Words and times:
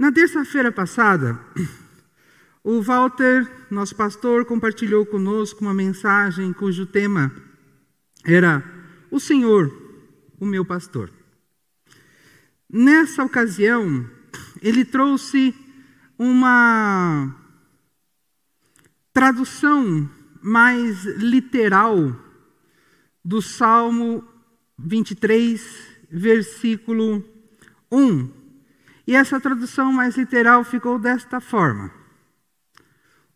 Na 0.00 0.10
terça-feira 0.10 0.72
passada, 0.72 1.38
o 2.64 2.80
Walter, 2.80 3.46
nosso 3.70 3.94
pastor, 3.94 4.46
compartilhou 4.46 5.04
conosco 5.04 5.60
uma 5.60 5.74
mensagem 5.74 6.54
cujo 6.54 6.86
tema 6.86 7.30
era 8.24 8.64
O 9.10 9.20
Senhor, 9.20 9.70
o 10.40 10.46
meu 10.46 10.64
pastor. 10.64 11.12
Nessa 12.66 13.22
ocasião, 13.22 14.08
ele 14.62 14.86
trouxe 14.86 15.54
uma 16.18 17.36
tradução 19.12 20.08
mais 20.40 21.04
literal 21.04 22.16
do 23.22 23.42
Salmo 23.42 24.26
23, 24.78 25.62
versículo 26.10 27.22
1. 27.92 28.39
E 29.10 29.16
essa 29.16 29.40
tradução 29.40 29.92
mais 29.92 30.16
literal 30.16 30.62
ficou 30.62 30.96
desta 30.96 31.40
forma: 31.40 31.90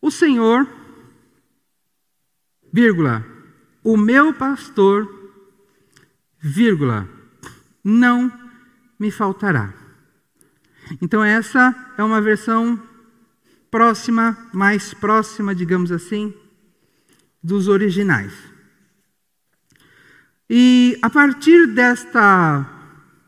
O 0.01 0.09
Senhor, 0.09 0.69
vírgula, 2.73 3.27
o 3.83 3.97
meu 3.97 4.33
pastor, 4.33 5.33
vírgula, 6.39 7.09
não 7.83 8.33
me 9.01 9.11
faltará. 9.11 9.75
Então, 11.03 11.25
essa 11.25 11.75
é 11.99 12.05
uma 12.05 12.21
versão 12.21 12.81
próxima, 13.69 14.39
mais 14.53 14.95
próxima, 14.95 15.57
digamos 15.57 15.91
assim, 15.91 16.33
dos 17.43 17.67
originais. 17.67 18.33
E 20.49 20.97
a 21.03 21.11
partir 21.11 21.67
desta 21.67 22.65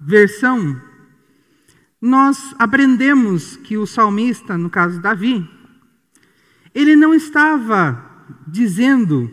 versão, 0.01 0.86
nós 2.07 2.55
aprendemos 2.59 3.57
que 3.57 3.77
o 3.77 3.87
salmista, 3.87 4.57
no 4.57 4.71
caso 4.71 5.01
Davi, 5.01 5.47
ele 6.73 6.95
não 6.95 7.13
estava 7.13 8.27
dizendo 8.47 9.31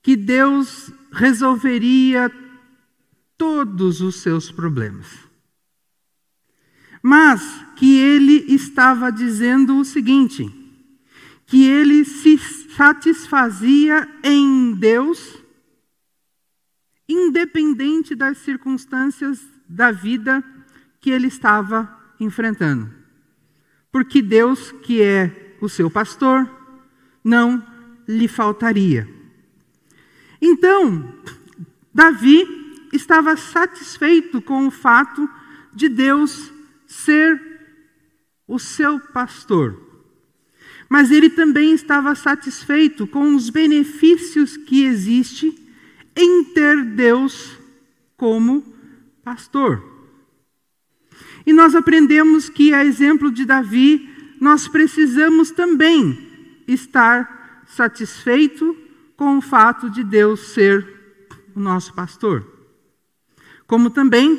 que 0.00 0.14
Deus 0.14 0.92
resolveria 1.10 2.30
todos 3.36 4.00
os 4.00 4.16
seus 4.16 4.50
problemas. 4.50 5.06
Mas 7.02 7.42
que 7.76 7.98
ele 7.98 8.54
estava 8.54 9.10
dizendo 9.10 9.78
o 9.78 9.84
seguinte: 9.84 10.48
que 11.46 11.66
ele 11.66 12.04
se 12.04 12.38
satisfazia 12.76 14.08
em 14.22 14.74
Deus, 14.74 15.42
independente 17.08 18.14
das 18.14 18.38
circunstâncias 18.38 19.40
da 19.68 19.90
vida 19.90 20.44
que 21.00 21.10
ele 21.10 21.28
estava 21.28 21.96
enfrentando. 22.18 22.90
Porque 23.90 24.20
Deus, 24.20 24.72
que 24.82 25.02
é 25.02 25.56
o 25.60 25.68
seu 25.68 25.90
pastor, 25.90 26.48
não 27.22 27.64
lhe 28.06 28.28
faltaria. 28.28 29.08
Então, 30.40 31.14
Davi 31.92 32.46
estava 32.92 33.36
satisfeito 33.36 34.40
com 34.40 34.66
o 34.66 34.70
fato 34.70 35.28
de 35.74 35.88
Deus 35.88 36.52
ser 36.86 37.40
o 38.46 38.58
seu 38.58 38.98
pastor. 38.98 39.88
Mas 40.88 41.10
ele 41.10 41.28
também 41.28 41.72
estava 41.74 42.14
satisfeito 42.14 43.06
com 43.06 43.34
os 43.34 43.50
benefícios 43.50 44.56
que 44.56 44.84
existe 44.84 45.54
em 46.16 46.44
ter 46.44 46.82
Deus 46.82 47.58
como 48.16 48.64
pastor. 49.22 49.97
E 51.48 51.52
nós 51.54 51.74
aprendemos 51.74 52.50
que, 52.50 52.74
a 52.74 52.84
exemplo 52.84 53.30
de 53.30 53.46
Davi, 53.46 54.06
nós 54.38 54.68
precisamos 54.68 55.50
também 55.50 56.28
estar 56.68 57.64
satisfeito 57.64 58.76
com 59.16 59.38
o 59.38 59.40
fato 59.40 59.88
de 59.88 60.04
Deus 60.04 60.52
ser 60.52 60.86
o 61.54 61.58
nosso 61.58 61.94
pastor. 61.94 62.46
Como 63.66 63.88
também 63.88 64.38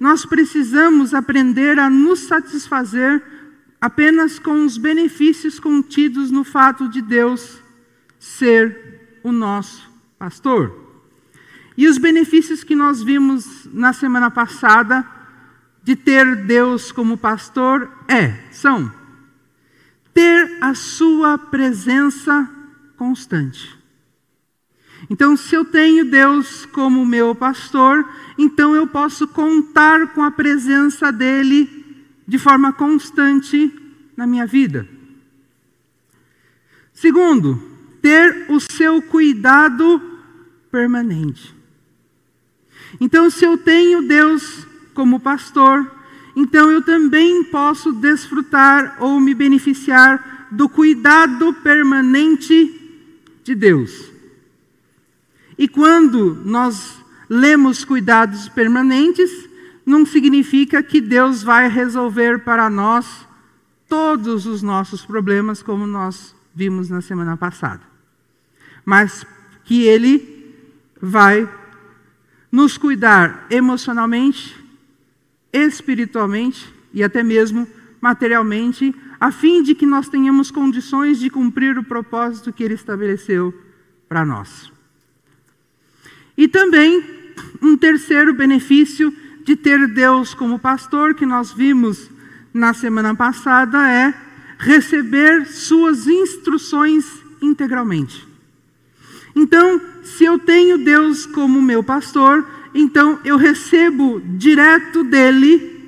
nós 0.00 0.26
precisamos 0.26 1.14
aprender 1.14 1.78
a 1.78 1.88
nos 1.88 2.18
satisfazer 2.26 3.22
apenas 3.80 4.40
com 4.40 4.66
os 4.66 4.76
benefícios 4.76 5.60
contidos 5.60 6.32
no 6.32 6.42
fato 6.42 6.88
de 6.88 7.00
Deus 7.00 7.62
ser 8.18 9.20
o 9.22 9.30
nosso 9.30 9.88
pastor. 10.18 10.74
E 11.76 11.86
os 11.86 11.98
benefícios 11.98 12.64
que 12.64 12.74
nós 12.74 13.00
vimos 13.00 13.68
na 13.72 13.92
semana 13.92 14.28
passada 14.28 15.17
de 15.88 15.96
ter 15.96 16.44
Deus 16.44 16.92
como 16.92 17.16
pastor 17.16 17.90
é, 18.06 18.34
são 18.50 18.92
ter 20.12 20.58
a 20.60 20.74
sua 20.74 21.38
presença 21.38 22.46
constante. 22.94 23.74
Então, 25.08 25.34
se 25.34 25.54
eu 25.54 25.64
tenho 25.64 26.04
Deus 26.04 26.66
como 26.66 27.06
meu 27.06 27.34
pastor, 27.34 28.06
então 28.36 28.76
eu 28.76 28.86
posso 28.86 29.26
contar 29.28 30.08
com 30.08 30.22
a 30.22 30.30
presença 30.30 31.10
dele 31.10 32.04
de 32.26 32.36
forma 32.36 32.70
constante 32.70 33.72
na 34.14 34.26
minha 34.26 34.46
vida. 34.46 34.86
Segundo, 36.92 37.62
ter 38.02 38.44
o 38.50 38.60
seu 38.60 39.00
cuidado 39.00 40.02
permanente. 40.70 41.56
Então, 43.00 43.30
se 43.30 43.42
eu 43.42 43.56
tenho 43.56 44.06
Deus 44.06 44.67
como 44.98 45.20
pastor, 45.20 45.88
então 46.34 46.72
eu 46.72 46.82
também 46.82 47.44
posso 47.44 47.92
desfrutar 47.92 48.96
ou 48.98 49.20
me 49.20 49.32
beneficiar 49.32 50.48
do 50.50 50.68
cuidado 50.68 51.52
permanente 51.62 52.98
de 53.44 53.54
Deus. 53.54 54.10
E 55.56 55.68
quando 55.68 56.42
nós 56.44 56.98
lemos 57.30 57.84
cuidados 57.84 58.48
permanentes, 58.48 59.30
não 59.86 60.04
significa 60.04 60.82
que 60.82 61.00
Deus 61.00 61.44
vai 61.44 61.68
resolver 61.68 62.40
para 62.40 62.68
nós 62.68 63.24
todos 63.88 64.46
os 64.46 64.62
nossos 64.62 65.06
problemas, 65.06 65.62
como 65.62 65.86
nós 65.86 66.34
vimos 66.52 66.90
na 66.90 67.00
semana 67.00 67.36
passada. 67.36 67.82
Mas 68.84 69.24
que 69.64 69.84
Ele 69.84 70.56
vai 71.00 71.48
nos 72.50 72.76
cuidar 72.76 73.46
emocionalmente, 73.48 74.66
espiritualmente 75.66 76.72
e 76.92 77.02
até 77.02 77.22
mesmo 77.22 77.66
materialmente, 78.00 78.94
a 79.20 79.30
fim 79.32 79.62
de 79.62 79.74
que 79.74 79.86
nós 79.86 80.08
tenhamos 80.08 80.50
condições 80.50 81.18
de 81.18 81.28
cumprir 81.28 81.76
o 81.78 81.84
propósito 81.84 82.52
que 82.52 82.62
Ele 82.62 82.74
estabeleceu 82.74 83.52
para 84.08 84.24
nós. 84.24 84.72
E 86.36 86.46
também 86.46 87.04
um 87.60 87.76
terceiro 87.76 88.32
benefício 88.32 89.12
de 89.44 89.56
ter 89.56 89.88
Deus 89.88 90.34
como 90.34 90.58
pastor, 90.58 91.14
que 91.14 91.26
nós 91.26 91.52
vimos 91.52 92.10
na 92.52 92.72
semana 92.72 93.14
passada, 93.14 93.90
é 93.90 94.14
receber 94.58 95.46
suas 95.46 96.06
instruções 96.06 97.06
integralmente. 97.40 98.26
Então, 99.34 99.80
se 100.02 100.24
eu 100.24 100.38
tenho 100.38 100.78
Deus 100.78 101.26
como 101.26 101.62
meu 101.62 101.82
pastor, 101.82 102.46
então 102.74 103.18
eu 103.24 103.36
recebo 103.36 104.20
direto 104.20 105.04
dele 105.04 105.78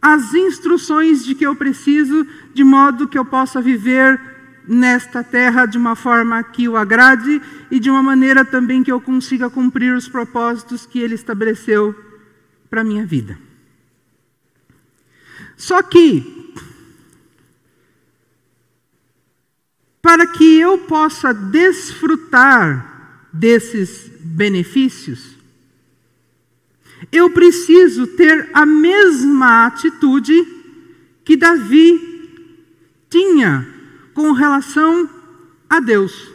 as 0.00 0.34
instruções 0.34 1.24
de 1.24 1.34
que 1.34 1.44
eu 1.44 1.56
preciso, 1.56 2.26
de 2.54 2.62
modo 2.62 3.08
que 3.08 3.18
eu 3.18 3.24
possa 3.24 3.60
viver 3.60 4.20
nesta 4.66 5.22
terra 5.22 5.66
de 5.66 5.78
uma 5.78 5.94
forma 5.94 6.42
que 6.42 6.68
o 6.68 6.76
agrade 6.76 7.40
e 7.70 7.78
de 7.78 7.90
uma 7.90 8.02
maneira 8.02 8.44
também 8.44 8.82
que 8.82 8.90
eu 8.90 9.00
consiga 9.00 9.48
cumprir 9.48 9.94
os 9.94 10.08
propósitos 10.08 10.86
que 10.86 10.98
ele 10.98 11.14
estabeleceu 11.14 11.94
para 12.68 12.80
a 12.80 12.84
minha 12.84 13.06
vida. 13.06 13.38
Só 15.56 15.82
que, 15.82 16.52
para 20.02 20.26
que 20.26 20.60
eu 20.60 20.78
possa 20.78 21.32
desfrutar 21.32 23.28
desses 23.32 24.10
benefícios, 24.20 25.35
eu 27.12 27.30
preciso 27.30 28.06
ter 28.06 28.50
a 28.52 28.64
mesma 28.64 29.66
atitude 29.66 30.46
que 31.24 31.36
Davi 31.36 32.00
tinha 33.08 33.66
com 34.14 34.32
relação 34.32 35.08
a 35.68 35.80
Deus. 35.80 36.32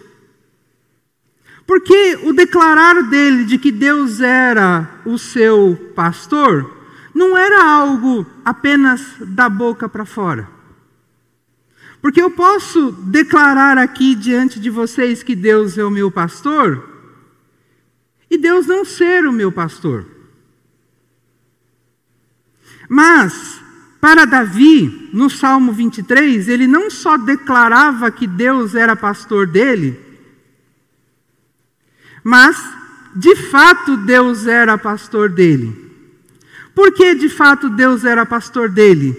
Porque 1.66 2.20
o 2.24 2.34
declarar 2.34 3.04
dele 3.04 3.46
de 3.46 3.58
que 3.58 3.72
Deus 3.72 4.20
era 4.20 5.02
o 5.06 5.18
seu 5.18 5.92
pastor 5.96 6.80
não 7.14 7.38
era 7.38 7.64
algo 7.64 8.26
apenas 8.44 9.16
da 9.20 9.48
boca 9.48 9.88
para 9.88 10.06
fora. 10.06 10.50
Porque 12.02 12.22
eu 12.22 12.32
posso 12.32 12.92
declarar 12.92 13.78
aqui 13.78 14.16
diante 14.16 14.60
de 14.60 14.70
vocês 14.70 15.22
que 15.22 15.36
Deus 15.36 15.78
é 15.78 15.86
o 15.86 15.92
meu 15.92 16.10
pastor 16.10 16.90
e 18.30 18.38
Deus 18.38 18.66
não 18.66 18.84
ser 18.84 19.26
o 19.26 19.32
meu 19.32 19.52
pastor. 19.52 20.06
Mas 22.94 23.62
para 24.02 24.26
Davi, 24.26 25.10
no 25.14 25.30
Salmo 25.30 25.72
23, 25.72 26.50
ele 26.50 26.68
não 26.68 26.92
só 26.92 27.16
declarava 27.16 28.12
que 28.12 28.28
Deus 28.28 28.76
era 28.76 28.98
pastor 28.98 29.48
dele, 29.48 29.98
mas 32.22 32.58
de 33.16 33.34
fato 33.34 33.96
Deus 33.96 34.46
era 34.46 34.78
pastor 34.78 35.30
dele. 35.30 35.90
Por 36.76 36.92
que 36.92 37.16
de 37.16 37.30
fato 37.30 37.70
Deus 37.70 38.04
era 38.04 38.26
pastor 38.26 38.68
dele? 38.68 39.16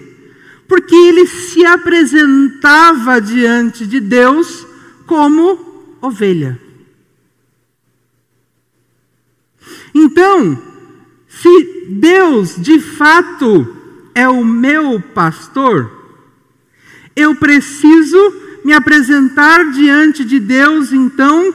Porque 0.67 0.93
ele 0.95 1.25
se 1.25 1.65
apresentava 1.65 3.19
diante 3.19 3.87
de 3.87 3.99
Deus 3.99 4.67
como 5.07 5.97
ovelha. 5.99 6.59
Então, 9.95 10.72
se 11.41 11.87
Deus 11.89 12.55
de 12.57 12.79
fato 12.79 13.67
é 14.13 14.27
o 14.29 14.45
meu 14.45 15.01
pastor, 15.01 15.91
eu 17.15 17.35
preciso 17.35 18.17
me 18.63 18.71
apresentar 18.73 19.71
diante 19.71 20.23
de 20.23 20.39
Deus, 20.39 20.93
então, 20.93 21.53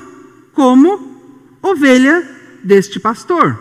como 0.52 1.20
ovelha 1.62 2.28
deste 2.62 3.00
pastor. 3.00 3.58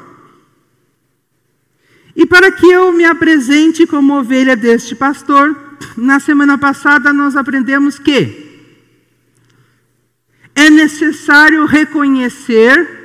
E 2.16 2.26
para 2.26 2.52
que 2.52 2.66
eu 2.66 2.92
me 2.92 3.06
apresente 3.06 3.86
como 3.86 4.18
ovelha 4.18 4.56
deste 4.56 4.96
pastor, 4.96 5.56
na 5.96 6.20
semana 6.20 6.58
passada 6.58 7.14
nós 7.14 7.36
aprendemos 7.36 8.00
que 8.00 8.46
é 10.56 10.70
necessário 10.72 11.66
reconhecer 11.66 12.97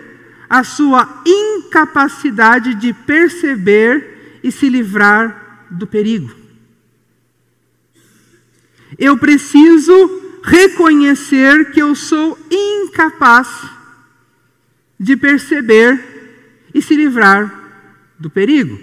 a 0.53 0.63
sua 0.63 1.23
incapacidade 1.25 2.75
de 2.75 2.93
perceber 2.93 4.41
e 4.45 4.53
se 4.53 4.69
livrar 4.69 5.67
do 5.71 5.87
perigo. 5.87 6.31
Eu 8.99 9.17
preciso 9.17 9.95
reconhecer 10.45 11.71
que 11.71 11.81
eu 11.81 11.95
sou 11.95 12.39
incapaz 12.51 13.49
de 15.01 15.17
perceber 15.17 16.69
e 16.75 16.83
se 16.83 16.97
livrar 16.97 18.13
do 18.19 18.29
perigo. 18.29 18.79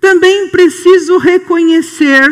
Também 0.00 0.48
preciso 0.48 1.18
reconhecer 1.18 2.24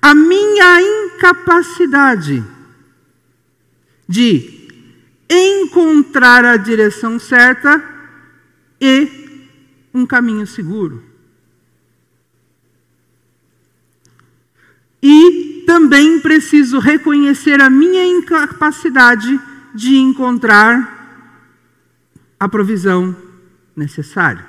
a 0.00 0.14
minha 0.14 0.80
incapacidade 0.80 2.44
de 4.08 4.57
encontrar 5.28 6.44
a 6.44 6.56
direção 6.56 7.18
certa 7.18 7.82
e 8.80 9.08
um 9.92 10.06
caminho 10.06 10.46
seguro. 10.46 11.02
E 15.02 15.64
também 15.66 16.18
preciso 16.20 16.78
reconhecer 16.78 17.60
a 17.60 17.70
minha 17.70 18.04
incapacidade 18.06 19.38
de 19.74 19.96
encontrar 19.96 20.96
a 22.40 22.48
provisão 22.48 23.16
necessária. 23.76 24.46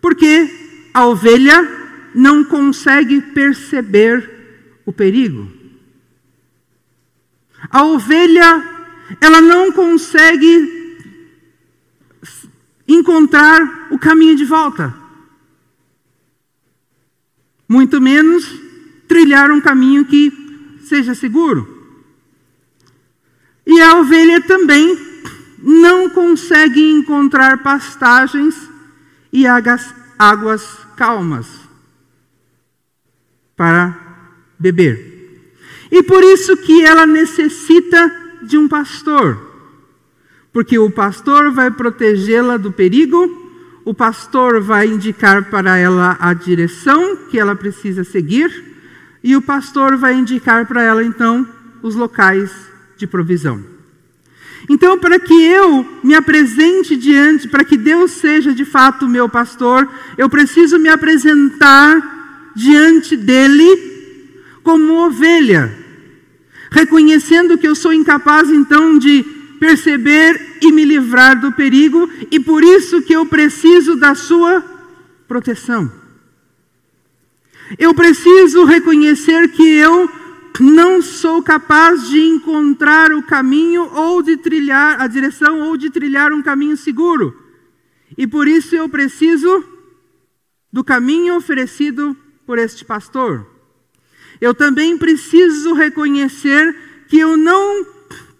Porque 0.00 0.88
a 0.92 1.06
ovelha 1.06 1.68
não 2.14 2.44
consegue 2.44 3.20
perceber 3.20 4.80
o 4.84 4.92
perigo. 4.92 5.50
A 7.70 7.84
ovelha, 7.84 8.79
ela 9.20 9.40
não 9.40 9.72
consegue 9.72 10.80
encontrar 12.86 13.88
o 13.90 13.98
caminho 13.98 14.36
de 14.36 14.44
volta. 14.44 14.94
Muito 17.68 18.00
menos 18.00 18.44
trilhar 19.08 19.50
um 19.50 19.60
caminho 19.60 20.04
que 20.04 20.32
seja 20.82 21.14
seguro. 21.14 21.78
E 23.66 23.80
a 23.80 23.98
ovelha 23.98 24.40
também 24.40 24.98
não 25.62 26.10
consegue 26.10 26.80
encontrar 26.80 27.62
pastagens 27.62 28.54
e 29.32 29.46
águas, 29.46 29.94
águas 30.18 30.78
calmas 30.96 31.46
para 33.56 33.96
beber. 34.58 35.10
E 35.90 36.02
por 36.02 36.22
isso 36.24 36.56
que 36.56 36.84
ela 36.84 37.06
necessita 37.06 38.19
de 38.50 38.58
um 38.58 38.68
pastor 38.68 39.50
porque 40.52 40.78
o 40.78 40.90
pastor 40.90 41.50
vai 41.50 41.70
protegê-la 41.70 42.56
do 42.56 42.72
perigo, 42.72 43.48
o 43.84 43.94
pastor 43.94 44.60
vai 44.60 44.86
indicar 44.86 45.48
para 45.48 45.76
ela 45.76 46.16
a 46.20 46.34
direção 46.34 47.16
que 47.30 47.38
ela 47.38 47.54
precisa 47.54 48.04
seguir, 48.04 48.50
e 49.22 49.36
o 49.36 49.42
pastor 49.42 49.96
vai 49.96 50.14
indicar 50.14 50.66
para 50.66 50.82
ela 50.82 51.04
então 51.04 51.46
os 51.82 51.94
locais 51.94 52.50
de 52.96 53.06
provisão. 53.06 53.62
Então, 54.68 54.98
para 54.98 55.18
que 55.18 55.32
eu 55.32 55.86
me 56.02 56.14
apresente 56.14 56.96
diante, 56.96 57.48
para 57.48 57.64
que 57.64 57.76
Deus 57.76 58.10
seja 58.12 58.52
de 58.52 58.64
fato 58.64 59.08
meu 59.08 59.28
pastor, 59.28 59.88
eu 60.18 60.28
preciso 60.28 60.78
me 60.78 60.88
apresentar 60.88 62.52
diante 62.54 63.16
dele 63.16 64.58
como 64.62 65.06
ovelha, 65.06 65.74
reconhecendo 66.70 67.58
que 67.58 67.66
eu 67.66 67.74
sou 67.74 67.92
incapaz 67.92 68.48
então 68.50 68.98
de 68.98 69.22
perceber 69.58 70.58
e 70.62 70.72
me 70.72 70.84
livrar 70.84 71.38
do 71.38 71.52
perigo, 71.52 72.08
e 72.30 72.40
por 72.40 72.64
isso 72.64 73.02
que 73.02 73.12
eu 73.12 73.26
preciso 73.26 73.96
da 73.96 74.14
sua 74.14 74.64
proteção. 75.28 75.92
Eu 77.78 77.94
preciso 77.94 78.64
reconhecer 78.64 79.48
que 79.48 79.62
eu 79.62 80.10
não 80.58 81.00
sou 81.00 81.42
capaz 81.42 82.08
de 82.08 82.20
encontrar 82.20 83.12
o 83.12 83.22
caminho 83.22 83.82
ou 83.94 84.22
de 84.22 84.36
trilhar 84.36 85.00
a 85.00 85.06
direção 85.06 85.60
ou 85.60 85.76
de 85.76 85.90
trilhar 85.90 86.32
um 86.32 86.42
caminho 86.42 86.76
seguro. 86.76 87.36
E 88.16 88.26
por 88.26 88.48
isso 88.48 88.74
eu 88.74 88.88
preciso 88.88 89.64
do 90.72 90.82
caminho 90.82 91.36
oferecido 91.36 92.16
por 92.46 92.58
este 92.58 92.84
pastor. 92.84 93.46
Eu 94.40 94.54
também 94.54 94.96
preciso 94.96 95.74
reconhecer 95.74 97.04
que 97.08 97.18
eu 97.18 97.36
não 97.36 97.84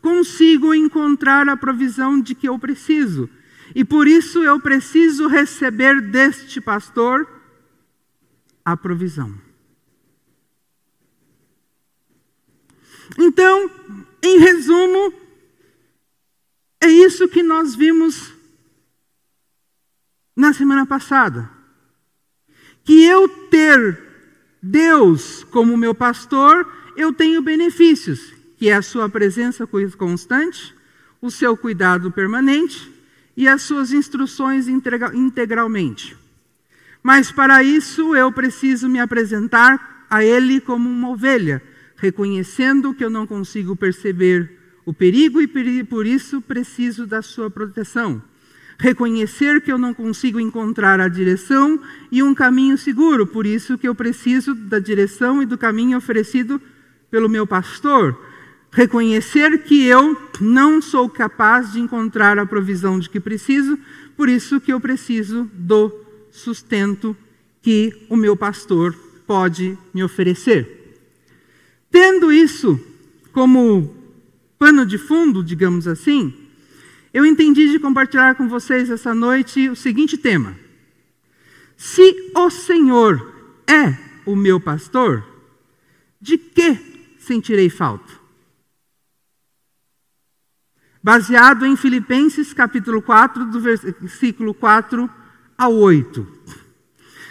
consigo 0.01 0.75
encontrar 0.75 1.49
a 1.49 1.57
provisão 1.57 2.21
de 2.21 2.35
que 2.35 2.49
eu 2.49 2.59
preciso. 2.59 3.29
E 3.75 3.85
por 3.85 4.09
isso 4.09 4.43
eu 4.43 4.59
preciso 4.59 5.27
receber 5.27 6.01
deste 6.01 6.61
pastor 6.61 7.29
a 8.65 8.77
provisão. 8.77 9.35
Então, 13.19 13.71
em 14.23 14.39
resumo, 14.39 15.13
é 16.81 16.89
isso 16.89 17.29
que 17.29 17.43
nós 17.43 17.75
vimos 17.75 18.33
na 20.35 20.53
semana 20.53 20.87
passada. 20.87 21.51
Que 22.85 23.05
eu 23.05 23.29
ter 23.29 24.10
Deus 24.63 25.45
como 25.45 25.77
meu 25.77 25.95
pastor, 25.95 26.67
eu 26.97 27.13
tenho 27.13 27.43
benefícios 27.43 28.41
que 28.61 28.69
é 28.69 28.75
a 28.75 28.83
sua 28.83 29.09
presença 29.09 29.67
constante, 29.97 30.75
o 31.19 31.31
seu 31.31 31.57
cuidado 31.57 32.11
permanente 32.11 32.93
e 33.35 33.49
as 33.49 33.63
suas 33.63 33.91
instruções 33.91 34.69
integralmente. 34.69 36.15
Mas 37.03 37.33
para 37.33 37.63
isso 37.63 38.15
eu 38.15 38.31
preciso 38.31 38.87
me 38.87 39.01
apresentar 39.01 40.05
a 40.11 40.23
Ele 40.23 40.61
como 40.61 40.91
uma 40.91 41.09
ovelha, 41.09 41.63
reconhecendo 41.97 42.93
que 42.93 43.03
eu 43.03 43.09
não 43.09 43.27
consigo 43.27 43.75
perceber 43.75 44.59
o 44.85 44.93
perigo 44.93 45.41
e 45.41 45.85
por 45.85 46.05
isso 46.05 46.43
preciso 46.43 47.07
da 47.07 47.23
sua 47.23 47.51
proteção. 47.51 48.23
Reconhecer 48.81 49.61
que 49.61 49.71
eu 49.71 49.77
não 49.77 49.93
consigo 49.93 50.41
encontrar 50.41 51.01
a 51.01 51.07
direção 51.07 51.79
e 52.11 52.23
um 52.23 52.35
caminho 52.35 52.79
seguro, 52.79 53.27
por 53.27 53.45
isso 53.45 53.77
que 53.77 53.87
eu 53.87 53.95
preciso 53.95 54.55
da 54.55 54.79
direção 54.79 55.43
e 55.43 55.47
do 55.47 55.59
caminho 55.59 55.99
oferecido 55.99 56.59
pelo 57.11 57.29
meu 57.29 57.47
pastor, 57.47 58.19
reconhecer 58.73 59.65
que 59.65 59.85
eu 59.85 60.17
não 60.41 60.81
sou 60.81 61.11
capaz 61.11 61.73
de 61.73 61.79
encontrar 61.79 62.39
a 62.39 62.47
provisão 62.47 62.99
de 62.99 63.11
que 63.11 63.21
preciso, 63.21 63.79
por 64.17 64.31
isso 64.31 64.59
que 64.59 64.73
eu 64.73 64.81
preciso 64.81 65.51
do 65.53 65.93
sustento 66.31 67.15
que 67.61 68.07
o 68.09 68.17
meu 68.17 68.35
pastor 68.35 68.97
pode 69.27 69.77
me 69.93 70.03
oferecer. 70.03 70.97
Tendo 71.91 72.33
isso 72.33 72.81
como 73.31 73.95
pano 74.59 74.87
de 74.87 74.97
fundo, 74.97 75.45
digamos 75.45 75.87
assim, 75.87 76.33
eu 77.13 77.25
entendi 77.25 77.71
de 77.71 77.79
compartilhar 77.79 78.35
com 78.35 78.49
vocês 78.49 78.91
essa 78.91 79.15
noite 79.15 79.69
o 79.69 79.77
seguinte 79.77 80.17
tema: 80.17 80.57
Se 81.77 82.33
o 82.35 82.51
Senhor 82.51 83.35
é 83.67 83.97
o 84.25 84.37
meu 84.37 84.61
pastor, 84.61 85.25
de 86.21 86.39
que 86.39 87.17
sentirei 87.19 87.69
falta? 87.69 88.21
baseado 91.03 91.65
em 91.65 91.77
Filipenses 91.77 92.53
capítulo 92.53 93.01
4, 93.01 93.47
do 93.47 93.61
versículo 93.61 94.53
4 94.53 95.09
ao 95.57 95.75
8. 95.75 96.27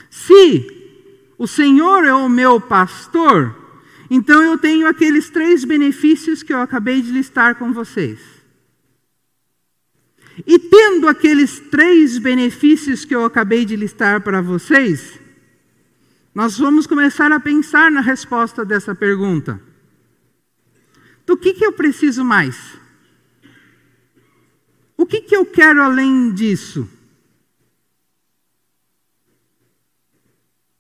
Se 0.10 0.98
o 1.38 1.48
Senhor 1.48 2.04
é 2.04 2.14
o 2.14 2.28
meu 2.28 2.60
pastor, 2.60 3.56
então 4.10 4.42
eu 4.42 4.58
tenho 4.58 4.88
aqueles 4.88 5.30
três 5.30 5.64
benefícios 5.64 6.42
que 6.42 6.54
eu 6.54 6.60
acabei 6.60 7.02
de 7.02 7.12
listar 7.12 7.56
com 7.56 7.72
vocês. 7.72 8.20
E 10.46 10.60
tendo 10.60 11.08
aqueles 11.08 11.60
três 11.60 12.18
benefícios 12.18 13.06
que 13.06 13.16
eu 13.16 13.26
acabei 13.26 13.66
de 13.66 13.76
listar 13.76 14.22
para 14.22 14.42
vocês, 14.42 15.20
nós 16.34 16.58
vamos 16.58 16.88
começar 16.88 17.32
a 17.32 17.40
pensar 17.40 17.92
na 17.92 18.02
resposta 18.02 18.64
dessa 18.64 18.96
pergunta. 18.96 19.62
Do 21.26 21.38
que, 21.38 21.54
que 21.54 21.66
eu 21.66 21.74
preciso 21.74 22.24
mais? 22.24 22.78
O 24.96 25.06
que, 25.06 25.22
que 25.22 25.36
eu 25.36 25.46
quero 25.46 25.82
além 25.82 26.34
disso? 26.34 26.88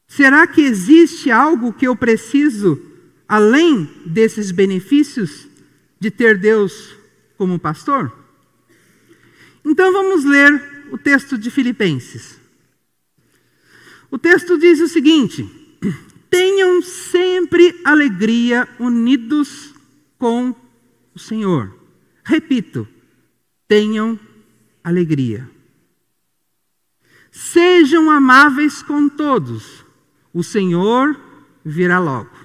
Será 0.08 0.46
que 0.48 0.62
existe 0.62 1.30
algo 1.32 1.72
que 1.72 1.88
eu 1.88 1.96
preciso 1.96 2.82
além 3.28 3.86
desses 4.06 4.51
benefícios 4.51 5.48
de 6.00 6.10
ter 6.10 6.38
Deus 6.38 6.96
como 7.38 7.60
pastor? 7.60 8.18
Então 9.69 9.93
vamos 9.93 10.25
ler 10.25 10.88
o 10.91 10.97
texto 10.97 11.38
de 11.38 11.51
Filipenses. 11.51 12.39
O 14.09 14.17
texto 14.17 14.57
diz 14.57 14.79
o 14.81 14.88
seguinte: 14.88 15.47
Tenham 16.27 16.81
sempre 16.81 17.79
alegria 17.85 18.67
unidos 18.79 19.71
com 20.17 20.55
o 21.13 21.19
Senhor. 21.19 21.71
Repito, 22.23 22.88
tenham 23.67 24.19
alegria. 24.83 25.47
Sejam 27.29 28.09
amáveis 28.09 28.81
com 28.81 29.07
todos. 29.07 29.85
O 30.33 30.43
Senhor 30.43 31.15
virá 31.63 31.99
logo. 31.99 32.35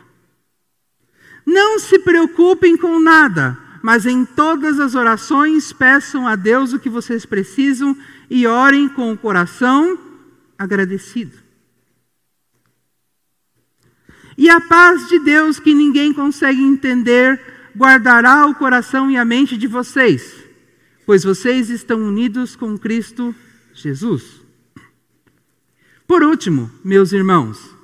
Não 1.46 1.78
se 1.78 1.98
preocupem 2.00 2.76
com 2.76 3.00
nada, 3.00 3.58
mas 3.84 4.06
em 4.06 4.24
todas 4.24 4.80
as 4.80 4.94
orações 4.94 5.70
peçam 5.70 6.26
a 6.26 6.34
Deus 6.34 6.72
o 6.72 6.78
que 6.78 6.88
vocês 6.88 7.26
precisam 7.26 7.94
e 8.30 8.46
orem 8.46 8.88
com 8.88 9.12
o 9.12 9.18
coração 9.18 9.98
agradecido. 10.58 11.36
E 14.38 14.48
a 14.48 14.58
paz 14.58 15.06
de 15.08 15.18
Deus, 15.18 15.60
que 15.60 15.74
ninguém 15.74 16.14
consegue 16.14 16.62
entender, 16.62 17.38
guardará 17.76 18.46
o 18.46 18.54
coração 18.54 19.10
e 19.10 19.18
a 19.18 19.24
mente 19.26 19.54
de 19.54 19.66
vocês, 19.66 20.34
pois 21.04 21.22
vocês 21.22 21.68
estão 21.68 22.00
unidos 22.00 22.56
com 22.56 22.78
Cristo 22.78 23.34
Jesus. 23.74 24.40
Por 26.06 26.22
último, 26.22 26.70
meus 26.82 27.12
irmãos, 27.12 27.74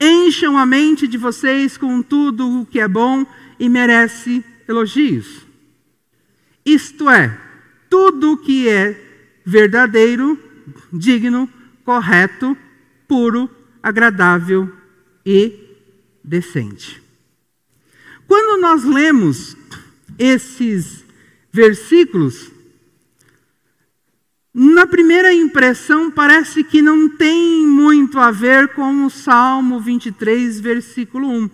Encham 0.00 0.58
a 0.58 0.66
mente 0.66 1.06
de 1.06 1.16
vocês 1.16 1.78
com 1.78 2.02
tudo 2.02 2.60
o 2.60 2.66
que 2.66 2.80
é 2.80 2.88
bom 2.88 3.24
e 3.58 3.68
merece 3.68 4.44
elogios. 4.68 5.43
Isto 6.64 7.08
é, 7.10 7.38
tudo 7.90 8.32
o 8.32 8.36
que 8.38 8.68
é 8.68 9.40
verdadeiro, 9.44 10.38
digno, 10.92 11.48
correto, 11.84 12.56
puro, 13.06 13.50
agradável 13.82 14.72
e 15.24 15.58
decente. 16.22 17.02
Quando 18.26 18.60
nós 18.60 18.84
lemos 18.84 19.56
esses 20.18 21.04
versículos, 21.52 22.50
na 24.52 24.86
primeira 24.86 25.34
impressão, 25.34 26.10
parece 26.10 26.64
que 26.64 26.80
não 26.80 27.08
tem 27.08 27.66
muito 27.66 28.18
a 28.18 28.30
ver 28.30 28.68
com 28.68 29.04
o 29.04 29.10
Salmo 29.10 29.80
23, 29.80 30.60
versículo 30.60 31.28
1. 31.28 31.50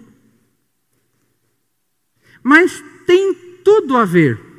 Mas 2.42 2.84
tem 3.06 3.34
tudo 3.64 3.96
a 3.96 4.04
ver. 4.04 4.49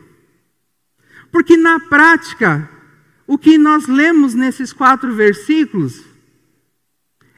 Porque 1.31 1.55
na 1.55 1.79
prática, 1.79 2.69
o 3.25 3.37
que 3.37 3.57
nós 3.57 3.87
lemos 3.87 4.33
nesses 4.33 4.73
quatro 4.73 5.13
versículos 5.13 6.03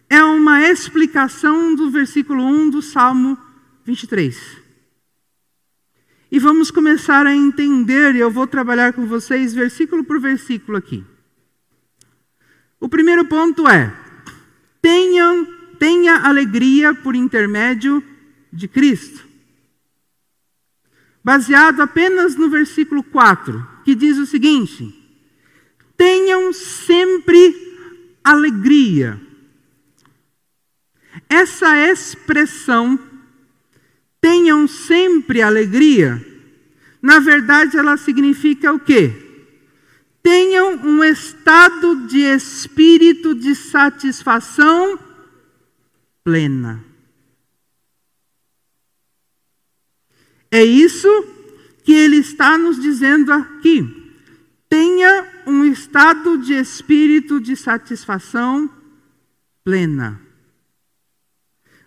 é 0.09 0.23
uma 0.23 0.67
explicação 0.67 1.75
do 1.75 1.89
versículo 1.89 2.43
1 2.43 2.69
do 2.71 2.81
Salmo 2.81 3.37
23. 3.85 4.63
E 6.31 6.39
vamos 6.39 6.71
começar 6.71 7.27
a 7.27 7.35
entender, 7.35 8.15
e 8.15 8.19
eu 8.19 8.31
vou 8.31 8.47
trabalhar 8.47 8.93
com 8.93 9.05
vocês 9.05 9.53
versículo 9.53 10.03
por 10.03 10.19
versículo 10.19 10.77
aqui. 10.77 11.05
O 12.79 12.89
primeiro 12.89 13.25
ponto 13.25 13.67
é: 13.67 13.93
tenham, 14.81 15.45
tenha 15.77 16.17
alegria 16.27 16.93
por 16.93 17.15
intermédio 17.15 18.03
de 18.51 18.67
Cristo. 18.67 19.23
Baseado 21.23 21.81
apenas 21.81 22.35
no 22.35 22.49
versículo 22.49 23.03
4, 23.03 23.72
que 23.83 23.95
diz 23.95 24.17
o 24.17 24.25
seguinte: 24.25 24.93
tenham 25.97 26.51
sempre 26.53 27.73
alegria. 28.23 29.19
Essa 31.29 31.77
expressão 31.91 32.99
tenham 34.19 34.67
sempre 34.67 35.41
alegria, 35.41 36.25
na 37.01 37.19
verdade 37.19 37.77
ela 37.77 37.97
significa 37.97 38.71
o 38.73 38.79
quê? 38.79 39.11
Tenham 40.23 40.75
um 40.75 41.03
estado 41.03 42.07
de 42.07 42.19
espírito 42.19 43.35
de 43.35 43.53
satisfação 43.53 44.97
plena. 46.23 46.83
É 50.49 50.63
isso 50.63 51.09
que 51.83 51.93
ele 51.93 52.17
está 52.17 52.57
nos 52.57 52.81
dizendo 52.81 53.31
aqui. 53.31 54.01
Tenha 54.69 55.43
um 55.45 55.65
estado 55.65 56.37
de 56.37 56.53
espírito 56.53 57.39
de 57.39 57.55
satisfação 57.55 58.69
plena. 59.63 60.19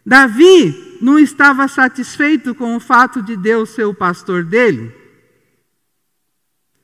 Davi 0.04 0.98
não 1.00 1.18
estava 1.18 1.66
satisfeito 1.66 2.54
com 2.54 2.76
o 2.76 2.80
fato 2.80 3.20
de 3.20 3.36
Deus 3.36 3.70
ser 3.70 3.84
o 3.84 3.94
pastor 3.94 4.44
dele, 4.44 4.94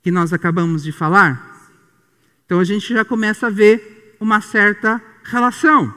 que 0.02 0.10
nós 0.10 0.32
acabamos 0.32 0.82
de 0.82 0.90
falar. 0.90 1.70
Então 2.44 2.58
a 2.58 2.64
gente 2.64 2.92
já 2.92 3.04
começa 3.04 3.46
a 3.46 3.50
ver 3.50 4.16
uma 4.18 4.40
certa 4.40 5.00
relação. 5.22 5.94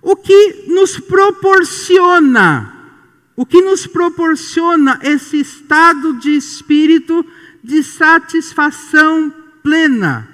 O 0.00 0.16
que 0.16 0.66
nos 0.66 0.98
proporciona, 0.98 2.81
o 3.36 3.46
que 3.46 3.62
nos 3.62 3.86
proporciona 3.86 4.98
esse 5.02 5.40
estado 5.40 6.14
de 6.14 6.30
espírito 6.30 7.24
de 7.62 7.82
satisfação 7.82 9.32
plena? 9.62 10.28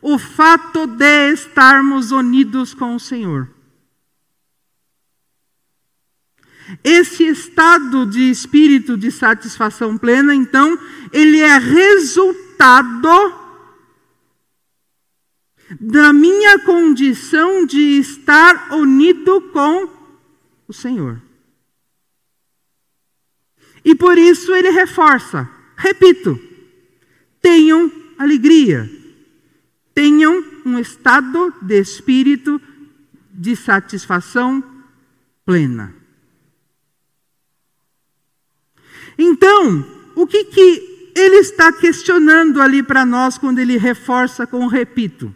O 0.00 0.18
fato 0.18 0.86
de 0.86 1.32
estarmos 1.32 2.10
unidos 2.10 2.74
com 2.74 2.96
o 2.96 3.00
Senhor. 3.00 3.48
Esse 6.82 7.24
estado 7.24 8.06
de 8.06 8.30
espírito 8.30 8.96
de 8.96 9.10
satisfação 9.10 9.98
plena, 9.98 10.34
então, 10.34 10.78
ele 11.12 11.40
é 11.40 11.58
resultado 11.58 13.42
da 15.80 16.12
minha 16.12 16.58
condição 16.60 17.66
de 17.66 17.98
estar 17.98 18.72
unido 18.72 19.40
com 19.52 19.88
o 20.66 20.72
Senhor. 20.72 21.20
E 23.84 23.94
por 23.94 24.16
isso 24.16 24.54
ele 24.54 24.70
reforça, 24.70 25.48
repito, 25.76 26.38
tenham 27.40 27.90
alegria, 28.16 28.90
tenham 29.92 30.44
um 30.64 30.78
estado 30.78 31.52
de 31.60 31.80
espírito 31.80 32.60
de 33.32 33.56
satisfação 33.56 34.62
plena. 35.44 35.94
Então, 39.18 39.84
o 40.14 40.26
que, 40.26 40.44
que 40.44 41.12
ele 41.14 41.36
está 41.36 41.72
questionando 41.72 42.60
ali 42.60 42.82
para 42.82 43.04
nós 43.04 43.36
quando 43.36 43.58
ele 43.58 43.76
reforça 43.76 44.46
com 44.46 44.66
repito? 44.66 45.34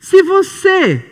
Se 0.00 0.22
você 0.22 1.04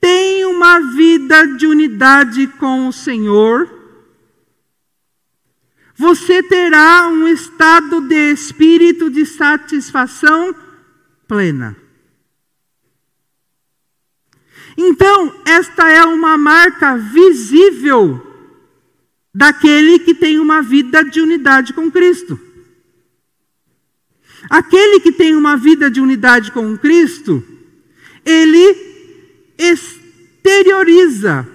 tem 0.00 0.44
uma 0.44 0.80
vida 0.94 1.46
de 1.56 1.66
unidade 1.66 2.46
com 2.58 2.88
o 2.88 2.92
Senhor, 2.92 3.75
você 5.96 6.42
terá 6.42 7.08
um 7.08 7.26
estado 7.26 8.02
de 8.02 8.32
espírito 8.32 9.10
de 9.10 9.24
satisfação 9.24 10.54
plena. 11.26 11.76
Então, 14.76 15.34
esta 15.46 15.88
é 15.90 16.04
uma 16.04 16.36
marca 16.36 16.98
visível 16.98 18.22
daquele 19.34 19.98
que 19.98 20.14
tem 20.14 20.38
uma 20.38 20.60
vida 20.60 21.02
de 21.02 21.20
unidade 21.20 21.72
com 21.72 21.90
Cristo. 21.90 22.38
Aquele 24.50 25.00
que 25.00 25.10
tem 25.10 25.34
uma 25.34 25.56
vida 25.56 25.90
de 25.90 26.00
unidade 26.00 26.52
com 26.52 26.76
Cristo, 26.76 27.42
ele 28.24 28.76
exterioriza 29.58 31.48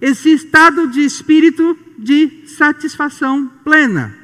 esse 0.00 0.32
estado 0.32 0.86
de 0.86 1.00
espírito 1.00 1.76
de 2.02 2.46
satisfação 2.46 3.46
plena. 3.64 4.16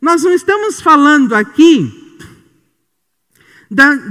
Nós 0.00 0.22
não 0.22 0.32
estamos 0.32 0.80
falando 0.80 1.34
aqui 1.34 2.18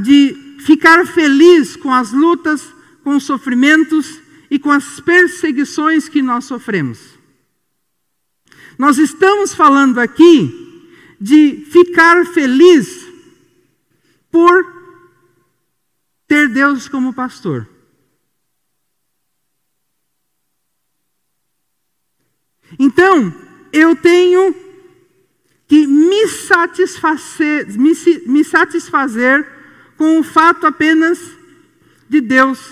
de 0.01 0.57
ficar 0.59 1.05
feliz 1.07 1.75
com 1.75 1.93
as 1.93 2.11
lutas, 2.11 2.73
com 3.03 3.15
os 3.15 3.23
sofrimentos 3.23 4.21
e 4.49 4.59
com 4.59 4.71
as 4.71 4.99
perseguições 4.99 6.07
que 6.07 6.21
nós 6.21 6.45
sofremos. 6.45 7.17
Nós 8.77 8.97
estamos 8.97 9.55
falando 9.55 9.99
aqui 9.99 10.85
de 11.19 11.65
ficar 11.71 12.25
feliz 12.27 13.07
por 14.29 14.77
ter 16.27 16.49
Deus 16.49 16.87
como 16.87 17.13
pastor. 17.13 17.67
Então, 22.77 23.33
eu 23.71 23.95
tenho 23.95 24.55
que 25.67 25.85
me 25.85 26.27
satisfazer, 26.27 27.67
me, 27.77 27.93
me 28.25 28.43
satisfazer 28.43 29.45
com 29.97 30.19
o 30.19 30.23
fato 30.23 30.65
apenas 30.65 31.19
de 32.07 32.21
Deus 32.21 32.71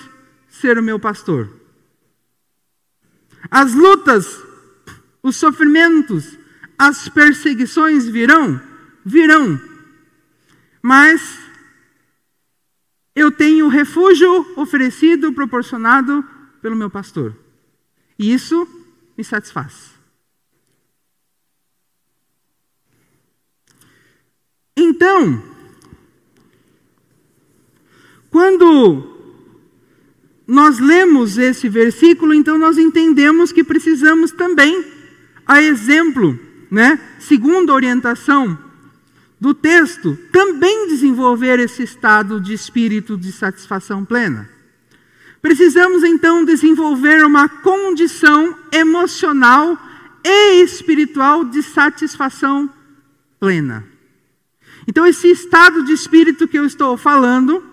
ser 0.50 0.78
o 0.78 0.84
meu 0.84 1.00
pastor. 1.00 1.50
As 3.52 3.74
lutas, 3.74 4.42
os 5.22 5.36
sofrimentos, 5.36 6.38
as 6.78 7.10
perseguições 7.10 8.08
virão? 8.08 8.62
Virão. 9.04 9.60
Mas 10.82 11.40
eu 13.16 13.32
tenho 13.32 13.68
refúgio 13.68 14.54
oferecido, 14.56 15.34
proporcionado 15.34 16.24
pelo 16.62 16.76
meu 16.76 16.90
pastor. 16.90 17.36
E 18.18 18.34
isso 18.34 18.68
me 19.18 19.24
satisfaz. 19.24 19.96
Então, 24.76 25.42
quando 28.30 29.16
nós 30.46 30.80
lemos 30.80 31.38
esse 31.38 31.70
versículo, 31.70 32.34
então 32.34 32.58
nós 32.58 32.78
entendemos 32.78 33.52
que 33.52 33.64
precisamos 33.64 34.32
também, 34.32 34.86
a 35.46 35.62
exemplo, 35.62 36.38
né, 36.70 37.00
segundo 37.20 37.72
a 37.72 37.76
orientação 37.76 38.58
do 39.40 39.54
texto, 39.54 40.18
também 40.32 40.88
desenvolver 40.88 41.60
esse 41.60 41.84
estado 41.84 42.40
de 42.40 42.54
espírito 42.54 43.18
de 43.18 43.32
satisfação 43.32 44.04
plena. 44.04 44.55
Precisamos 45.46 46.04
então 46.04 46.44
desenvolver 46.44 47.24
uma 47.24 47.48
condição 47.48 48.58
emocional 48.72 49.78
e 50.24 50.64
espiritual 50.64 51.46
de 51.46 51.62
satisfação 51.62 52.68
plena. 53.40 53.88
Então, 54.88 55.06
esse 55.06 55.30
estado 55.30 55.84
de 55.84 55.94
espírito 55.94 56.48
que 56.48 56.58
eu 56.58 56.66
estou 56.66 56.98
falando 56.98 57.64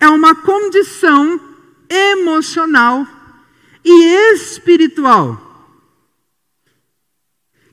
é 0.00 0.08
uma 0.08 0.34
condição 0.34 1.38
emocional 1.86 3.06
e 3.84 4.32
espiritual 4.32 5.38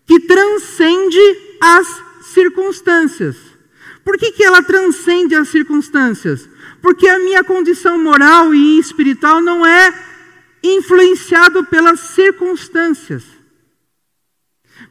que 0.05 0.19
transcende 0.19 1.55
as 1.62 2.03
circunstâncias. 2.24 3.38
Por 4.03 4.17
que, 4.17 4.34
que 4.34 4.43
ela 4.43 4.62
transcende 4.62 5.34
as 5.34 5.48
circunstâncias? 5.48 6.49
Porque 6.81 7.07
a 7.07 7.19
minha 7.19 7.43
condição 7.43 8.01
moral 8.01 8.53
e 8.53 8.79
espiritual 8.79 9.41
não 9.41 9.65
é 9.65 9.93
influenciado 10.63 11.63
pelas 11.65 11.99
circunstâncias, 11.99 13.23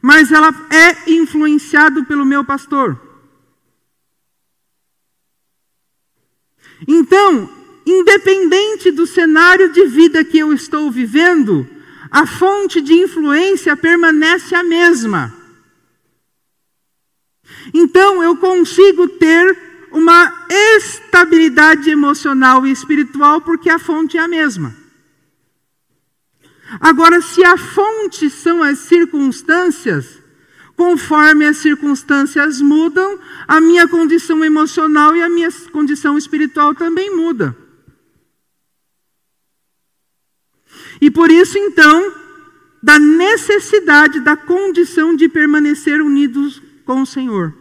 mas 0.01 0.31
ela 0.31 0.49
é 0.71 1.11
influenciado 1.11 2.05
pelo 2.05 2.25
meu 2.25 2.43
pastor. 2.43 2.99
Então, 6.87 7.49
independente 7.85 8.91
do 8.91 9.05
cenário 9.05 9.71
de 9.71 9.85
vida 9.85 10.23
que 10.23 10.39
eu 10.39 10.53
estou 10.53 10.89
vivendo, 10.89 11.67
a 12.09 12.25
fonte 12.25 12.81
de 12.81 12.93
influência 12.93 13.75
permanece 13.75 14.55
a 14.55 14.63
mesma. 14.63 15.35
Então, 17.73 18.23
eu 18.23 18.37
consigo 18.37 19.07
ter 19.07 19.68
uma 19.91 20.47
estabilidade 20.49 21.89
emocional 21.89 22.65
e 22.65 22.71
espiritual 22.71 23.41
porque 23.41 23.69
a 23.69 23.79
fonte 23.79 24.17
é 24.17 24.21
a 24.21 24.27
mesma. 24.27 24.75
Agora, 26.79 27.21
se 27.21 27.43
a 27.43 27.57
fonte 27.57 28.29
são 28.29 28.61
as 28.61 28.79
circunstâncias, 28.79 30.19
conforme 30.75 31.45
as 31.45 31.57
circunstâncias 31.57 32.61
mudam, 32.61 33.19
a 33.47 33.59
minha 33.59 33.87
condição 33.87 34.45
emocional 34.45 35.15
e 35.15 35.21
a 35.21 35.29
minha 35.29 35.49
condição 35.71 36.17
espiritual 36.17 36.75
também 36.75 37.15
muda. 37.15 37.55
E 41.01 41.09
por 41.09 41.31
isso, 41.31 41.57
então, 41.57 42.13
da 42.81 42.99
necessidade, 42.99 44.19
da 44.19 44.37
condição 44.37 45.15
de 45.15 45.27
permanecer 45.27 46.01
unidos 46.01 46.61
com 46.85 47.01
o 47.01 47.05
Senhor. 47.05 47.58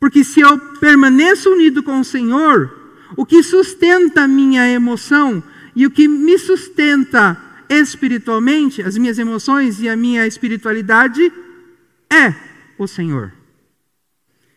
Porque 0.00 0.24
se 0.24 0.40
eu 0.40 0.58
permaneço 0.80 1.50
unido 1.50 1.82
com 1.82 2.00
o 2.00 2.04
Senhor, 2.04 2.74
o 3.14 3.26
que 3.26 3.42
sustenta 3.42 4.22
a 4.22 4.28
minha 4.28 4.66
emoção 4.66 5.42
e 5.76 5.86
o 5.86 5.90
que 5.90 6.08
me 6.08 6.38
sustenta 6.38 7.38
espiritualmente, 7.68 8.82
as 8.82 8.96
minhas 8.96 9.18
emoções 9.18 9.80
e 9.80 9.88
a 9.88 9.94
minha 9.94 10.26
espiritualidade, 10.26 11.30
é 12.10 12.34
o 12.78 12.86
Senhor. 12.88 13.32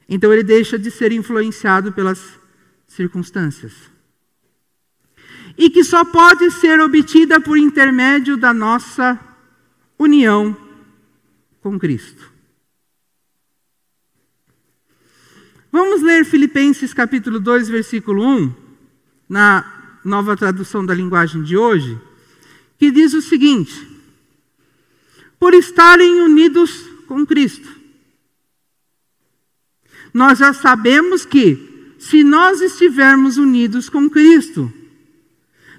Então 0.07 0.31
ele 0.31 0.43
deixa 0.43 0.79
de 0.79 0.89
ser 0.89 1.11
influenciado 1.11 1.91
pelas 1.91 2.39
circunstâncias. 2.87 3.73
E 5.57 5.69
que 5.69 5.83
só 5.83 6.05
pode 6.05 6.49
ser 6.51 6.79
obtida 6.79 7.39
por 7.39 7.57
intermédio 7.57 8.37
da 8.37 8.53
nossa 8.53 9.19
união 9.99 10.57
com 11.61 11.77
Cristo. 11.77 12.32
Vamos 15.73 16.03
ler 16.03 16.23
Filipenses 16.23 16.93
capítulo 16.93 17.39
2, 17.39 17.67
versículo 17.67 18.23
1, 18.23 18.53
na 19.27 19.97
nova 20.05 20.37
tradução 20.37 20.85
da 20.85 20.93
linguagem 20.93 21.41
de 21.41 21.57
hoje, 21.57 21.99
que 22.77 22.91
diz 22.91 23.15
o 23.15 23.23
seguinte: 23.23 23.73
Por 25.39 25.55
estarem 25.55 26.21
unidos 26.21 26.85
com 27.07 27.25
Cristo. 27.25 27.67
Nós 30.13 30.37
já 30.37 30.53
sabemos 30.53 31.25
que, 31.25 31.95
se 31.97 32.23
nós 32.23 32.61
estivermos 32.61 33.39
unidos 33.39 33.89
com 33.89 34.07
Cristo, 34.07 34.71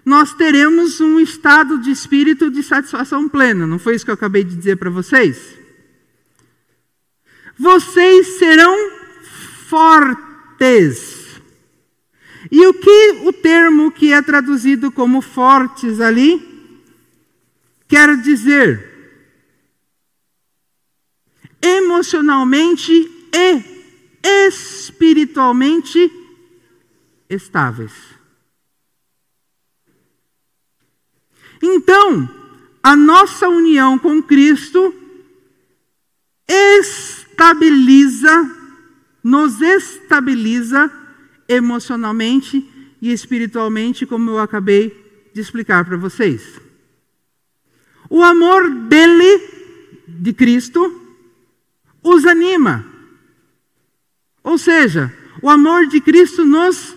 nós 0.05 0.35
teremos 0.35 1.01
um 1.01 1.21
estado 1.21 1.79
de 1.79 1.93
espírito 1.93 2.51
de 2.51 2.65
satisfação 2.65 3.29
plena. 3.29 3.65
Não 3.65 3.79
foi 3.79 3.95
isso 3.95 4.05
que 4.05 4.11
eu 4.11 4.17
acabei 4.17 4.43
de 4.43 4.57
dizer 4.57 4.77
para 4.77 4.91
vocês? 4.91 5.57
Vocês 7.57 8.39
serão 8.41 9.04
fortes. 9.75 11.43
E 12.49 12.65
o 12.65 12.75
que 12.75 13.11
o 13.25 13.33
termo 13.33 13.91
que 13.91 14.13
é 14.13 14.23
traduzido 14.23 14.93
como 14.93 15.21
fortes 15.21 16.01
ali 16.01 16.81
quer 17.89 18.17
dizer? 18.19 18.93
Emocionalmente 21.61 22.93
e 23.33 23.65
espiritualmente 24.47 26.09
estáveis. 27.29 27.93
Então, 31.61 32.29
a 32.81 32.95
nossa 32.95 33.49
união 33.49 33.99
com 33.99 34.23
Cristo 34.23 34.95
estabiliza 36.47 38.63
nos 39.25 39.63
estabiliza 39.63 40.93
emocionalmente 41.49 42.63
e 43.01 43.11
espiritualmente, 43.11 44.05
como 44.05 44.31
eu 44.31 44.39
acabei 44.39 45.31
de 45.33 45.41
explicar 45.41 45.83
para 45.87 45.97
vocês. 45.97 46.61
O 48.11 48.23
amor 48.23 48.69
dele, 48.87 49.49
de 50.07 50.35
Cristo, 50.35 51.01
os 52.03 52.27
anima. 52.27 52.85
Ou 54.43 54.59
seja, 54.59 55.13
o 55.41 55.49
amor 55.49 55.87
de 55.87 56.03
Cristo 56.03 56.45
nos 56.45 56.95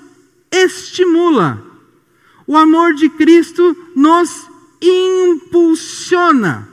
estimula. 0.52 1.66
O 2.46 2.58
amor 2.58 2.94
de 2.94 3.10
Cristo 3.10 3.76
nos 3.96 4.48
impulsiona. 4.82 6.68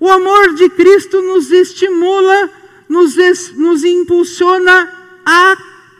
O 0.00 0.10
amor 0.10 0.54
de 0.54 0.68
Cristo 0.70 1.22
nos 1.22 1.50
estimula 1.52 2.65
nos, 2.88 3.16
nos 3.54 3.84
impulsiona 3.84 4.92
a 5.24 5.56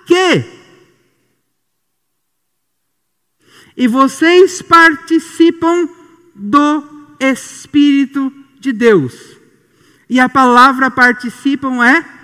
quê? 0.06 0.44
E 3.76 3.86
vocês 3.86 4.62
participam 4.62 5.88
do 6.34 6.82
Espírito 7.20 8.32
de 8.58 8.72
Deus. 8.72 9.36
E 10.08 10.18
a 10.20 10.28
palavra 10.28 10.90
participam 10.90 11.84
é 11.84 12.16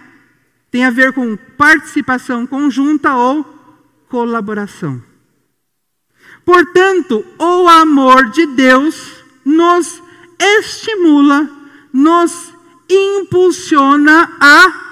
tem 0.70 0.86
a 0.86 0.90
ver 0.90 1.12
com 1.12 1.36
participação 1.58 2.46
conjunta 2.46 3.14
ou 3.14 3.44
colaboração. 4.08 5.02
Portanto, 6.46 7.24
o 7.38 7.68
amor 7.68 8.30
de 8.30 8.46
Deus 8.46 9.22
nos 9.44 10.02
estimula, 10.40 11.48
nos 11.92 12.51
impulsiona 12.92 14.30
a 14.40 14.82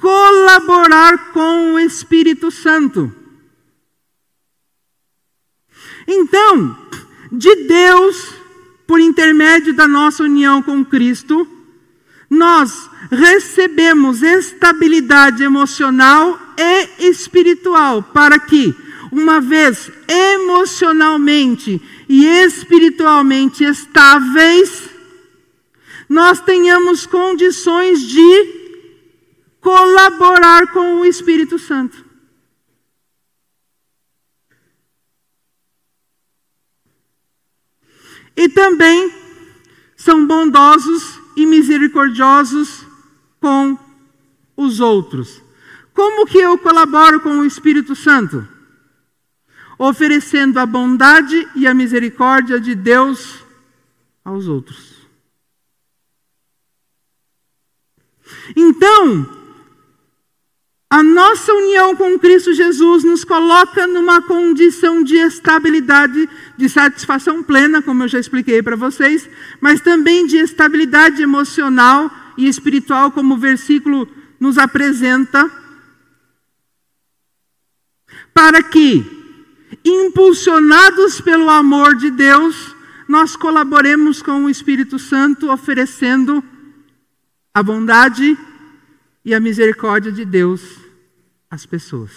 colaborar 0.00 1.32
com 1.32 1.74
o 1.74 1.78
Espírito 1.78 2.50
Santo. 2.50 3.12
Então, 6.06 6.76
de 7.32 7.54
Deus, 7.66 8.34
por 8.86 9.00
intermédio 9.00 9.72
da 9.72 9.88
nossa 9.88 10.22
união 10.22 10.62
com 10.62 10.84
Cristo, 10.84 11.48
nós 12.28 12.90
recebemos 13.10 14.22
estabilidade 14.22 15.42
emocional 15.42 16.38
e 16.58 17.08
espiritual 17.08 18.02
para 18.02 18.38
que, 18.38 18.74
uma 19.10 19.40
vez 19.40 19.90
emocionalmente 20.08 21.80
e 22.08 22.26
espiritualmente 22.26 23.64
estáveis, 23.64 24.93
nós 26.14 26.40
tenhamos 26.40 27.06
condições 27.06 28.00
de 28.06 28.64
colaborar 29.60 30.72
com 30.72 31.00
o 31.00 31.04
Espírito 31.04 31.58
Santo. 31.58 32.04
E 38.36 38.48
também 38.48 39.12
são 39.96 40.24
bondosos 40.24 41.18
e 41.36 41.44
misericordiosos 41.44 42.86
com 43.40 43.76
os 44.56 44.78
outros. 44.78 45.42
Como 45.92 46.26
que 46.26 46.38
eu 46.38 46.56
colaboro 46.58 47.20
com 47.20 47.40
o 47.40 47.44
Espírito 47.44 47.96
Santo? 47.96 48.46
Oferecendo 49.76 50.60
a 50.60 50.66
bondade 50.66 51.48
e 51.56 51.66
a 51.66 51.74
misericórdia 51.74 52.60
de 52.60 52.76
Deus 52.76 53.44
aos 54.24 54.46
outros. 54.46 54.93
Então, 58.56 59.26
a 60.90 61.02
nossa 61.02 61.52
união 61.52 61.96
com 61.96 62.16
Cristo 62.18 62.54
Jesus 62.54 63.02
nos 63.02 63.24
coloca 63.24 63.84
numa 63.86 64.22
condição 64.22 65.02
de 65.02 65.16
estabilidade, 65.16 66.28
de 66.56 66.68
satisfação 66.68 67.42
plena, 67.42 67.82
como 67.82 68.04
eu 68.04 68.08
já 68.08 68.20
expliquei 68.20 68.62
para 68.62 68.76
vocês, 68.76 69.28
mas 69.60 69.80
também 69.80 70.24
de 70.24 70.36
estabilidade 70.36 71.20
emocional 71.20 72.10
e 72.38 72.46
espiritual, 72.46 73.10
como 73.10 73.34
o 73.34 73.38
versículo 73.38 74.08
nos 74.38 74.56
apresenta, 74.56 75.50
para 78.32 78.62
que, 78.62 79.04
impulsionados 79.84 81.20
pelo 81.20 81.50
amor 81.50 81.96
de 81.96 82.10
Deus, 82.10 82.74
nós 83.08 83.34
colaboremos 83.34 84.22
com 84.22 84.44
o 84.44 84.50
Espírito 84.50 84.98
Santo, 84.98 85.50
oferecendo 85.50 86.40
a 87.54 87.62
bondade 87.62 88.36
e 89.24 89.32
a 89.32 89.38
misericórdia 89.38 90.10
de 90.10 90.24
Deus 90.24 90.80
as 91.48 91.64
pessoas. 91.64 92.10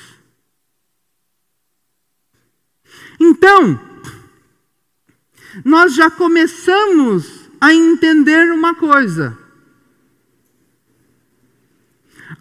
Então, 3.19 3.80
nós 5.63 5.93
já 5.93 6.10
começamos 6.10 7.50
a 7.62 7.71
entender 7.71 8.52
uma 8.52 8.73
coisa. 8.73 9.38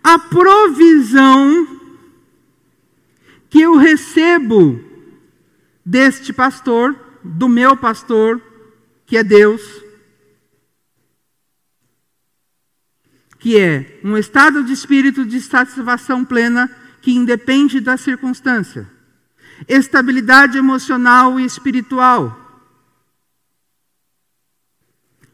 A 0.02 0.18
provisão 0.18 1.80
que 3.50 3.60
eu 3.60 3.76
recebo 3.76 4.82
deste 5.84 6.32
pastor, 6.32 6.96
do 7.22 7.48
meu 7.48 7.76
pastor, 7.76 8.40
que 9.06 9.16
é 9.16 9.24
Deus, 9.24 9.85
que 13.46 13.56
é 13.56 14.00
um 14.02 14.18
estado 14.18 14.64
de 14.64 14.72
espírito 14.72 15.24
de 15.24 15.40
satisfação 15.40 16.24
plena 16.24 16.68
que 17.00 17.12
independe 17.12 17.78
da 17.78 17.96
circunstância. 17.96 18.90
Estabilidade 19.68 20.58
emocional 20.58 21.38
e 21.38 21.44
espiritual. 21.44 22.36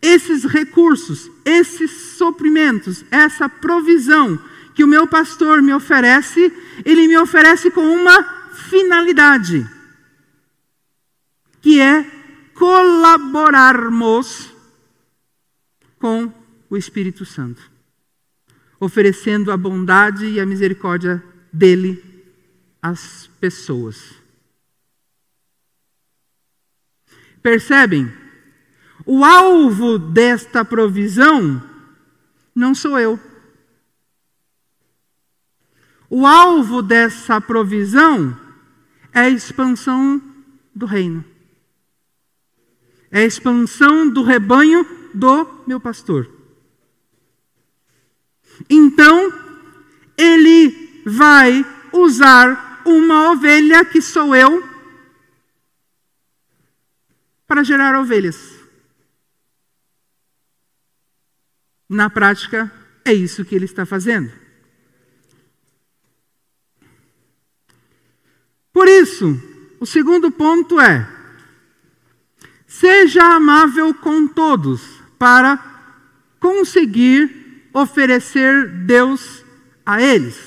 Esses 0.03 0.45
recursos, 0.45 1.31
esses 1.43 1.91
suprimentos, 2.19 3.03
essa 3.11 3.49
provisão 3.49 4.39
que 4.75 4.85
o 4.85 4.87
meu 4.87 5.07
pastor 5.07 5.63
me 5.63 5.73
oferece, 5.73 6.53
ele 6.85 7.09
me 7.09 7.17
oferece 7.17 7.71
com 7.71 7.81
uma 7.81 8.23
finalidade, 8.69 9.67
que 11.63 11.81
é 11.81 12.05
colaborarmos 12.53 14.53
com 15.99 16.31
o 16.69 16.77
Espírito 16.77 17.25
Santo, 17.25 17.72
oferecendo 18.83 19.53
a 19.53 19.57
bondade 19.57 20.27
e 20.27 20.41
a 20.41 20.45
misericórdia 20.45 21.23
dele 21.53 22.03
às 22.83 23.31
pessoas. 23.41 24.17
Percebem? 27.41 28.13
O 29.07 29.25
alvo 29.25 30.01
desta 30.01 30.65
provisão 30.65 31.63
não 32.53 32.75
sou 32.75 32.99
eu. 32.99 33.21
O 36.11 36.27
alvo 36.27 36.83
dessa 36.83 37.41
provisão 37.41 38.37
é 39.13 39.21
a 39.21 39.31
expansão 39.31 40.21
do 40.75 40.87
reino. 40.87 41.25
É 43.13 43.21
a 43.21 43.27
expansão 43.27 44.11
do 44.11 44.25
rebanho 44.25 44.85
do 45.15 45.63
meu 45.69 45.79
pastor. 45.79 46.42
Então, 48.69 49.33
ele 50.17 51.03
vai 51.05 51.65
usar 51.93 52.83
uma 52.85 53.31
ovelha 53.33 53.85
que 53.85 54.01
sou 54.01 54.35
eu 54.35 54.67
para 57.47 57.63
gerar 57.63 57.99
ovelhas. 58.01 58.59
Na 61.89 62.09
prática, 62.09 62.73
é 63.05 63.13
isso 63.13 63.45
que 63.45 63.55
ele 63.55 63.67
está 63.67 63.85
fazendo. 63.85 64.33
Por 68.73 68.89
isso, 68.89 69.39
o 69.79 69.85
segundo 69.85 70.31
ponto 70.31 70.81
é: 70.81 71.07
seja 72.67 73.23
amável 73.35 73.93
com 73.93 74.27
todos 74.27 75.03
para 75.19 75.59
conseguir 76.41 77.42
oferecer 77.73 78.69
Deus 78.87 79.45
a 79.85 80.01
eles. 80.01 80.39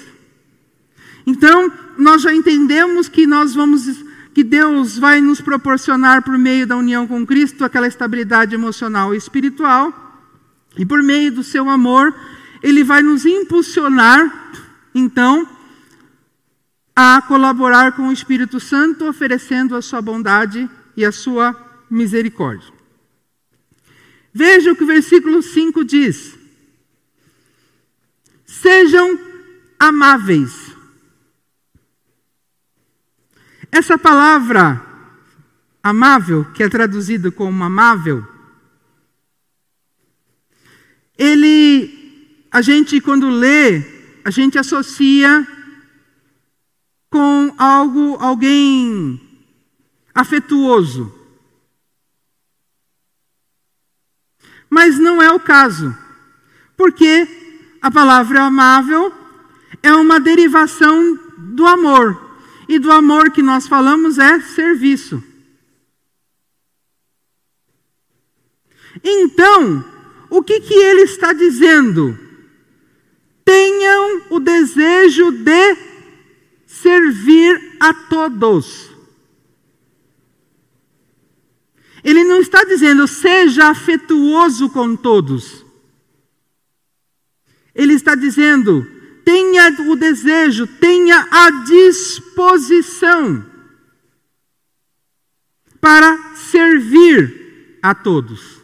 Então, 1.25 1.71
nós 1.97 2.21
já 2.21 2.33
entendemos 2.33 3.09
que 3.09 3.25
nós 3.25 3.53
vamos 3.53 4.03
que 4.33 4.43
Deus 4.43 4.97
vai 4.97 5.21
nos 5.21 5.39
proporcionar 5.39 6.21
por 6.21 6.37
meio 6.37 6.67
da 6.67 6.75
união 6.75 7.07
com 7.07 7.25
Cristo 7.25 7.63
aquela 7.63 7.87
estabilidade 7.87 8.53
emocional 8.53 9.15
e 9.15 9.17
espiritual, 9.17 9.93
e 10.77 10.85
por 10.85 11.01
meio 11.01 11.31
do 11.31 11.41
seu 11.41 11.69
amor, 11.69 12.13
ele 12.61 12.83
vai 12.83 13.01
nos 13.01 13.25
impulsionar 13.25 14.51
então 14.93 15.47
a 16.93 17.21
colaborar 17.21 17.93
com 17.93 18.09
o 18.09 18.11
Espírito 18.11 18.59
Santo, 18.59 19.07
oferecendo 19.07 19.73
a 19.73 19.81
sua 19.81 20.01
bondade 20.01 20.69
e 20.97 21.05
a 21.05 21.13
sua 21.13 21.55
misericórdia. 21.89 22.73
Veja 24.33 24.73
o 24.73 24.75
que 24.75 24.83
o 24.83 24.87
versículo 24.87 25.41
5 25.41 25.85
diz: 25.85 26.34
Sejam 28.61 29.19
amáveis 29.77 30.73
essa 33.69 33.97
palavra 33.97 34.81
amável, 35.83 36.45
que 36.53 36.63
é 36.63 36.69
traduzido 36.69 37.33
como 37.33 37.65
amável, 37.65 38.25
ele, 41.17 42.47
a 42.49 42.61
gente 42.61 43.01
quando 43.01 43.29
lê, 43.29 43.83
a 44.23 44.31
gente 44.31 44.57
associa 44.57 45.45
com 47.09 47.53
algo, 47.57 48.15
alguém 48.21 49.19
afetuoso. 50.13 51.13
Mas 54.69 54.97
não 54.97 55.21
é 55.21 55.29
o 55.29 55.39
caso, 55.41 55.93
porque 56.77 57.44
a 57.85 57.91
palavra 57.91 58.41
amável 58.41 59.13
é 59.83 59.93
uma 59.93 60.19
derivação 60.19 61.19
do 61.37 61.67
amor. 61.67 62.19
E 62.67 62.79
do 62.79 62.91
amor 62.91 63.29
que 63.29 63.43
nós 63.43 63.67
falamos 63.67 64.17
é 64.17 64.39
serviço. 64.39 65.23
Então, 69.03 69.85
o 70.31 70.41
que, 70.41 70.61
que 70.61 70.73
ele 70.73 71.01
está 71.01 71.31
dizendo? 71.31 72.17
Tenham 73.45 74.23
o 74.31 74.39
desejo 74.39 75.29
de 75.31 75.77
servir 76.65 77.77
a 77.79 77.93
todos. 77.93 78.89
Ele 82.03 82.23
não 82.23 82.39
está 82.39 82.63
dizendo 82.63 83.07
seja 83.07 83.69
afetuoso 83.69 84.71
com 84.71 84.95
todos. 84.95 85.64
Ele 87.75 87.93
está 87.93 88.15
dizendo 88.15 88.95
tenha 89.25 89.75
o 89.87 89.95
desejo, 89.95 90.67
tenha 90.67 91.27
a 91.31 91.49
disposição 91.65 93.43
para 95.81 96.35
servir 96.35 97.79
a 97.81 97.93
todos. 97.93 98.61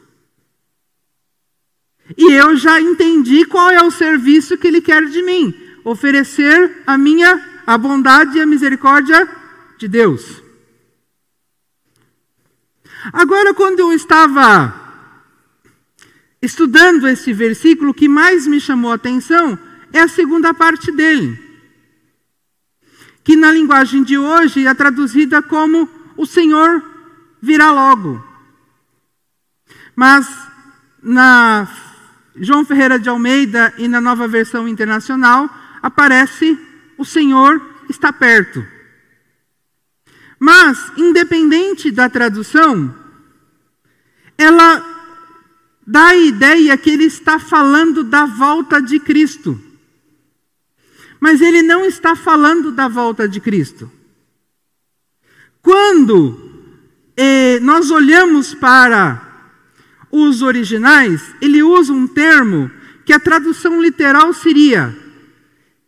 E 2.17 2.31
eu 2.31 2.55
já 2.55 2.79
entendi 2.79 3.45
qual 3.45 3.69
é 3.69 3.81
o 3.81 3.91
serviço 3.91 4.57
que 4.57 4.67
ele 4.67 4.81
quer 4.81 5.05
de 5.05 5.21
mim: 5.21 5.53
oferecer 5.83 6.83
a 6.85 6.97
minha 6.97 7.49
a 7.65 7.77
bondade 7.77 8.37
e 8.37 8.41
a 8.41 8.45
misericórdia 8.45 9.29
de 9.77 9.87
Deus. 9.87 10.41
Agora, 13.13 13.53
quando 13.53 13.79
eu 13.79 13.93
estava 13.93 14.80
estudando 16.41 17.07
esse 17.07 17.31
versículo, 17.31 17.91
o 17.91 17.93
que 17.93 18.07
mais 18.07 18.47
me 18.47 18.59
chamou 18.59 18.91
a 18.91 18.95
atenção 18.95 19.57
é 19.93 19.99
a 19.99 20.07
segunda 20.07 20.53
parte 20.53 20.91
dele, 20.91 21.39
que 23.23 23.35
na 23.35 23.51
linguagem 23.51 24.03
de 24.03 24.17
hoje 24.17 24.65
é 24.65 24.73
traduzida 24.73 25.41
como 25.41 25.87
o 26.17 26.25
Senhor 26.25 26.83
virá 27.41 27.71
logo. 27.71 28.23
Mas 29.95 30.27
na 31.03 31.67
João 32.35 32.65
Ferreira 32.65 32.97
de 32.97 33.09
Almeida 33.09 33.73
e 33.77 33.87
na 33.87 34.01
nova 34.01 34.27
versão 34.27 34.67
internacional 34.67 35.49
aparece 35.81 36.57
o 36.97 37.05
Senhor 37.05 37.61
está 37.89 38.11
perto. 38.11 38.65
Mas, 40.39 40.91
independente 40.97 41.91
da 41.91 42.09
tradução, 42.09 42.95
ela 44.37 44.90
dá 45.91 46.07
a 46.07 46.15
ideia 46.15 46.77
que 46.77 46.89
ele 46.89 47.03
está 47.03 47.37
falando 47.37 48.01
da 48.01 48.25
volta 48.25 48.81
de 48.81 48.97
Cristo. 48.97 49.61
Mas 51.19 51.41
ele 51.41 51.61
não 51.61 51.85
está 51.85 52.15
falando 52.15 52.71
da 52.71 52.87
volta 52.87 53.27
de 53.27 53.41
Cristo. 53.41 53.91
Quando 55.61 56.49
eh, 57.17 57.59
nós 57.59 57.91
olhamos 57.91 58.53
para 58.53 59.21
os 60.09 60.41
originais, 60.41 61.35
ele 61.41 61.61
usa 61.61 61.91
um 61.91 62.07
termo 62.07 62.71
que 63.05 63.11
a 63.11 63.19
tradução 63.19 63.81
literal 63.81 64.33
seria, 64.33 64.97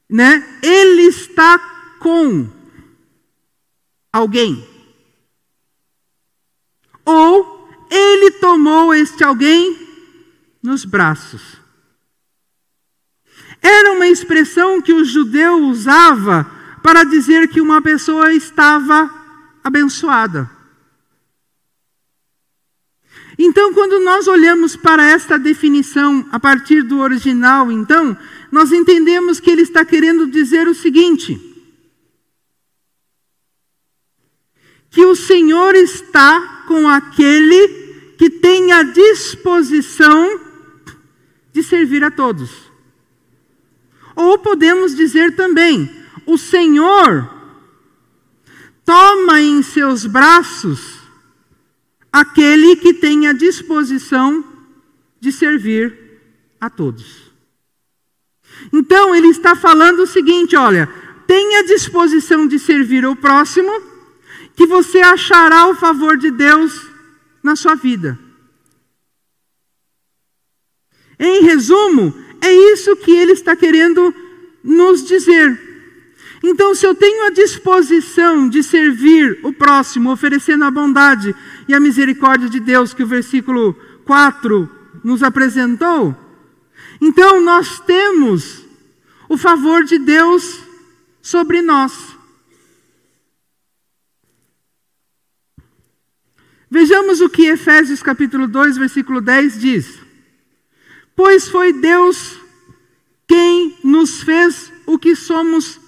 né? 0.10 0.60
Ele 0.62 1.04
está 1.04 1.58
com 2.00 2.50
alguém. 4.12 4.68
Ou 7.06 7.70
ele 7.90 8.32
tomou 8.32 8.94
este 8.94 9.24
alguém 9.24 9.83
nos 10.64 10.86
braços. 10.86 11.62
Era 13.62 13.92
uma 13.92 14.08
expressão 14.08 14.82
que 14.82 14.94
o 14.94 15.04
judeu 15.04 15.58
usava 15.66 16.50
para 16.82 17.04
dizer 17.04 17.48
que 17.50 17.62
uma 17.62 17.82
pessoa 17.82 18.34
estava 18.34 19.10
abençoada. 19.64 20.50
Então, 23.38 23.74
quando 23.74 24.00
nós 24.00 24.28
olhamos 24.28 24.76
para 24.76 25.06
esta 25.10 25.40
definição 25.40 26.28
a 26.32 26.40
partir 26.40 26.84
do 26.84 27.00
original, 27.00 27.72
então, 27.72 28.16
nós 28.52 28.72
entendemos 28.72 29.40
que 29.40 29.50
ele 29.50 29.64
está 29.64 29.84
querendo 29.84 30.28
dizer 30.28 30.68
o 30.68 30.76
seguinte: 30.76 31.40
que 34.92 35.04
o 35.06 35.16
Senhor 35.16 35.74
está 35.74 36.64
com 36.68 36.88
aquele 36.88 38.14
que 38.18 38.30
tem 38.30 38.72
a 38.72 38.84
disposição 38.84 40.53
de 41.54 41.64
servir 41.64 42.04
a 42.04 42.12
todos. 42.12 42.72
Ou 44.16 44.38
podemos 44.40 44.96
dizer 44.96 45.36
também: 45.36 45.90
o 46.26 46.38
Senhor 46.38 47.32
toma 48.84 49.40
em 49.40 49.62
seus 49.62 50.06
braços 50.06 51.00
aquele 52.12 52.76
que 52.76 52.94
tem 52.94 53.28
a 53.28 53.34
disposição 53.34 54.44
de 55.20 55.32
servir 55.32 56.20
a 56.60 56.70
todos. 56.70 57.32
Então 58.72 59.16
ele 59.16 59.28
está 59.28 59.56
falando 59.56 60.00
o 60.00 60.08
seguinte: 60.08 60.56
olha, 60.56 60.88
tenha 61.28 61.64
disposição 61.64 62.48
de 62.48 62.60
servir 62.60 63.06
o 63.06 63.16
próximo, 63.16 63.72
que 64.56 64.66
você 64.66 65.00
achará 65.02 65.68
o 65.68 65.76
favor 65.76 66.18
de 66.18 66.30
Deus 66.32 66.88
na 67.42 67.56
sua 67.56 67.76
vida. 67.76 68.18
Em 71.24 71.42
resumo, 71.44 72.14
é 72.42 72.52
isso 72.52 72.98
que 72.98 73.12
ele 73.12 73.32
está 73.32 73.56
querendo 73.56 74.14
nos 74.62 75.06
dizer. 75.06 75.58
Então, 76.44 76.76
se 76.76 76.86
eu 76.86 76.94
tenho 76.94 77.26
a 77.26 77.30
disposição 77.30 78.50
de 78.50 78.62
servir 78.62 79.40
o 79.42 79.54
próximo, 79.54 80.12
oferecendo 80.12 80.66
a 80.66 80.72
bondade 80.72 81.34
e 81.66 81.74
a 81.74 81.80
misericórdia 81.80 82.50
de 82.50 82.60
Deus, 82.60 82.94
que 82.94 83.04
o 83.04 83.08
versículo 83.08 83.74
4 84.04 84.70
nos 85.02 85.24
apresentou, 85.24 86.14
então 87.00 87.40
nós 87.40 87.80
temos 87.80 88.66
o 89.30 89.38
favor 89.38 89.86
de 89.86 89.98
Deus 89.98 90.60
sobre 91.22 91.62
nós. 91.62 92.18
Vejamos 96.70 97.22
o 97.22 97.30
que 97.30 97.46
Efésios 97.46 98.04
capítulo 98.04 98.46
2, 98.46 98.78
versículo 98.78 99.22
10 99.22 99.62
diz: 99.62 100.03
Pois 101.16 101.48
foi 101.48 101.74
Deus 101.74 102.38
quem 103.28 103.78
nos 103.84 104.22
fez 104.24 104.72
o 104.86 104.98
que 104.98 105.16
somos 105.16 105.80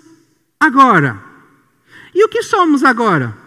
agora. 0.59 1.23
E 2.13 2.23
o 2.23 2.29
que 2.29 2.41
somos 2.43 2.83
agora? 2.83 3.37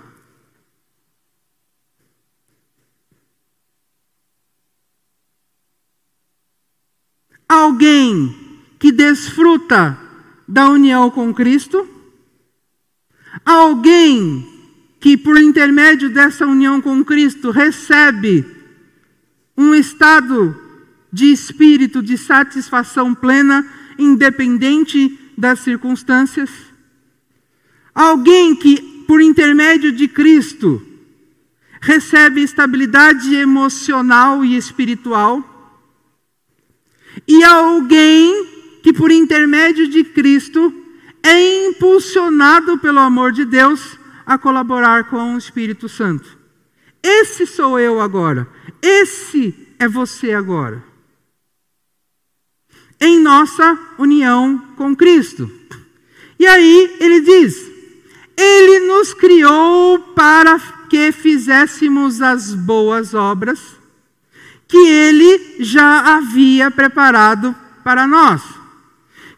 Alguém 7.49 8.37
que 8.79 8.93
desfruta 8.93 9.99
da 10.47 10.69
união 10.69 11.11
com 11.11 11.33
Cristo, 11.33 11.89
alguém 13.45 14.47
que, 15.01 15.17
por 15.17 15.41
intermédio 15.41 16.11
dessa 16.11 16.47
união 16.47 16.81
com 16.81 17.03
Cristo, 17.05 17.51
recebe 17.51 18.45
um 19.57 19.75
estado 19.75 20.68
de 21.19 21.33
espírito 21.33 22.01
de 22.01 22.17
satisfação 22.17 23.13
plena, 23.13 23.67
independente 23.99 25.19
das 25.37 25.59
circunstâncias. 25.59 26.49
Alguém 27.93 28.55
que, 28.55 29.05
por 29.09 29.21
intermédio 29.21 29.91
de 29.91 30.07
Cristo, 30.07 30.81
recebe 31.81 32.41
estabilidade 32.41 33.35
emocional 33.35 34.45
e 34.45 34.57
espiritual. 34.57 35.43
E 37.27 37.43
alguém 37.43 38.47
que, 38.85 38.93
por 38.93 39.11
intermédio 39.11 39.89
de 39.89 40.05
Cristo, 40.05 40.73
é 41.21 41.67
impulsionado 41.67 42.79
pelo 42.79 43.01
amor 43.01 43.33
de 43.33 43.45
Deus 43.45 43.99
a 44.25 44.39
colaborar 44.39 45.11
com 45.11 45.35
o 45.35 45.39
Espírito 45.39 45.89
Santo. 45.89 46.39
Esse 47.03 47.45
sou 47.45 47.77
eu 47.81 48.01
agora. 48.01 48.47
Esse 48.81 49.53
é 49.81 49.89
você 49.89 50.33
agora. 50.33 50.88
Em 53.01 53.21
nossa 53.21 53.79
união 53.99 54.59
com 54.77 54.95
Cristo. 54.95 55.51
E 56.39 56.47
aí 56.47 56.97
ele 57.01 57.21
diz: 57.21 57.69
ele 58.39 58.87
nos 58.87 59.13
criou 59.13 59.99
para 59.99 60.61
que 60.89 61.11
fizéssemos 61.11 62.23
as 62.23 62.55
boas 62.55 63.13
obras 63.13 63.79
que 64.69 64.77
Ele 64.77 65.57
já 65.59 66.17
havia 66.17 66.71
preparado 66.71 67.53
para 67.83 68.07
nós. 68.07 68.43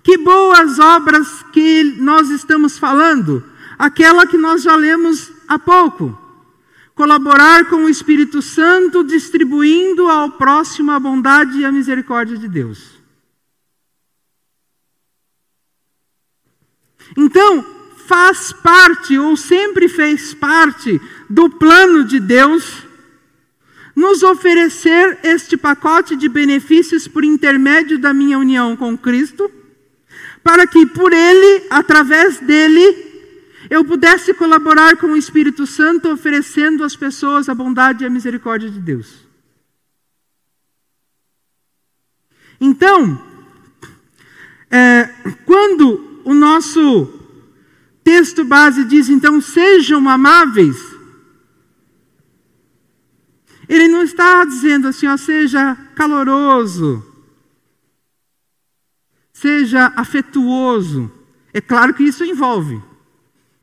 Que 0.02 0.18
boas 0.18 0.78
obras 0.78 1.42
que 1.52 1.82
nós 1.98 2.28
estamos 2.28 2.78
falando? 2.78 3.42
Aquela 3.78 4.26
que 4.26 4.36
nós 4.36 4.62
já 4.62 4.76
lemos 4.76 5.32
há 5.48 5.58
pouco. 5.58 6.18
Colaborar 6.94 7.66
com 7.66 7.84
o 7.84 7.88
Espírito 7.88 8.42
Santo, 8.42 9.02
distribuindo 9.02 10.08
ao 10.08 10.32
próximo 10.32 10.90
a 10.90 11.00
bondade 11.00 11.60
e 11.60 11.64
a 11.64 11.72
misericórdia 11.72 12.36
de 12.36 12.48
Deus. 12.48 12.99
Então, 17.16 17.64
faz 18.06 18.52
parte, 18.52 19.16
ou 19.18 19.36
sempre 19.36 19.88
fez 19.88 20.34
parte, 20.34 21.00
do 21.28 21.48
plano 21.48 22.04
de 22.04 22.18
Deus 22.18 22.88
nos 23.94 24.22
oferecer 24.22 25.18
este 25.22 25.56
pacote 25.56 26.16
de 26.16 26.28
benefícios 26.28 27.06
por 27.06 27.24
intermédio 27.24 27.98
da 27.98 28.14
minha 28.14 28.38
união 28.38 28.76
com 28.76 28.96
Cristo, 28.96 29.50
para 30.42 30.66
que 30.66 30.86
por 30.86 31.12
Ele, 31.12 31.66
através 31.70 32.40
dele, 32.40 33.10
eu 33.68 33.84
pudesse 33.84 34.32
colaborar 34.34 34.96
com 34.96 35.08
o 35.08 35.16
Espírito 35.16 35.66
Santo, 35.66 36.10
oferecendo 36.10 36.82
às 36.82 36.96
pessoas 36.96 37.48
a 37.48 37.54
bondade 37.54 38.02
e 38.02 38.06
a 38.06 38.10
misericórdia 38.10 38.70
de 38.70 38.80
Deus. 38.80 39.28
Então, 42.60 43.22
é, 44.70 45.08
quando 45.44 46.09
o 46.24 46.34
nosso 46.34 47.12
texto 48.02 48.44
base 48.44 48.84
diz, 48.84 49.08
então, 49.08 49.40
sejam 49.40 50.08
amáveis, 50.08 50.76
ele 53.68 53.86
não 53.86 54.02
está 54.02 54.44
dizendo 54.44 54.88
assim, 54.88 55.06
ó, 55.06 55.16
seja 55.16 55.76
caloroso, 55.94 57.06
seja 59.32 59.92
afetuoso. 59.94 61.10
É 61.52 61.60
claro 61.60 61.94
que 61.94 62.02
isso 62.02 62.24
envolve, 62.24 62.82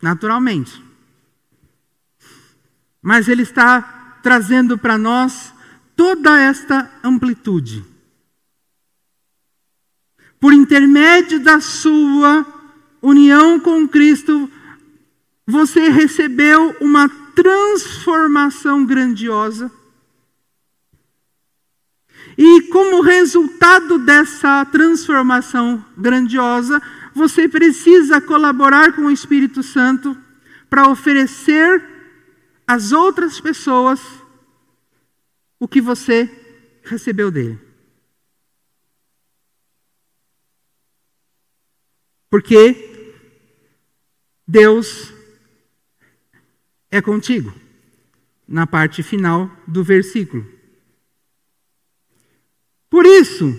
naturalmente. 0.02 0.84
Mas 3.02 3.28
ele 3.28 3.42
está 3.42 4.20
trazendo 4.24 4.78
para 4.78 4.98
nós 4.98 5.54
toda 5.96 6.40
esta 6.40 6.90
amplitude 7.04 7.97
por 10.40 10.54
intermédio 10.54 11.40
da 11.40 11.60
sua 11.60 12.46
união 13.02 13.60
com 13.60 13.88
Cristo, 13.88 14.50
você 15.46 15.90
recebeu 15.90 16.76
uma 16.82 17.10
transformação 17.34 18.86
grandiosa. 18.86 19.72
E 22.38 22.64
como 22.64 23.02
resultado 23.02 23.98
dessa 23.98 24.64
transformação 24.66 25.84
grandiosa, 25.98 26.82
você 27.14 27.48
precisa 27.48 28.22
colaborar 28.22 28.94
com 28.94 29.04
o 29.04 29.12
Espírito 29.12 29.64
Santo 29.64 30.16
para 30.70 30.88
oferecer 30.88 31.84
às 32.68 32.92
outras 32.92 33.40
pessoas 33.40 34.00
o 35.60 35.68
que 35.68 35.82
você 35.82 36.30
recebeu 36.84 37.32
dele. 37.32 37.67
Porque 42.30 43.14
Deus 44.48 45.14
é 46.90 47.02
contigo, 47.02 47.54
na 48.48 48.66
parte 48.66 49.04
final 49.04 49.52
do 49.68 49.84
versículo. 49.84 50.46
Por 52.90 53.06
isso, 53.06 53.54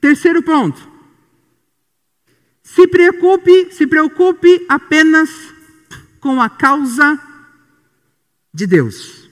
terceiro 0.00 0.42
ponto. 0.42 0.90
Se 2.62 2.88
preocupe, 2.88 3.70
se 3.70 3.86
preocupe 3.86 4.66
apenas 4.68 5.30
com 6.20 6.40
a 6.40 6.50
causa 6.50 7.20
de 8.52 8.66
Deus. 8.66 9.30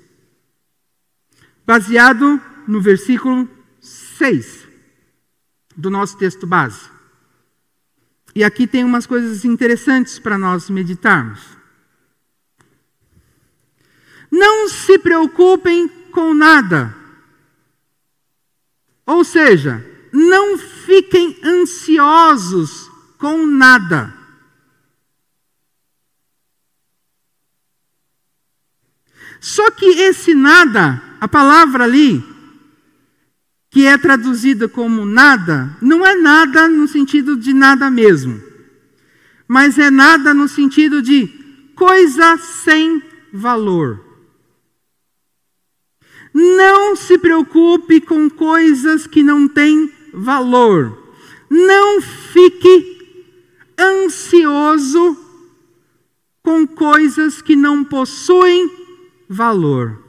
Baseado 1.67 2.41
no 2.69 2.81
versículo 2.81 3.49
6 3.81 4.69
do 5.77 5.91
nosso 5.91 6.17
texto 6.19 6.47
base. 6.47 6.94
E 8.35 8.43
aqui 8.43 8.67
tem 8.67 8.83
umas 8.83 9.07
coisas 9.07 9.45
interessantes 9.45 10.19
para 10.19 10.37
nós 10.37 10.69
meditarmos. 10.69 11.41
Não 14.31 14.69
se 14.69 14.99
preocupem 14.99 15.87
com 16.11 16.35
nada. 16.35 16.95
Ou 19.07 19.23
seja, 19.23 19.85
não 20.13 20.59
fiquem 20.59 21.39
ansiosos 21.45 22.91
com 23.19 23.47
nada. 23.47 24.13
Só 29.41 29.71
que 29.71 29.85
esse 29.85 30.35
nada, 30.35 31.03
a 31.21 31.29
palavra 31.29 31.85
ali, 31.85 32.34
que 33.75 33.89
é 33.89 33.99
traduzida 33.99 34.69
como 34.69 35.05
nada, 35.05 35.77
não 35.83 36.07
é 36.07 36.15
nada 36.15 36.69
no 36.69 36.87
sentido 36.87 37.37
de 37.37 37.53
nada 37.53 37.91
mesmo, 37.91 38.41
mas 39.49 39.77
é 39.81 39.91
nada 39.91 40.33
no 40.33 40.47
sentido 40.47 41.03
de 41.03 41.27
coisa 41.75 42.39
sem 42.39 43.03
valor. 43.33 44.01
Não 46.33 46.95
se 46.95 47.19
preocupe 47.19 48.01
com 48.01 48.31
coisas 48.31 49.09
que 49.09 49.25
não 49.25 49.49
têm 49.49 49.93
valor. 50.13 50.97
Não 51.51 52.01
fique 52.01 53.27
ansioso 53.77 55.17
com 56.45 56.65
coisas 56.65 57.43
que 57.43 57.57
não 57.57 57.83
possuem 57.83 58.71
valor. 59.29 60.04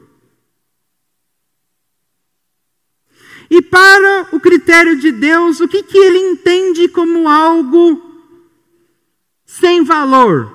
E 3.56 3.62
para 3.62 4.28
o 4.34 4.40
critério 4.42 5.00
de 5.00 5.14
Deus, 5.14 5.62
o 5.62 5.68
que, 5.70 5.82
que 5.82 5.98
ele 5.98 6.18
entende 6.18 6.90
como 6.90 7.30
algo 7.30 8.22
sem 9.46 9.82
valor? 9.82 10.52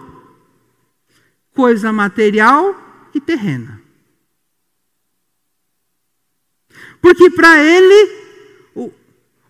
Coisa 1.54 1.94
material 1.94 3.08
e 3.14 3.18
terrena. 3.18 3.80
Porque 7.00 7.30
para 7.30 7.58
ele, 7.64 8.12
o, 8.74 8.92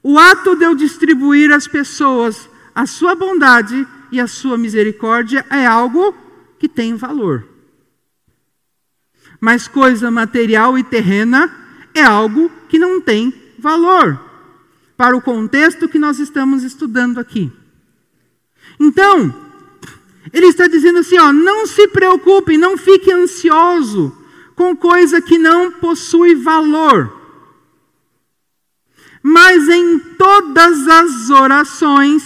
o 0.01 0.17
ato 0.17 0.55
de 0.55 0.65
eu 0.65 0.77
distribuir 0.77 1.51
às 1.51 1.67
pessoas 1.67 2.49
a 2.73 2.87
sua 2.87 3.17
bondade 3.17 3.85
e 4.13 4.21
a 4.21 4.29
sua 4.29 4.57
misericórdia 4.57 5.45
é 5.51 5.67
algo 5.67 6.15
que 6.57 6.69
tem 6.69 6.95
valor. 6.95 7.49
Mas 9.41 9.67
coisa 9.67 10.09
material 10.09 10.79
e 10.79 10.85
terrena 10.85 11.60
é 11.95 12.03
algo 12.03 12.51
que 12.69 12.79
não 12.79 13.01
tem 13.01 13.33
valor 13.59 14.19
para 14.97 15.17
o 15.17 15.23
contexto 15.23 15.89
que 15.89 15.99
nós 15.99 16.19
estamos 16.19 16.63
estudando 16.63 17.19
aqui. 17.19 17.51
Então, 18.79 19.35
ele 20.33 20.47
está 20.47 20.67
dizendo 20.67 20.99
assim, 20.99 21.19
ó, 21.19 21.33
não 21.33 21.67
se 21.67 21.89
preocupe, 21.89 22.57
não 22.57 22.77
fique 22.77 23.11
ansioso 23.11 24.17
com 24.55 24.77
coisa 24.77 25.21
que 25.21 25.39
não 25.39 25.73
possui 25.73 26.35
valor. 26.35 27.19
Mas 29.23 29.69
em 29.69 29.99
todas 29.99 30.87
as 30.87 31.31
orações, 31.31 32.23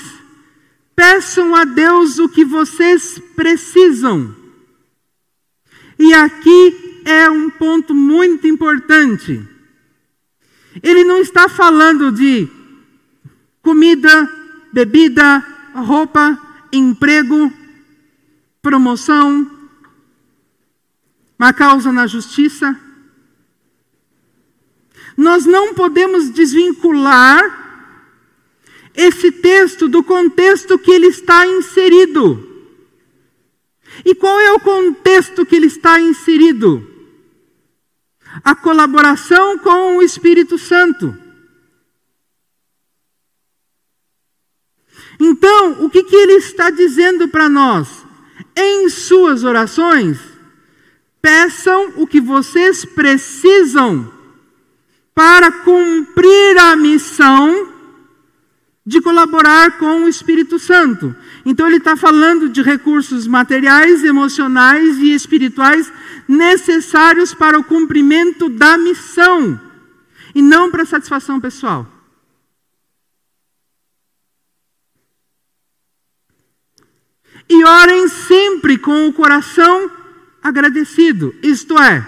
peçam 0.94 1.54
a 1.54 1.64
Deus 1.64 2.18
o 2.18 2.28
que 2.28 2.44
vocês 2.44 3.20
precisam. 3.34 4.34
E 5.98 6.12
aqui 6.12 7.02
é 7.04 7.30
um 7.30 7.50
ponto 7.50 7.94
muito 7.94 8.46
importante. 8.46 9.53
Ele 10.82 11.04
não 11.04 11.18
está 11.18 11.48
falando 11.48 12.10
de 12.10 12.48
comida, 13.62 14.30
bebida, 14.72 15.44
roupa, 15.74 16.38
emprego, 16.72 17.52
promoção, 18.60 19.50
uma 21.38 21.52
causa 21.52 21.92
na 21.92 22.06
justiça. 22.06 22.78
Nós 25.16 25.46
não 25.46 25.74
podemos 25.74 26.30
desvincular 26.30 27.62
esse 28.94 29.30
texto 29.30 29.88
do 29.88 30.02
contexto 30.02 30.78
que 30.78 30.90
ele 30.90 31.06
está 31.08 31.46
inserido. 31.46 32.50
E 34.04 34.14
qual 34.14 34.40
é 34.40 34.52
o 34.52 34.60
contexto 34.60 35.44
que 35.46 35.56
ele 35.56 35.66
está 35.66 36.00
inserido? 36.00 36.93
A 38.42 38.54
colaboração 38.54 39.58
com 39.58 39.96
o 39.96 40.02
Espírito 40.02 40.58
Santo. 40.58 41.16
Então, 45.20 45.84
o 45.84 45.90
que, 45.90 46.02
que 46.02 46.16
ele 46.16 46.34
está 46.34 46.70
dizendo 46.70 47.28
para 47.28 47.48
nós? 47.48 48.04
Em 48.56 48.88
suas 48.88 49.44
orações, 49.44 50.18
peçam 51.22 51.92
o 51.96 52.06
que 52.06 52.20
vocês 52.20 52.84
precisam 52.84 54.12
para 55.14 55.50
cumprir 55.50 56.58
a 56.58 56.74
missão 56.74 57.73
de 58.86 59.00
colaborar 59.00 59.78
com 59.78 60.04
o 60.04 60.08
Espírito 60.08 60.58
Santo. 60.58 61.16
Então, 61.44 61.66
ele 61.66 61.78
está 61.78 61.96
falando 61.96 62.48
de 62.48 62.60
recursos 62.60 63.26
materiais, 63.26 64.04
emocionais 64.04 64.98
e 64.98 65.14
espirituais 65.14 65.90
necessários 66.28 67.32
para 67.32 67.58
o 67.58 67.64
cumprimento 67.64 68.48
da 68.48 68.76
missão 68.76 69.58
e 70.34 70.42
não 70.42 70.70
para 70.70 70.84
satisfação 70.84 71.40
pessoal. 71.40 71.86
E 77.48 77.64
orem 77.64 78.08
sempre 78.08 78.78
com 78.78 79.06
o 79.06 79.12
coração 79.12 79.90
agradecido, 80.42 81.34
isto 81.42 81.78
é, 81.78 82.06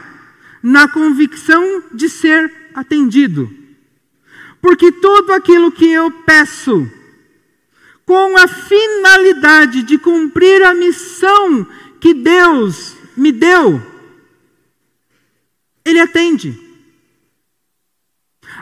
na 0.62 0.89
convicção 0.89 1.85
de 1.93 2.09
ser 2.09 2.70
atendido. 2.74 3.66
Porque 4.61 4.90
tudo 4.92 5.32
aquilo 5.32 5.70
que 5.70 5.90
eu 5.90 6.11
peço, 6.11 6.90
com 8.04 8.36
a 8.36 8.46
finalidade 8.46 9.82
de 9.82 9.98
cumprir 9.98 10.62
a 10.62 10.74
missão 10.74 11.66
que 12.00 12.14
Deus 12.14 12.96
me 13.16 13.32
deu, 13.32 13.82
Ele 15.84 16.00
atende. 16.00 16.66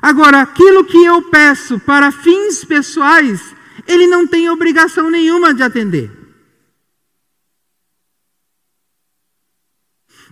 Agora, 0.01 0.41
aquilo 0.41 0.85
que 0.85 1.03
eu 1.05 1.23
peço 1.31 1.79
para 1.81 2.11
fins 2.11 2.65
pessoais, 2.65 3.55
Ele 3.87 4.07
não 4.07 4.27
tem 4.27 4.51
obrigação 4.51 5.11
nenhuma 5.11 5.55
de 5.55 5.63
atender. 5.63 6.11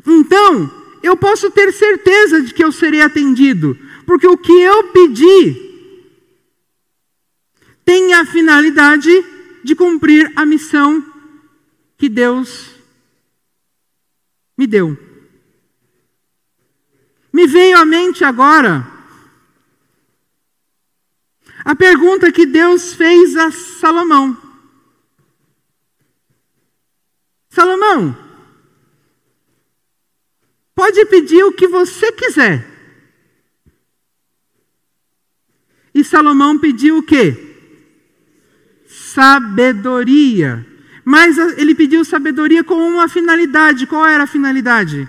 Então, 0.06 0.70
eu 1.02 1.16
posso 1.16 1.50
ter 1.50 1.72
certeza 1.72 2.42
de 2.42 2.52
que 2.54 2.62
eu 2.62 2.72
serei 2.72 3.02
atendido, 3.02 3.78
porque 4.06 4.26
o 4.26 4.36
que 4.36 4.52
eu 4.52 4.92
pedi 4.92 5.70
tem 7.84 8.14
a 8.14 8.24
finalidade 8.24 9.10
de 9.62 9.74
cumprir 9.74 10.32
a 10.36 10.44
missão 10.44 11.04
que 11.96 12.08
Deus 12.08 12.74
me 14.56 14.66
deu. 14.66 14.96
Me 17.32 17.46
veio 17.46 17.78
à 17.78 17.84
mente 17.84 18.24
agora 18.24 18.86
a 21.64 21.74
pergunta 21.74 22.32
que 22.32 22.44
Deus 22.44 22.94
fez 22.94 23.36
a 23.36 23.50
Salomão. 23.50 24.36
Salomão, 27.48 28.16
pode 30.74 31.04
pedir 31.06 31.44
o 31.44 31.52
que 31.52 31.68
você 31.68 32.10
quiser. 32.12 32.71
E 35.94 36.02
Salomão 36.02 36.58
pediu 36.58 36.98
o 36.98 37.02
quê? 37.02 37.36
Sabedoria. 38.86 40.66
Mas 41.04 41.36
ele 41.58 41.74
pediu 41.74 42.04
sabedoria 42.04 42.62
com 42.62 42.74
uma 42.74 43.08
finalidade. 43.08 43.86
Qual 43.86 44.06
era 44.06 44.24
a 44.24 44.26
finalidade? 44.26 45.08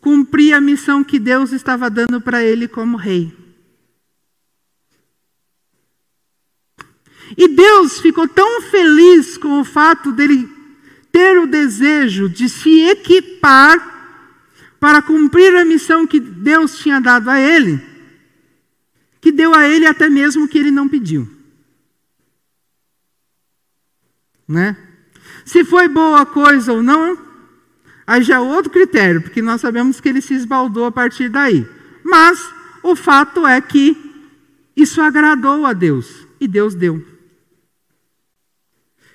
Cumprir 0.00 0.52
a 0.54 0.60
missão 0.60 1.02
que 1.02 1.18
Deus 1.18 1.52
estava 1.52 1.88
dando 1.88 2.20
para 2.20 2.42
ele 2.42 2.68
como 2.68 2.96
rei. 2.96 3.32
E 7.36 7.48
Deus 7.48 8.00
ficou 8.00 8.28
tão 8.28 8.60
feliz 8.62 9.38
com 9.38 9.60
o 9.60 9.64
fato 9.64 10.12
dele 10.12 10.48
ter 11.10 11.38
o 11.38 11.46
desejo 11.46 12.28
de 12.28 12.48
se 12.48 12.80
equipar 12.88 13.90
para 14.80 15.00
cumprir 15.00 15.54
a 15.56 15.64
missão 15.64 16.06
que 16.06 16.18
Deus 16.18 16.78
tinha 16.78 17.00
dado 17.00 17.28
a 17.28 17.38
ele, 17.38 17.80
que 19.22 19.30
deu 19.30 19.54
a 19.54 19.68
ele 19.68 19.86
até 19.86 20.10
mesmo 20.10 20.44
o 20.44 20.48
que 20.48 20.58
ele 20.58 20.72
não 20.72 20.88
pediu. 20.88 21.30
Né? 24.46 24.76
Se 25.44 25.64
foi 25.64 25.86
boa 25.86 26.26
coisa 26.26 26.72
ou 26.72 26.82
não, 26.82 27.16
aí 28.04 28.24
já 28.24 28.34
é 28.34 28.40
outro 28.40 28.70
critério, 28.70 29.22
porque 29.22 29.40
nós 29.40 29.60
sabemos 29.60 30.00
que 30.00 30.08
ele 30.08 30.20
se 30.20 30.34
esbaldou 30.34 30.86
a 30.86 30.92
partir 30.92 31.28
daí. 31.28 31.64
Mas 32.02 32.52
o 32.82 32.96
fato 32.96 33.46
é 33.46 33.60
que 33.60 33.96
isso 34.76 35.00
agradou 35.00 35.64
a 35.64 35.72
Deus 35.72 36.26
e 36.40 36.48
Deus 36.48 36.74
deu. 36.74 37.06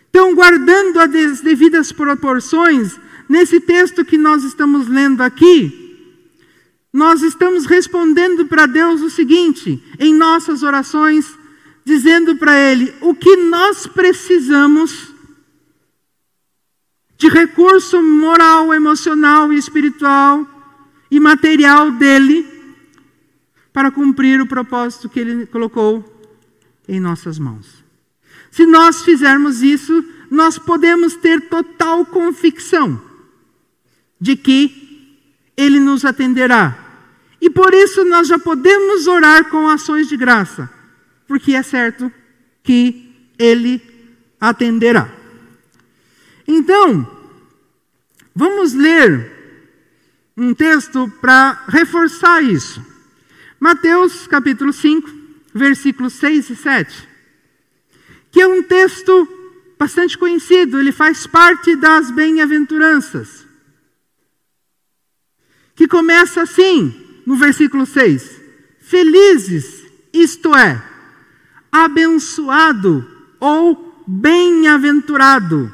Então, 0.09 0.33
guardando 0.33 0.99
as 0.99 1.41
devidas 1.41 1.91
proporções, 1.91 2.97
nesse 3.27 3.59
texto 3.59 4.05
que 4.05 4.17
nós 4.17 4.45
estamos 4.45 4.87
lendo 4.87 5.21
aqui, 5.21 5.86
nós 6.91 7.21
estamos 7.21 7.65
respondendo 7.65 8.45
para 8.45 8.65
Deus 8.65 9.01
o 9.01 9.09
seguinte, 9.09 9.83
em 9.99 10.13
nossas 10.13 10.63
orações, 10.63 11.37
dizendo 11.85 12.35
para 12.35 12.57
Ele 12.57 12.93
o 13.01 13.13
que 13.13 13.35
nós 13.35 13.85
precisamos 13.87 15.13
de 17.17 17.27
recurso 17.29 18.01
moral, 18.01 18.73
emocional 18.73 19.51
e 19.51 19.57
espiritual 19.57 20.47
e 21.09 21.19
material 21.19 21.91
dele 21.91 22.45
para 23.73 23.91
cumprir 23.91 24.39
o 24.41 24.47
propósito 24.47 25.09
que 25.09 25.19
Ele 25.19 25.45
colocou 25.45 26.03
em 26.87 26.99
nossas 26.99 27.37
mãos. 27.37 27.83
Se 28.51 28.65
nós 28.65 29.01
fizermos 29.01 29.61
isso, 29.61 30.03
nós 30.31 30.57
podemos 30.57 31.15
ter 31.15 31.49
total 31.49 32.05
convicção 32.05 33.01
de 34.19 34.35
que 34.35 34.86
Ele 35.57 35.79
nos 35.79 36.05
atenderá. 36.05 36.77
E 37.41 37.49
por 37.49 37.73
isso 37.73 38.05
nós 38.05 38.27
já 38.27 38.39
podemos 38.39 39.07
orar 39.07 39.49
com 39.49 39.67
ações 39.67 40.07
de 40.07 40.15
graça, 40.15 40.69
porque 41.27 41.53
é 41.53 41.63
certo 41.63 42.11
que 42.63 43.13
Ele 43.37 43.81
atenderá. 44.39 45.11
Então, 46.47 47.05
vamos 48.33 48.73
ler 48.73 49.33
um 50.37 50.53
texto 50.53 51.11
para 51.19 51.65
reforçar 51.67 52.43
isso. 52.43 52.85
Mateus 53.59 54.27
capítulo 54.27 54.71
5, 54.71 55.09
versículos 55.53 56.13
6 56.13 56.51
e 56.51 56.55
7 56.55 57.17
que 58.37 58.41
é 58.41 58.47
um 58.47 58.61
texto 58.61 59.27
bastante 59.79 60.15
conhecido, 60.15 60.79
ele 60.79 60.91
faz 60.91 61.25
parte 61.25 61.75
das 61.75 62.11
bem-aventuranças. 62.11 63.46
Que 65.77 65.87
começa 65.87 66.41
assim, 66.41 66.93
no 67.25 67.37
versículo 67.37 67.85
6: 67.85 68.41
Felizes, 68.81 69.83
isto 70.11 70.53
é, 70.53 70.83
abençoado 71.71 73.07
ou 73.39 74.03
bem-aventurado, 74.07 75.71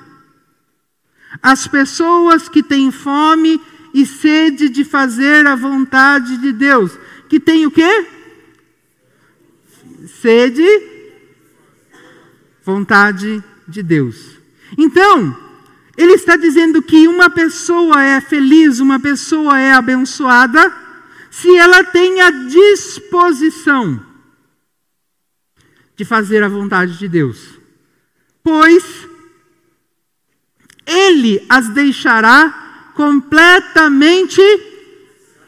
as 1.41 1.67
pessoas 1.67 2.49
que 2.49 2.61
têm 2.61 2.91
fome 2.91 3.59
e 3.93 4.05
sede 4.05 4.69
de 4.69 4.83
fazer 4.83 5.47
a 5.47 5.55
vontade 5.55 6.37
de 6.37 6.51
Deus. 6.51 6.91
Que 7.29 7.39
tem 7.39 7.65
o 7.65 7.71
quê? 7.71 8.07
Sede 10.21 10.67
vontade 12.63 13.43
de 13.67 13.81
Deus. 13.81 14.37
Então, 14.77 15.42
ele 15.95 16.13
está 16.13 16.35
dizendo 16.35 16.81
que 16.81 17.07
uma 17.07 17.29
pessoa 17.29 18.01
é 18.01 18.19
feliz, 18.19 18.79
uma 18.79 18.99
pessoa 18.99 19.59
é 19.59 19.73
abençoada, 19.73 20.73
se 21.29 21.55
ela 21.55 21.83
tem 21.83 22.21
a 22.21 22.29
disposição 22.29 24.03
de 25.95 26.03
fazer 26.03 26.43
a 26.43 26.47
vontade 26.47 26.97
de 26.97 27.07
Deus. 27.07 27.59
Pois 28.43 29.07
ele 30.85 31.45
as 31.47 31.69
deixará 31.69 32.91
completamente 32.95 34.41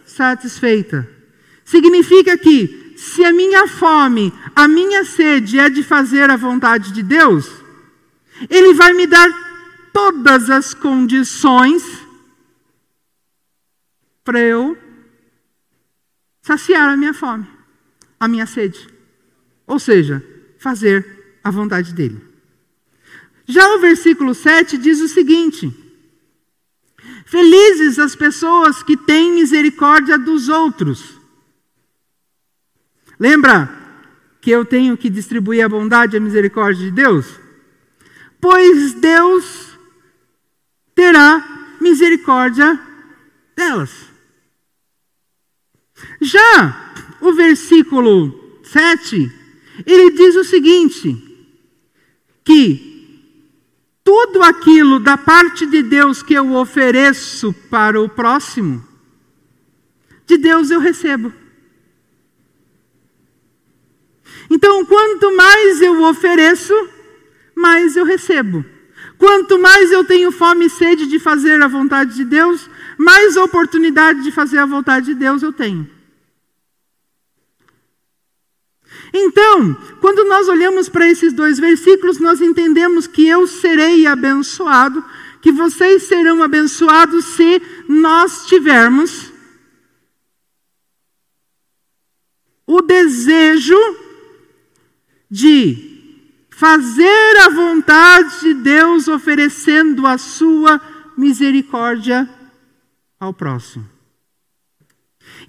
satisfeita. 0.05 1.09
Significa 1.63 2.37
que 2.37 2.93
se 2.95 3.23
a 3.25 3.33
minha 3.33 3.67
fome, 3.67 4.33
a 4.55 4.67
minha 4.67 5.03
sede 5.03 5.59
é 5.59 5.69
de 5.69 5.83
fazer 5.83 6.29
a 6.29 6.37
vontade 6.37 6.91
de 6.91 7.03
Deus, 7.03 7.49
Ele 8.49 8.73
vai 8.73 8.93
me 8.93 9.05
dar 9.05 9.44
todas 9.95 10.49
as 10.49 10.73
condições 10.73 11.83
para 14.23 14.39
eu 14.39 14.77
saciar 16.41 16.89
a 16.89 16.97
minha 16.97 17.13
fome, 17.13 17.47
a 18.19 18.27
minha 18.27 18.45
sede. 18.45 18.87
Ou 19.65 19.79
seja, 19.79 20.23
fazer 20.59 21.39
a 21.43 21.49
vontade 21.49 21.93
dele. 21.93 22.21
Já 23.47 23.75
o 23.75 23.79
versículo 23.79 24.35
7 24.35 24.77
diz 24.77 24.99
o 24.99 25.07
seguinte: 25.07 25.73
Felizes 27.25 27.97
as 27.97 28.15
pessoas 28.15 28.83
que 28.83 28.97
têm 28.97 29.33
misericórdia 29.33 30.17
dos 30.19 30.49
outros 30.49 31.15
Lembra 33.19 33.69
que 34.41 34.51
eu 34.51 34.65
tenho 34.65 34.97
que 34.97 35.09
distribuir 35.09 35.63
a 35.63 35.69
bondade 35.69 36.15
e 36.15 36.17
a 36.17 36.21
misericórdia 36.21 36.85
de 36.85 36.91
Deus? 36.91 37.39
Pois 38.39 38.93
Deus 38.93 39.74
terá 40.95 41.75
misericórdia 41.79 42.79
delas. 43.55 43.91
Já 46.21 46.93
o 47.21 47.33
versículo 47.33 48.59
7, 48.63 49.31
ele 49.85 50.11
diz 50.11 50.35
o 50.35 50.43
seguinte: 50.43 51.15
que 52.43 52.93
tudo 54.03 54.41
aquilo 54.43 54.99
da 54.99 55.17
parte 55.17 55.65
de 55.65 55.83
Deus 55.83 56.23
que 56.23 56.33
eu 56.33 56.53
ofereço 56.53 57.53
para 57.69 57.99
o 57.99 58.07
próximo, 58.07 58.83
de 60.25 60.37
Deus 60.37 60.71
eu 60.71 60.79
recebo. 60.79 61.33
Então, 64.49 64.85
quanto 64.85 65.35
mais 65.35 65.81
eu 65.81 66.03
ofereço, 66.03 66.73
mais 67.55 67.95
eu 67.95 68.05
recebo. 68.05 68.63
Quanto 69.25 69.57
mais 69.57 69.91
eu 69.91 70.05
tenho 70.05 70.31
fome 70.31 70.67
e 70.67 70.69
sede 70.69 71.07
de 71.07 71.17
fazer 71.17 71.59
a 71.59 71.67
vontade 71.67 72.13
de 72.13 72.23
Deus, 72.23 72.69
mais 72.95 73.35
oportunidade 73.35 74.21
de 74.21 74.31
fazer 74.31 74.59
a 74.59 74.67
vontade 74.67 75.07
de 75.07 75.15
Deus 75.15 75.41
eu 75.41 75.51
tenho. 75.51 75.89
Então, 79.11 79.73
quando 79.99 80.25
nós 80.25 80.47
olhamos 80.47 80.87
para 80.87 81.09
esses 81.09 81.33
dois 81.33 81.57
versículos, 81.57 82.19
nós 82.19 82.39
entendemos 82.39 83.07
que 83.07 83.25
eu 83.25 83.47
serei 83.47 84.05
abençoado, 84.05 85.03
que 85.41 85.51
vocês 85.51 86.03
serão 86.03 86.43
abençoados 86.43 87.25
se 87.25 87.59
nós 87.89 88.45
tivermos 88.45 89.33
o 92.67 92.79
desejo 92.79 93.79
de 95.31 95.94
fazer 96.55 97.37
a 97.45 97.49
vontade 97.49 98.39
de 98.39 98.53
Deus 98.53 99.09
oferecendo 99.09 100.07
a 100.07 100.17
sua 100.17 100.79
misericórdia 101.17 102.29
ao 103.19 103.33
próximo. 103.33 103.85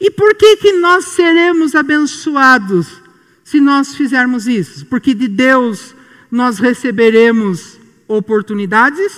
E 0.00 0.10
por 0.10 0.34
que 0.34 0.56
que 0.56 0.72
nós 0.72 1.04
seremos 1.04 1.76
abençoados 1.76 3.00
se 3.44 3.60
nós 3.60 3.94
fizermos 3.94 4.48
isso? 4.48 4.84
Porque 4.86 5.14
de 5.14 5.28
Deus 5.28 5.94
nós 6.28 6.58
receberemos 6.58 7.78
oportunidades 8.08 9.16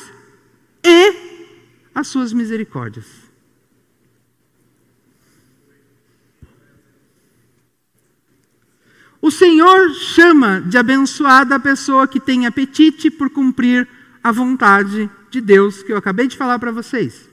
e 0.85 1.15
as 1.95 2.07
suas 2.07 2.35
misericórdias. 2.35 3.28
O 9.21 9.31
Senhor 9.31 9.91
chama 9.95 10.61
de 10.61 10.79
abençoada 10.79 11.57
a 11.57 11.61
pessoa 11.61 12.07
que 12.07 12.21
tem 12.21 12.47
apetite 12.47 13.11
por 13.11 13.29
cumprir 13.29 13.87
a 14.23 14.31
vontade 14.31 15.11
de 15.31 15.41
Deus, 15.41 15.83
que 15.83 15.93
eu 15.93 15.97
acabei 15.97 16.29
de 16.29 16.37
falar 16.37 16.59
para 16.59 16.71
vocês. 16.71 17.29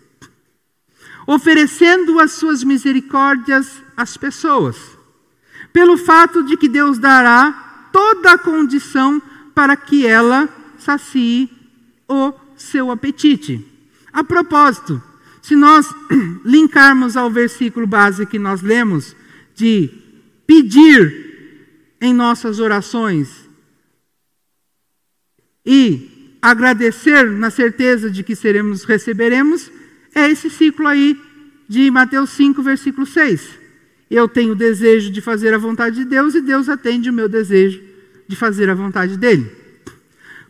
Oferecendo 1.28 2.20
as 2.20 2.32
suas 2.32 2.64
misericórdias 2.64 3.82
às 3.96 4.18
pessoas, 4.18 4.78
pelo 5.72 5.98
fato 5.98 6.44
de 6.44 6.58
que 6.58 6.68
Deus 6.68 6.98
dará 6.98 7.90
toda 7.92 8.34
a 8.34 8.38
condição 8.38 9.22
para 9.54 9.76
que 9.76 10.06
ela 10.06 10.50
sacie 10.78 11.50
o 12.08 12.34
seu 12.56 12.92
apetite. 12.92 13.66
A 14.12 14.24
propósito, 14.24 15.02
se 15.42 15.56
nós 15.56 15.88
linkarmos 16.44 17.16
ao 17.16 17.30
versículo 17.30 17.86
base 17.86 18.26
que 18.26 18.40
nós 18.40 18.62
lemos, 18.62 19.16
de 19.56 19.90
pedir 20.46 21.35
em 22.02 22.14
nossas 22.14 22.60
orações 22.60 23.46
e 25.66 26.38
agradecer 26.42 27.30
na 27.32 27.50
certeza 27.50 28.10
de 28.10 28.24
que 28.24 28.36
seremos, 28.36 28.84
receberemos, 28.84 29.72
é 30.14 30.30
esse 30.30 30.50
ciclo 30.50 30.88
aí 30.88 31.20
de 31.68 31.90
Mateus 31.90 32.30
5, 32.32 32.62
versículo 32.62 33.08
6. 33.08 33.50
Eu 34.12 34.28
tenho 34.28 34.52
o 34.52 34.56
desejo 34.56 35.12
de 35.12 35.22
fazer 35.22 35.54
a 35.54 35.58
vontade 35.58 35.96
de 35.96 36.06
Deus 36.06 36.36
e 36.36 36.42
Deus 36.42 36.70
atende 36.70 37.10
o 37.10 37.14
meu 37.14 37.28
desejo 37.28 37.82
de 38.28 38.36
fazer 38.36 38.70
a 38.70 38.76
vontade 38.76 39.18
dele. 39.18 39.52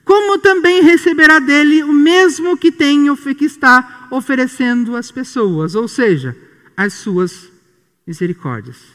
Como 0.04 0.38
também 0.38 0.84
receberá 0.84 1.40
dele 1.40 1.84
o 1.84 1.94
mesmo 1.94 2.58
que 2.58 2.72
tem 2.72 3.06
que 3.16 3.46
está 3.46 4.08
oferecendo 4.12 4.96
às 4.96 5.10
pessoas, 5.10 5.74
ou 5.74 5.88
seja, 5.88 6.36
as 6.76 6.94
suas 6.94 7.50
misericórdias. 8.06 8.95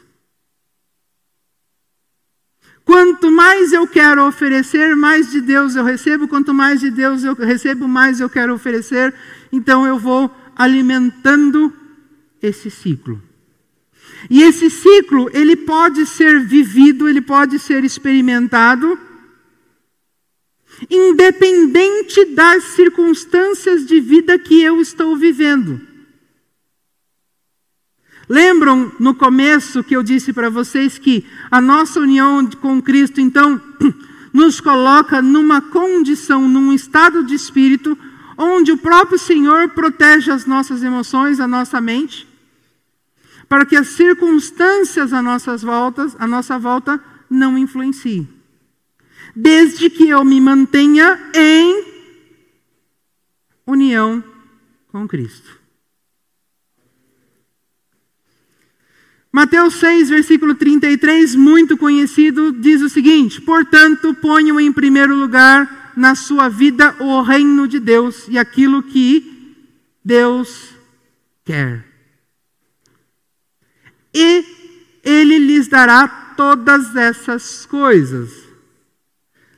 Quanto 2.91 3.31
mais 3.31 3.73
eu 3.73 3.87
quero 3.87 4.27
oferecer, 4.27 4.97
mais 4.97 5.31
de 5.31 5.41
Deus 5.41 5.77
eu 5.77 5.85
recebo. 5.85 6.27
Quanto 6.27 6.53
mais 6.53 6.81
de 6.81 6.91
Deus 6.91 7.23
eu 7.23 7.37
recebo, 7.37 7.87
mais 7.87 8.19
eu 8.19 8.29
quero 8.29 8.53
oferecer. 8.53 9.15
Então 9.53 9.87
eu 9.87 9.97
vou 9.97 10.29
alimentando 10.57 11.73
esse 12.43 12.69
ciclo. 12.69 13.23
E 14.29 14.43
esse 14.43 14.69
ciclo, 14.69 15.31
ele 15.33 15.55
pode 15.55 16.05
ser 16.05 16.41
vivido, 16.41 17.09
ele 17.09 17.21
pode 17.21 17.61
ser 17.61 17.85
experimentado, 17.85 18.99
independente 20.91 22.25
das 22.25 22.65
circunstâncias 22.75 23.87
de 23.87 24.01
vida 24.01 24.37
que 24.37 24.61
eu 24.65 24.81
estou 24.81 25.17
vivendo. 25.17 25.81
Lembram 28.31 28.93
no 29.01 29.13
começo 29.13 29.83
que 29.83 29.97
eu 29.97 30.05
disse 30.05 30.33
para 30.33 30.49
vocês 30.49 30.97
que 30.97 31.27
a 31.51 31.61
nossa 31.61 31.99
união 31.99 32.47
com 32.47 32.81
Cristo, 32.81 33.21
então, 33.21 33.61
nos 34.33 34.61
coloca 34.61 35.21
numa 35.21 35.61
condição, 35.61 36.49
num 36.49 36.73
estado 36.73 37.25
de 37.25 37.35
espírito, 37.35 37.99
onde 38.39 38.71
o 38.71 38.79
próprio 38.79 39.19
Senhor 39.19 39.71
protege 39.71 40.31
as 40.31 40.47
nossas 40.47 40.85
emoções, 40.85 41.41
a 41.41 41.49
nossa 41.49 41.81
mente, 41.81 42.25
para 43.49 43.67
que 43.67 43.75
as 43.75 43.89
circunstâncias 43.89 45.13
à 45.13 45.21
nossas 45.21 45.63
voltas, 45.63 46.15
à 46.17 46.25
nossa 46.25 46.57
volta 46.57 47.03
não 47.29 47.59
influenciem. 47.59 48.29
Desde 49.35 49.91
que 49.91 50.09
eu 50.09 50.25
me 50.25 50.41
mantenha 50.41 51.19
em 51.35 51.85
união 53.67 54.23
com 54.93 55.09
Cristo. 55.09 55.60
Mateus 59.41 59.77
6, 59.77 60.11
versículo 60.11 60.55
33, 60.55 61.35
muito 61.35 61.75
conhecido, 61.75 62.53
diz 62.53 62.83
o 62.83 62.91
seguinte: 62.91 63.41
Portanto, 63.41 64.13
ponham 64.13 64.61
em 64.61 64.71
primeiro 64.71 65.15
lugar 65.17 65.95
na 65.97 66.15
sua 66.15 66.51
vida 66.51 66.95
o 67.01 67.23
reino 67.23 67.67
de 67.67 67.81
Deus 67.81 68.29
e 68.29 68.39
aquilo 68.39 68.83
que 68.83 69.57
Deus 70.05 70.75
quer. 71.43 71.87
E 74.13 74.45
Ele 75.03 75.39
lhes 75.39 75.69
dará 75.69 76.07
todas 76.37 76.95
essas 76.95 77.65
coisas. 77.65 78.31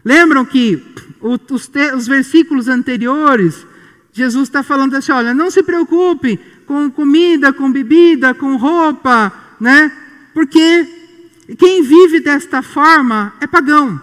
Lembram 0.05 0.45
que 0.45 0.81
os, 1.21 1.69
os 1.97 2.07
versículos 2.07 2.69
anteriores, 2.69 3.67
Jesus 4.13 4.45
está 4.45 4.63
falando 4.63 4.95
assim: 4.95 5.11
olha, 5.11 5.35
não 5.35 5.51
se 5.51 5.65
preocupe 5.65 6.39
com 6.67 6.89
comida, 6.89 7.53
com 7.53 7.73
bebida, 7.73 8.33
com 8.33 8.55
roupa 8.55 9.43
né? 9.63 9.93
Porque 10.35 10.89
quem 11.57 11.83
vive 11.83 12.19
desta 12.19 12.63
forma 12.63 13.33
é 13.41 13.47
pagão. 13.47 14.01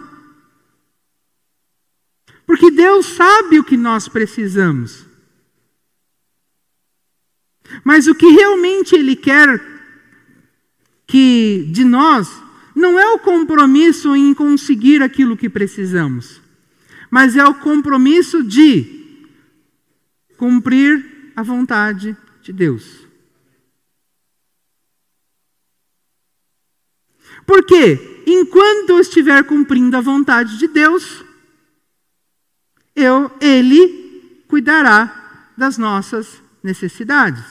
Porque 2.46 2.70
Deus 2.70 3.04
sabe 3.04 3.58
o 3.58 3.64
que 3.64 3.76
nós 3.76 4.08
precisamos. 4.08 5.04
Mas 7.84 8.06
o 8.06 8.14
que 8.14 8.26
realmente 8.26 8.96
Ele 8.96 9.14
quer 9.14 9.62
que 11.06 11.68
de 11.70 11.84
nós 11.84 12.42
não 12.74 12.98
é 12.98 13.06
o 13.10 13.18
compromisso 13.18 14.16
em 14.16 14.32
conseguir 14.32 15.02
aquilo 15.02 15.36
que 15.36 15.48
precisamos, 15.50 16.40
mas 17.10 17.36
é 17.36 17.44
o 17.44 17.54
compromisso 17.54 18.42
de 18.42 19.28
cumprir 20.38 21.32
a 21.36 21.42
vontade 21.42 22.16
de 22.42 22.52
Deus. 22.52 22.99
Porque 27.50 28.22
enquanto 28.28 28.90
eu 28.90 29.00
estiver 29.00 29.42
cumprindo 29.42 29.96
a 29.96 30.00
vontade 30.00 30.56
de 30.56 30.68
Deus, 30.68 31.24
eu, 32.94 33.28
Ele 33.40 34.44
cuidará 34.46 35.50
das 35.56 35.76
nossas 35.76 36.40
necessidades. 36.62 37.42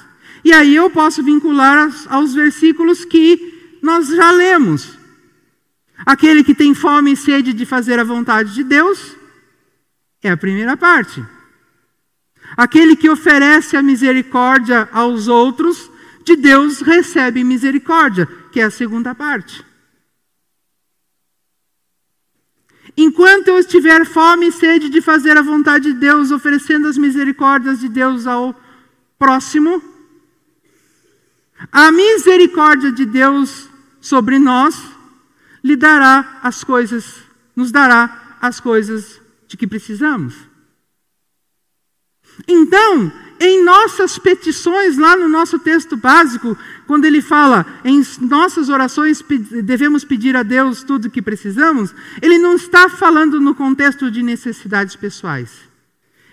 E 0.41 0.53
aí 0.53 0.73
eu 0.73 0.89
posso 0.89 1.21
vincular 1.21 1.77
aos, 1.77 2.07
aos 2.07 2.33
versículos 2.33 3.03
que 3.03 3.77
nós 3.81 4.07
já 4.07 4.31
lemos. 4.31 4.97
Aquele 6.05 6.45
que 6.45 6.55
tem 6.55 6.73
fome 6.73 7.11
e 7.11 7.17
sede 7.17 7.51
de 7.51 7.65
fazer 7.65 7.99
a 7.99 8.05
vontade 8.05 8.53
de 8.53 8.63
Deus 8.63 9.17
é 10.23 10.31
a 10.31 10.37
primeira 10.37 10.77
parte. 10.77 11.21
Aquele 12.55 12.95
que 12.95 13.09
oferece 13.09 13.75
a 13.75 13.83
misericórdia 13.83 14.87
aos 14.93 15.27
outros, 15.27 15.91
de 16.23 16.37
Deus 16.37 16.79
recebe 16.79 17.43
misericórdia, 17.43 18.25
que 18.49 18.61
é 18.61 18.63
a 18.63 18.71
segunda 18.71 19.13
parte. 19.13 19.67
Enquanto 22.97 23.49
eu 23.49 23.59
estiver 23.59 24.05
fome 24.05 24.47
e 24.47 24.51
sede 24.51 24.89
de 24.89 25.01
fazer 25.01 25.37
a 25.37 25.41
vontade 25.41 25.93
de 25.93 25.99
Deus, 25.99 26.31
oferecendo 26.31 26.87
as 26.87 26.97
misericórdias 26.97 27.79
de 27.79 27.89
Deus 27.89 28.27
ao 28.27 28.55
próximo, 29.17 29.81
a 31.71 31.91
misericórdia 31.91 32.91
de 32.91 33.05
Deus 33.05 33.69
sobre 33.99 34.39
nós 34.39 34.81
lhe 35.63 35.75
dará 35.75 36.39
as 36.41 36.63
coisas, 36.63 37.21
nos 37.55 37.71
dará 37.71 38.37
as 38.41 38.59
coisas 38.59 39.21
de 39.47 39.57
que 39.57 39.67
precisamos. 39.67 40.35
Então, 42.47 43.11
em 43.39 43.63
nossas 43.63 44.17
petições, 44.17 44.97
lá 44.97 45.15
no 45.15 45.29
nosso 45.29 45.57
texto 45.57 45.95
básico, 45.95 46.57
quando 46.85 47.05
ele 47.05 47.21
fala 47.21 47.65
em 47.85 48.03
nossas 48.21 48.67
orações 48.67 49.23
devemos 49.63 50.03
pedir 50.03 50.35
a 50.35 50.43
Deus 50.43 50.83
tudo 50.83 51.05
o 51.05 51.09
que 51.09 51.21
precisamos, 51.21 51.95
ele 52.21 52.37
não 52.37 52.55
está 52.55 52.89
falando 52.89 53.39
no 53.39 53.55
contexto 53.55 54.11
de 54.11 54.21
necessidades 54.21 54.95
pessoais. 54.95 55.69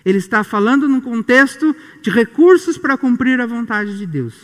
Ele 0.05 0.19
está 0.19 0.43
falando 0.43 0.89
no 0.89 1.01
contexto 1.01 1.75
de 2.01 2.11
recursos 2.11 2.77
para 2.79 2.97
cumprir 2.97 3.41
a 3.41 3.47
vontade 3.47 3.99
de 3.99 4.07
Deus. 4.07 4.35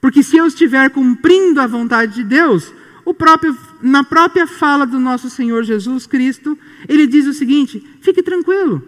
Porque 0.00 0.22
se 0.22 0.36
eu 0.36 0.46
estiver 0.46 0.90
cumprindo 0.90 1.60
a 1.60 1.66
vontade 1.66 2.14
de 2.14 2.24
Deus, 2.24 2.72
próprio, 3.14 3.56
na 3.80 4.04
própria 4.04 4.46
fala 4.46 4.86
do 4.86 4.98
nosso 4.98 5.28
Senhor 5.28 5.62
Jesus 5.64 6.06
Cristo, 6.06 6.58
ele 6.88 7.06
diz 7.06 7.26
o 7.26 7.32
seguinte: 7.32 7.84
fique 8.00 8.22
tranquilo, 8.22 8.82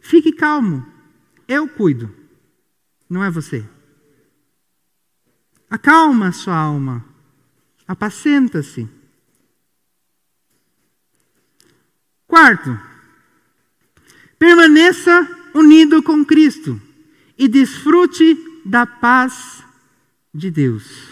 fique 0.00 0.32
calmo, 0.32 0.86
eu 1.46 1.68
cuido, 1.68 2.14
não 3.08 3.22
é 3.22 3.30
você. 3.30 3.64
Acalma 5.70 6.28
a 6.28 6.32
sua 6.32 6.56
alma, 6.56 7.04
apacenta-se. 7.86 8.88
Quarto, 12.26 12.78
permaneça 14.38 15.28
unido 15.54 16.02
com 16.02 16.24
Cristo 16.24 16.80
e 17.36 17.48
desfrute 17.48 18.36
da 18.64 18.86
paz 18.86 19.64
de 20.34 20.50
Deus. 20.50 21.08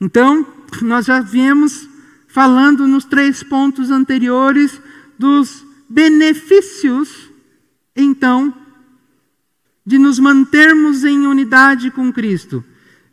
Então, 0.00 0.46
nós 0.80 1.06
já 1.06 1.20
viemos 1.20 1.88
falando 2.28 2.86
nos 2.86 3.04
três 3.04 3.42
pontos 3.42 3.90
anteriores 3.90 4.80
dos 5.18 5.64
benefícios, 5.88 7.30
então, 7.94 8.54
de 9.84 9.98
nos 9.98 10.18
mantermos 10.18 11.04
em 11.04 11.26
unidade 11.26 11.90
com 11.90 12.12
Cristo, 12.12 12.64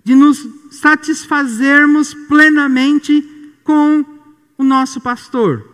de 0.03 0.15
nos 0.15 0.47
satisfazermos 0.71 2.13
plenamente 2.13 3.21
com 3.63 4.05
o 4.57 4.63
nosso 4.63 5.01
pastor. 5.01 5.67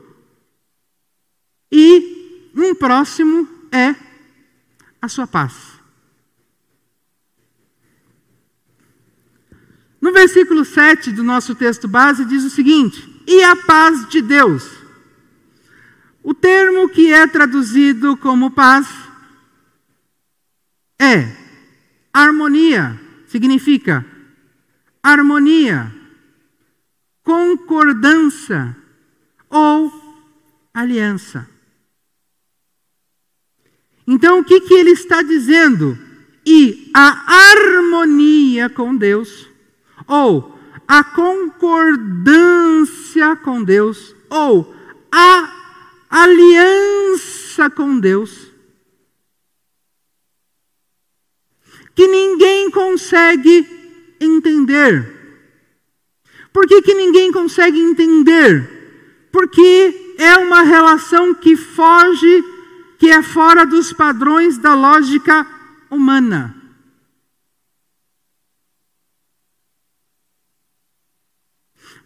E 1.72 2.51
um 2.56 2.74
próximo 2.74 3.47
é 3.72 3.95
a 5.01 5.08
sua 5.08 5.28
paz. 5.28 5.76
No 9.99 10.14
versículo 10.14 10.64
7 10.64 11.12
do 11.12 11.24
nosso 11.24 11.56
texto 11.56 11.88
base 11.88 12.26
diz 12.26 12.43
o 12.43 12.49
seguinte: 12.49 13.24
E 13.28 13.43
a 13.43 13.56
paz 13.56 14.08
de 14.08 14.22
Deus. 14.22 14.85
O 16.26 16.34
termo 16.34 16.90
que 16.90 17.14
é 17.14 17.26
traduzido 17.28 18.18
como 18.18 18.50
paz 18.50 18.88
é 21.00 21.32
harmonia, 22.12 23.00
significa 23.28 24.04
harmonia, 25.04 25.94
concordância 27.22 28.76
ou 29.48 29.94
aliança. 30.74 31.48
Então, 34.08 34.40
o 34.40 34.44
que, 34.44 34.62
que 34.62 34.74
ele 34.74 34.94
está 34.94 35.22
dizendo? 35.22 35.96
E 36.44 36.90
a 36.92 37.52
harmonia 37.52 38.68
com 38.68 38.96
Deus 38.96 39.48
ou 40.08 40.60
a 40.88 41.04
concordância 41.04 43.36
com 43.38 43.64
Deus, 43.64 44.16
ou 44.30 44.76
a 45.12 45.64
aliança 46.10 47.70
com 47.70 47.99
Deus, 47.99 48.51
que 51.93 52.08
ninguém 52.08 52.70
consegue 52.70 53.68
entender. 54.20 55.14
Por 56.51 56.68
que, 56.68 56.82
que 56.82 56.93
ninguém 56.93 57.32
consegue 57.32 57.80
entender? 57.80 59.30
Porque 59.32 60.16
é 60.18 60.38
uma 60.38 60.62
relação 60.62 61.34
que 61.34 61.56
foge, 61.56 62.43
que 62.97 63.10
é 63.10 63.22
fora 63.22 63.66
dos 63.66 63.91
padrões 63.91 64.58
da 64.58 64.74
lógica 64.74 65.45
humana. 65.89 66.56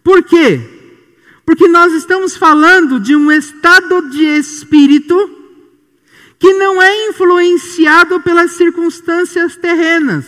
Por 0.02 0.22
quê? 0.24 0.79
Porque 1.50 1.66
nós 1.66 1.92
estamos 1.94 2.36
falando 2.36 3.00
de 3.00 3.16
um 3.16 3.28
estado 3.32 4.08
de 4.08 4.22
espírito 4.22 5.16
que 6.38 6.52
não 6.54 6.80
é 6.80 7.08
influenciado 7.08 8.20
pelas 8.20 8.52
circunstâncias 8.52 9.56
terrenas. 9.56 10.26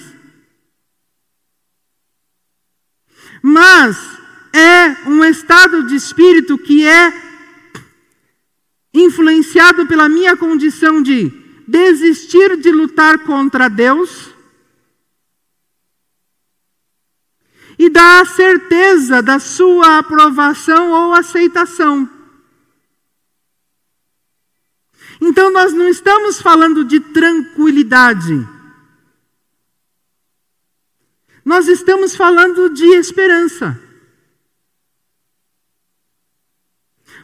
Mas 3.41 3.97
é 4.53 4.97
um 5.07 5.25
estado 5.25 5.87
de 5.87 5.95
espírito 5.95 6.59
que 6.59 6.85
é 6.85 7.15
influenciado 8.93 9.87
pela 9.87 10.09
minha 10.09 10.37
condição 10.37 11.01
de 11.01 11.31
desistir 11.69 12.57
de 12.57 12.73
lutar 12.73 13.21
contra 13.21 13.69
Deus 13.69 14.32
e 17.83 17.91
dá 17.91 18.21
a 18.21 18.25
certeza 18.25 19.21
da 19.21 19.41
sua 19.41 19.99
aprovação 19.99 20.93
ou 20.93 21.15
aceitação. 21.15 22.09
Então 25.21 25.51
nós 25.51 25.73
não 25.73 25.89
estamos 25.89 26.41
falando 26.41 26.85
de 26.85 27.01
tranquilidade. 27.01 28.49
Nós 31.45 31.67
estamos 31.67 32.15
falando 32.15 32.71
de 32.71 32.87
esperança. 32.95 33.77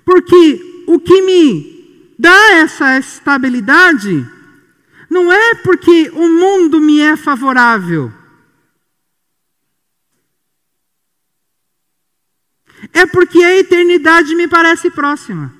Porque 0.04 0.84
o 0.88 0.98
que 0.98 1.22
me 1.22 2.14
dá 2.18 2.54
essa 2.54 2.98
estabilidade 2.98 4.28
não 5.08 5.32
é 5.32 5.54
porque 5.54 6.10
o 6.10 6.28
mundo 6.28 6.80
me 6.80 6.98
é 6.98 7.16
favorável. 7.16 8.17
É 12.92 13.06
porque 13.06 13.42
a 13.42 13.56
eternidade 13.56 14.34
me 14.34 14.48
parece 14.48 14.90
próxima. 14.90 15.54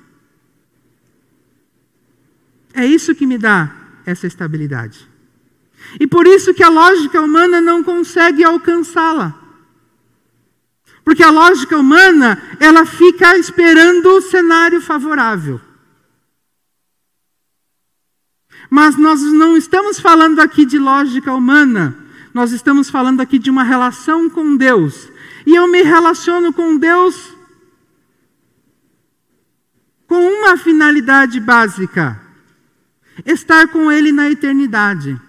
É 2.73 2.85
isso 2.85 3.15
que 3.15 3.25
me 3.25 3.37
dá 3.37 3.75
essa 4.05 4.27
estabilidade. 4.27 5.07
E 5.99 6.07
por 6.07 6.27
isso 6.27 6.53
que 6.53 6.63
a 6.63 6.69
lógica 6.69 7.21
humana 7.21 7.61
não 7.61 7.83
consegue 7.83 8.43
alcançá-la. 8.43 9.35
Porque 11.03 11.23
a 11.23 11.31
lógica 11.31 11.77
humana, 11.77 12.41
ela 12.59 12.85
fica 12.85 13.37
esperando 13.37 14.07
o 14.09 14.21
cenário 14.21 14.79
favorável. 14.81 15.59
Mas 18.69 18.95
nós 18.95 19.21
não 19.21 19.57
estamos 19.57 19.99
falando 19.99 20.39
aqui 20.39 20.65
de 20.65 20.77
lógica 20.77 21.33
humana, 21.33 21.97
nós 22.31 22.51
estamos 22.51 22.89
falando 22.89 23.21
aqui 23.21 23.39
de 23.39 23.49
uma 23.49 23.63
relação 23.63 24.29
com 24.29 24.55
Deus 24.55 25.08
e 25.45 25.55
eu 25.55 25.67
me 25.67 25.81
relaciono 25.81 26.51
com 26.53 26.77
Deus 26.77 27.35
com 30.07 30.15
uma 30.15 30.57
finalidade 30.57 31.39
básica: 31.39 32.19
estar 33.25 33.67
com 33.67 33.91
Ele 33.91 34.11
na 34.11 34.29
eternidade. 34.29 35.19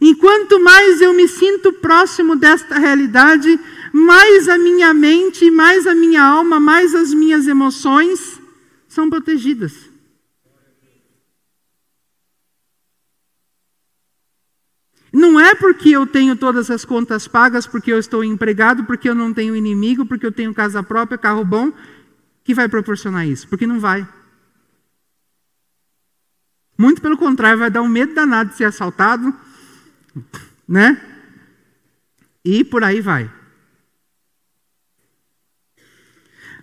Enquanto 0.00 0.58
mais 0.60 1.02
eu 1.02 1.12
me 1.12 1.28
sinto 1.28 1.74
próximo 1.74 2.34
desta 2.34 2.78
realidade, 2.78 3.60
mais 3.92 4.48
a 4.48 4.56
minha 4.56 4.94
mente, 4.94 5.50
mais 5.50 5.86
a 5.86 5.94
minha 5.94 6.22
alma, 6.22 6.58
mais 6.58 6.94
as 6.94 7.12
minhas 7.12 7.46
emoções 7.46 8.40
são 8.88 9.10
protegidas. 9.10 9.89
Não 15.12 15.40
é 15.40 15.54
porque 15.54 15.90
eu 15.90 16.06
tenho 16.06 16.36
todas 16.36 16.70
as 16.70 16.84
contas 16.84 17.26
pagas, 17.26 17.66
porque 17.66 17.92
eu 17.92 17.98
estou 17.98 18.22
empregado, 18.22 18.84
porque 18.84 19.08
eu 19.08 19.14
não 19.14 19.32
tenho 19.32 19.56
inimigo, 19.56 20.06
porque 20.06 20.24
eu 20.24 20.32
tenho 20.32 20.54
casa 20.54 20.82
própria, 20.82 21.18
carro 21.18 21.44
bom, 21.44 21.72
que 22.44 22.54
vai 22.54 22.68
proporcionar 22.68 23.26
isso. 23.26 23.48
Porque 23.48 23.66
não 23.66 23.80
vai. 23.80 24.06
Muito 26.78 27.02
pelo 27.02 27.18
contrário, 27.18 27.58
vai 27.58 27.70
dar 27.70 27.82
um 27.82 27.88
medo 27.88 28.14
danado 28.14 28.50
de 28.50 28.56
ser 28.56 28.64
assaltado, 28.64 29.34
né? 30.66 31.00
E 32.44 32.64
por 32.64 32.84
aí 32.84 33.00
vai. 33.00 33.30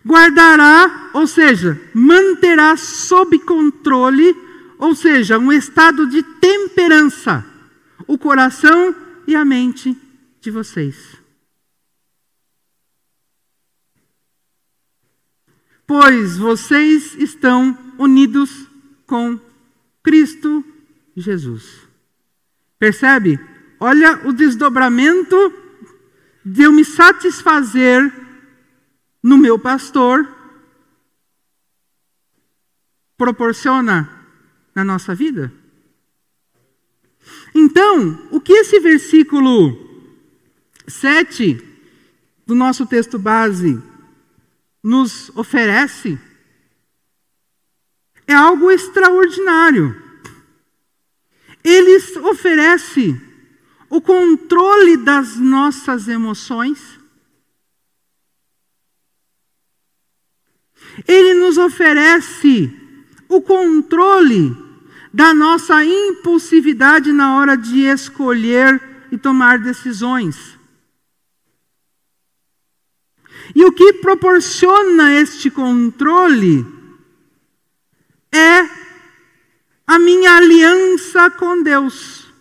Guardará, 0.05 1.09
ou 1.13 1.27
seja, 1.27 1.79
manterá 1.93 2.77
sob 2.77 3.37
controle, 3.39 4.33
ou 4.79 4.95
seja, 4.95 5.37
um 5.37 5.51
estado 5.51 6.07
de 6.07 6.23
temperança 6.23 7.45
o 8.05 8.17
coração 8.17 8.95
e 9.25 9.35
a 9.35 9.43
mente 9.43 9.95
de 10.41 10.51
vocês. 10.51 11.17
Pois 15.85 16.37
vocês 16.37 17.15
estão 17.15 17.77
unidos 17.97 18.67
com 19.05 19.39
Cristo 20.03 20.63
Jesus. 21.15 21.87
Percebe? 22.77 23.39
Olha 23.79 24.27
o 24.27 24.33
desdobramento 24.33 25.35
de 26.45 26.63
eu 26.63 26.71
me 26.71 26.83
satisfazer 26.83 28.13
no 29.23 29.37
meu 29.37 29.57
pastor 29.57 30.37
proporciona 33.17 34.09
na 34.75 34.83
nossa 34.83 35.15
vida. 35.15 35.51
Então, 37.53 38.27
o 38.31 38.39
que 38.39 38.53
esse 38.53 38.79
versículo 38.79 39.77
7 40.87 41.61
do 42.45 42.55
nosso 42.55 42.85
texto 42.85 43.19
base 43.19 43.81
nos 44.83 45.29
oferece 45.35 46.19
é 48.25 48.33
algo 48.33 48.69
extraordinário. 48.71 50.01
Ele 51.63 51.97
oferece 52.23 53.19
o 53.89 54.01
controle 54.01 54.97
das 54.97 55.37
nossas 55.37 56.07
emoções. 56.07 56.97
Ele 61.07 61.33
nos 61.33 61.57
oferece 61.57 62.73
o 63.27 63.41
controle 63.41 64.66
da 65.17 65.33
nossa 65.33 65.83
impulsividade 65.83 67.11
na 67.11 67.37
hora 67.37 67.57
de 67.57 67.79
escolher 67.85 68.79
e 69.11 69.17
tomar 69.17 69.57
decisões. 69.57 70.55
E 73.55 73.65
o 73.65 73.71
que 73.71 73.93
proporciona 73.93 75.15
este 75.15 75.49
controle 75.49 76.63
é 78.31 78.69
a 79.87 79.97
minha 79.97 80.37
aliança 80.37 81.31
com 81.31 81.63
Deus. 81.63 82.31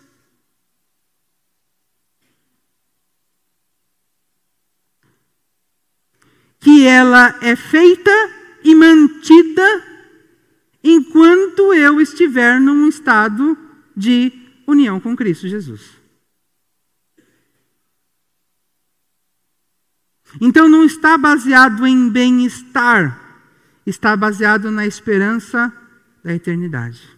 Que 6.61 6.87
ela 6.87 7.39
é 7.41 7.57
feita 7.57 8.13
e 8.63 8.75
mantida 8.75 9.96
enquanto 10.89 11.75
eu 11.75 12.01
estiver 12.01 12.61
num 12.61 12.89
estado 12.89 13.57
de 13.97 14.33
união 14.67 15.01
com 15.01 15.17
Cristo 15.17 15.49
Jesus. 15.49 15.97
Então 20.41 20.69
não 20.69 20.85
está 20.85 21.17
baseado 21.17 21.87
em 21.87 22.09
bem-estar, 22.09 23.19
está 23.87 24.17
baseado 24.17 24.71
na 24.71 24.87
esperança 24.87 25.73
da 26.23 26.35
eternidade. 26.35 27.17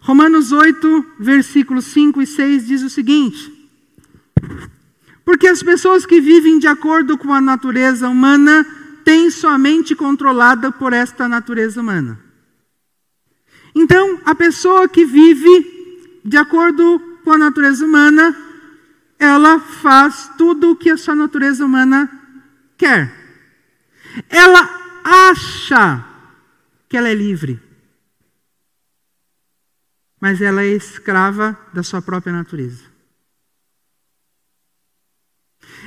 Romanos 0.00 0.52
8, 0.52 1.14
versículos 1.18 1.86
5 1.86 2.20
e 2.20 2.26
6 2.26 2.66
diz 2.66 2.82
o 2.82 2.90
seguinte: 2.90 3.53
Porque 5.24 5.46
as 5.46 5.62
pessoas 5.62 6.04
que 6.04 6.20
vivem 6.20 6.58
de 6.58 6.66
acordo 6.66 7.16
com 7.16 7.32
a 7.32 7.40
natureza 7.40 8.08
humana 8.08 8.66
têm 9.04 9.30
sua 9.30 9.56
mente 9.58 9.94
controlada 9.94 10.70
por 10.70 10.92
esta 10.92 11.28
natureza 11.28 11.80
humana. 11.80 12.18
Então, 13.74 14.20
a 14.24 14.34
pessoa 14.34 14.88
que 14.88 15.04
vive 15.04 16.20
de 16.24 16.36
acordo 16.36 17.00
com 17.24 17.32
a 17.32 17.38
natureza 17.38 17.84
humana, 17.84 18.36
ela 19.18 19.58
faz 19.58 20.30
tudo 20.36 20.70
o 20.70 20.76
que 20.76 20.90
a 20.90 20.96
sua 20.96 21.14
natureza 21.14 21.64
humana 21.64 22.10
quer. 22.76 23.12
Ela 24.28 24.68
acha 25.02 26.04
que 26.88 26.96
ela 26.96 27.08
é 27.08 27.14
livre 27.14 27.60
mas 30.24 30.40
ela 30.40 30.62
é 30.62 30.68
escrava 30.68 31.54
da 31.74 31.82
sua 31.82 32.00
própria 32.00 32.32
natureza. 32.32 32.82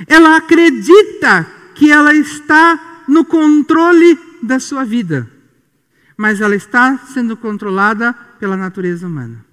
Ela 0.06 0.36
acredita 0.36 1.44
que 1.74 1.90
ela 1.90 2.14
está 2.14 3.04
no 3.08 3.24
controle 3.24 4.18
da 4.42 4.60
sua 4.60 4.84
vida, 4.84 5.28
mas 6.16 6.40
ela 6.40 6.54
está 6.54 6.98
sendo 6.98 7.36
controlada 7.36 8.12
pela 8.38 8.56
natureza 8.56 9.06
humana. 9.06 9.44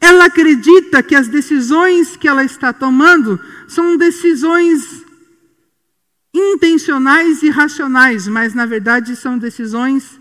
Ela 0.00 0.26
acredita 0.26 1.02
que 1.02 1.14
as 1.14 1.28
decisões 1.28 2.16
que 2.16 2.28
ela 2.28 2.44
está 2.44 2.72
tomando 2.72 3.40
são 3.66 3.96
decisões 3.96 5.04
intencionais 6.34 7.42
e 7.42 7.48
racionais, 7.48 8.28
mas 8.28 8.54
na 8.54 8.66
verdade 8.66 9.16
são 9.16 9.38
decisões 9.38 10.20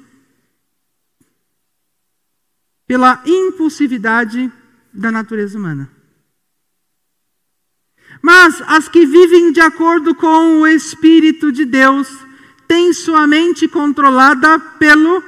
pela 2.88 3.22
impulsividade 3.26 4.52
da 4.94 5.12
natureza 5.12 5.58
humana. 5.58 5.97
Mas 8.22 8.62
as 8.68 8.88
que 8.88 9.06
vivem 9.06 9.52
de 9.52 9.62
acordo 9.62 10.16
com 10.16 10.62
o 10.62 10.68
Espírito 10.68 11.52
de 11.52 11.66
Deus 11.66 12.08
têm 12.68 12.92
sua 12.94 13.26
mente 13.26 13.68
controlada 13.68 14.60
pelo 14.60 15.24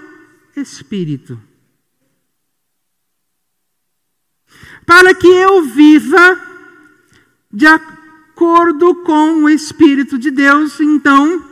Espírito. 0.55 1.39
Para 4.85 5.13
que 5.13 5.27
eu 5.27 5.61
viva 5.63 6.41
de 7.51 7.67
acordo 7.67 8.95
com 9.03 9.43
o 9.43 9.49
Espírito 9.49 10.17
de 10.17 10.31
Deus, 10.31 10.79
então, 10.79 11.45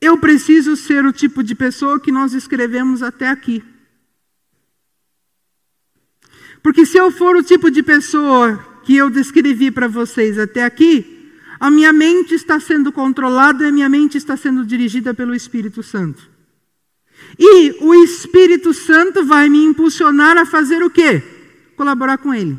eu 0.00 0.18
preciso 0.18 0.76
ser 0.76 1.04
o 1.04 1.12
tipo 1.12 1.42
de 1.42 1.54
pessoa 1.54 1.98
que 1.98 2.12
nós 2.12 2.34
escrevemos 2.34 3.02
até 3.02 3.28
aqui. 3.28 3.64
Porque 6.64 6.86
se 6.86 6.96
eu 6.96 7.10
for 7.10 7.36
o 7.36 7.42
tipo 7.42 7.70
de 7.70 7.82
pessoa 7.82 8.56
que 8.84 8.96
eu 8.96 9.10
descrevi 9.10 9.70
para 9.70 9.86
vocês 9.86 10.38
até 10.38 10.64
aqui, 10.64 11.30
a 11.60 11.70
minha 11.70 11.92
mente 11.92 12.34
está 12.34 12.58
sendo 12.58 12.90
controlada 12.90 13.64
e 13.64 13.68
a 13.68 13.72
minha 13.72 13.86
mente 13.86 14.16
está 14.16 14.34
sendo 14.34 14.64
dirigida 14.64 15.12
pelo 15.12 15.34
Espírito 15.34 15.82
Santo. 15.82 16.26
E 17.38 17.72
o 17.84 17.94
Espírito 18.02 18.72
Santo 18.72 19.26
vai 19.26 19.50
me 19.50 19.62
impulsionar 19.62 20.38
a 20.38 20.46
fazer 20.46 20.82
o 20.82 20.88
quê? 20.88 21.22
Colaborar 21.76 22.16
com 22.16 22.32
ele. 22.32 22.58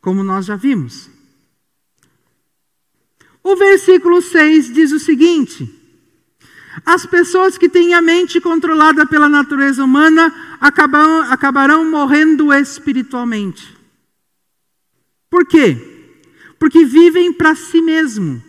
Como 0.00 0.24
nós 0.24 0.46
já 0.46 0.56
vimos. 0.56 1.10
O 3.42 3.56
versículo 3.56 4.22
6 4.22 4.72
diz 4.72 4.90
o 4.90 4.98
seguinte: 4.98 5.77
As 6.84 7.06
pessoas 7.06 7.56
que 7.58 7.68
têm 7.68 7.94
a 7.94 8.02
mente 8.02 8.40
controlada 8.40 9.06
pela 9.06 9.28
natureza 9.28 9.84
humana 9.84 10.32
acabarão, 10.60 11.22
acabarão 11.32 11.90
morrendo 11.90 12.52
espiritualmente. 12.52 13.76
Por 15.30 15.46
quê? 15.46 15.76
Porque 16.58 16.84
vivem 16.84 17.32
para 17.32 17.54
si 17.54 17.80
mesmo, 17.80 18.42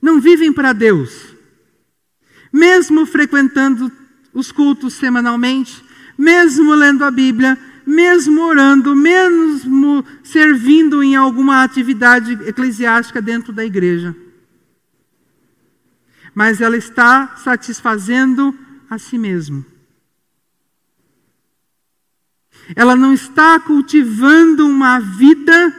não 0.00 0.20
vivem 0.20 0.52
para 0.52 0.72
Deus. 0.72 1.32
Mesmo 2.52 3.06
frequentando 3.06 3.90
os 4.32 4.52
cultos 4.52 4.94
semanalmente, 4.94 5.82
mesmo 6.16 6.74
lendo 6.74 7.04
a 7.04 7.10
Bíblia, 7.10 7.58
mesmo 7.86 8.42
orando, 8.42 8.94
mesmo 8.94 10.04
servindo 10.22 11.02
em 11.02 11.16
alguma 11.16 11.62
atividade 11.62 12.32
eclesiástica 12.46 13.20
dentro 13.20 13.52
da 13.52 13.64
igreja. 13.64 14.14
Mas 16.34 16.60
ela 16.60 16.76
está 16.76 17.36
satisfazendo 17.36 18.56
a 18.88 18.98
si 18.98 19.18
mesma. 19.18 19.64
Ela 22.74 22.96
não 22.96 23.12
está 23.12 23.58
cultivando 23.60 24.66
uma 24.66 24.98
vida 24.98 25.74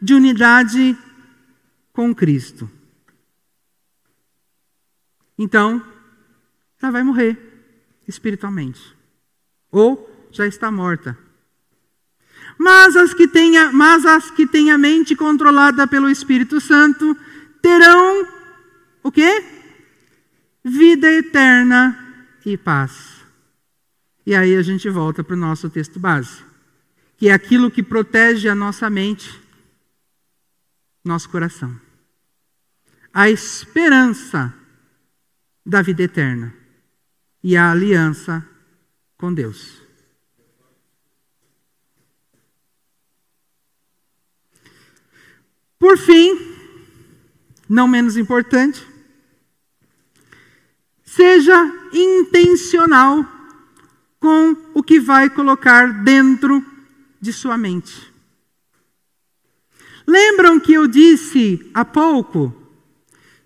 de 0.00 0.14
unidade 0.14 0.96
com 1.92 2.14
Cristo. 2.14 2.70
Então, 5.36 5.84
ela 6.80 6.92
vai 6.92 7.02
morrer 7.02 7.38
espiritualmente. 8.06 8.96
Ou 9.70 10.28
já 10.30 10.46
está 10.46 10.70
morta 10.70 11.16
mas 12.62 12.94
as 12.94 13.14
que 13.14 13.26
têm 13.26 13.56
a, 13.56 13.72
mas 13.72 14.04
as 14.04 14.30
que 14.30 14.46
têm 14.46 14.70
a 14.70 14.76
mente 14.76 15.16
controlada 15.16 15.86
pelo 15.86 16.10
Espírito 16.10 16.60
Santo 16.60 17.16
terão 17.62 18.28
o 19.02 19.10
quê? 19.10 19.59
Vida 20.64 21.10
eterna 21.10 21.96
e 22.44 22.56
paz. 22.56 23.24
E 24.26 24.34
aí 24.34 24.54
a 24.54 24.62
gente 24.62 24.88
volta 24.90 25.24
para 25.24 25.34
o 25.34 25.38
nosso 25.38 25.70
texto 25.70 25.98
base, 25.98 26.44
que 27.16 27.28
é 27.28 27.32
aquilo 27.32 27.70
que 27.70 27.82
protege 27.82 28.48
a 28.48 28.54
nossa 28.54 28.90
mente, 28.90 29.40
nosso 31.02 31.28
coração. 31.30 31.80
A 33.12 33.30
esperança 33.30 34.54
da 35.64 35.82
vida 35.82 36.02
eterna 36.02 36.54
e 37.42 37.56
a 37.56 37.70
aliança 37.70 38.46
com 39.16 39.32
Deus. 39.32 39.82
Por 45.78 45.96
fim, 45.96 46.54
não 47.66 47.88
menos 47.88 48.18
importante, 48.18 48.86
seja 51.14 51.72
intencional 51.92 53.26
com 54.20 54.56
o 54.72 54.82
que 54.82 55.00
vai 55.00 55.28
colocar 55.28 56.04
dentro 56.04 56.64
de 57.20 57.32
sua 57.32 57.58
mente. 57.58 58.12
Lembram 60.06 60.60
que 60.60 60.72
eu 60.72 60.86
disse 60.86 61.68
há 61.74 61.84
pouco 61.84 62.54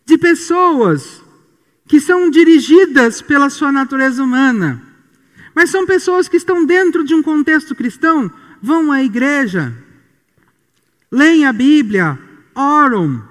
de 0.04 0.18
pessoas 0.18 1.22
que 1.88 2.00
são 2.00 2.28
dirigidas 2.28 3.22
pela 3.22 3.48
sua 3.48 3.72
natureza 3.72 4.22
humana, 4.22 4.82
mas 5.54 5.70
são 5.70 5.86
pessoas 5.86 6.28
que 6.28 6.36
estão 6.36 6.66
dentro 6.66 7.02
de 7.02 7.14
um 7.14 7.22
contexto 7.22 7.74
cristão, 7.74 8.30
vão 8.60 8.92
à 8.92 9.02
igreja, 9.02 9.74
leem 11.10 11.46
a 11.46 11.52
Bíblia, 11.52 12.18
oram, 12.54 13.22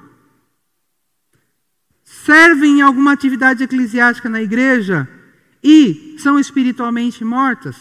servem 2.26 2.80
em 2.80 2.82
alguma 2.82 3.12
atividade 3.12 3.64
eclesiástica 3.64 4.30
na 4.30 4.42
igreja 4.42 5.08
e 5.64 6.16
são 6.20 6.40
espiritualmente 6.40 7.24
mortas. 7.24 7.76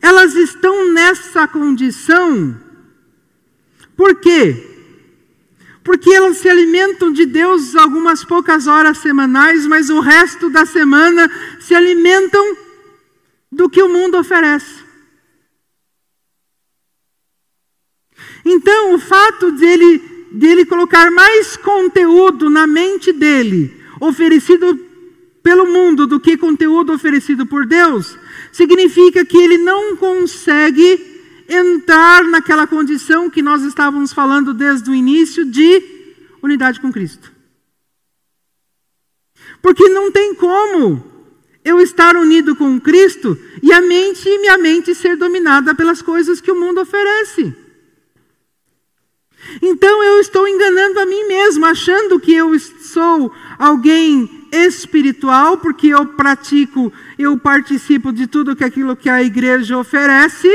Elas 0.00 0.34
estão 0.34 0.92
nessa 0.92 1.46
condição. 1.46 2.58
Por 3.96 4.16
quê? 4.16 4.70
Porque 5.82 6.10
elas 6.10 6.38
se 6.38 6.48
alimentam 6.48 7.12
de 7.12 7.26
Deus 7.26 7.76
algumas 7.76 8.24
poucas 8.24 8.66
horas 8.66 8.98
semanais, 8.98 9.66
mas 9.66 9.90
o 9.90 10.00
resto 10.00 10.48
da 10.48 10.64
semana 10.64 11.30
se 11.60 11.74
alimentam 11.74 12.56
do 13.52 13.68
que 13.68 13.82
o 13.82 13.88
mundo 13.90 14.18
oferece. 14.18 14.82
Então, 18.44 18.94
o 18.94 18.98
fato 18.98 19.52
dele, 19.52 20.13
dele 20.34 20.64
colocar 20.64 21.10
mais 21.10 21.56
conteúdo 21.56 22.50
na 22.50 22.66
mente 22.66 23.12
dele, 23.12 23.74
oferecido 24.00 24.78
pelo 25.42 25.66
mundo, 25.66 26.06
do 26.06 26.18
que 26.18 26.36
conteúdo 26.36 26.92
oferecido 26.92 27.46
por 27.46 27.66
Deus, 27.66 28.18
significa 28.50 29.24
que 29.24 29.36
ele 29.36 29.58
não 29.58 29.96
consegue 29.96 31.14
entrar 31.48 32.24
naquela 32.24 32.66
condição 32.66 33.30
que 33.30 33.42
nós 33.42 33.62
estávamos 33.62 34.12
falando 34.12 34.54
desde 34.54 34.90
o 34.90 34.94
início 34.94 35.44
de 35.44 35.82
unidade 36.42 36.80
com 36.80 36.90
Cristo. 36.90 37.30
Porque 39.62 39.88
não 39.88 40.10
tem 40.10 40.34
como 40.34 41.04
eu 41.64 41.80
estar 41.80 42.16
unido 42.16 42.56
com 42.56 42.80
Cristo 42.80 43.38
e 43.62 43.72
a 43.72 43.80
mente 43.80 44.28
e 44.28 44.38
minha 44.38 44.58
mente 44.58 44.94
ser 44.94 45.16
dominada 45.16 45.74
pelas 45.74 46.02
coisas 46.02 46.40
que 46.40 46.50
o 46.50 46.58
mundo 46.58 46.80
oferece. 46.80 47.63
Então 49.60 50.02
eu 50.02 50.20
estou 50.20 50.46
enganando 50.48 51.00
a 51.00 51.06
mim 51.06 51.24
mesmo, 51.28 51.64
achando 51.66 52.18
que 52.18 52.32
eu 52.32 52.58
sou 52.58 53.32
alguém 53.58 54.46
espiritual, 54.52 55.58
porque 55.58 55.88
eu 55.88 56.06
pratico, 56.06 56.92
eu 57.18 57.38
participo 57.38 58.12
de 58.12 58.26
tudo 58.26 58.56
que 58.56 58.64
aquilo 58.64 58.96
que 58.96 59.08
a 59.08 59.22
igreja 59.22 59.76
oferece. 59.76 60.48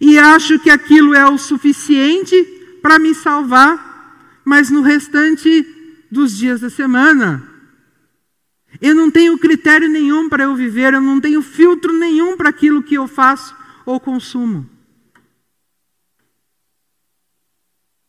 E 0.00 0.18
acho 0.18 0.58
que 0.58 0.70
aquilo 0.70 1.14
é 1.14 1.28
o 1.28 1.38
suficiente 1.38 2.42
para 2.80 2.98
me 2.98 3.14
salvar, 3.14 4.40
mas 4.44 4.70
no 4.70 4.82
restante 4.82 5.64
dos 6.10 6.36
dias 6.36 6.60
da 6.60 6.68
semana, 6.68 7.48
eu 8.80 8.94
não 8.94 9.10
tenho 9.10 9.38
critério 9.38 9.88
nenhum 9.88 10.28
para 10.28 10.44
eu 10.44 10.56
viver, 10.56 10.92
eu 10.92 11.00
não 11.00 11.20
tenho 11.20 11.40
filtro 11.40 11.92
nenhum 11.92 12.36
para 12.36 12.48
aquilo 12.48 12.82
que 12.82 12.96
eu 12.96 13.06
faço 13.06 13.61
ou 13.86 13.98
consumo. 14.00 14.68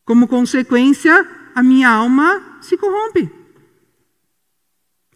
Como 0.06 0.28
consequência, 0.28 1.28
a 1.56 1.64
minha 1.64 1.90
alma 1.90 2.60
se 2.62 2.78
corrompe. 2.78 3.30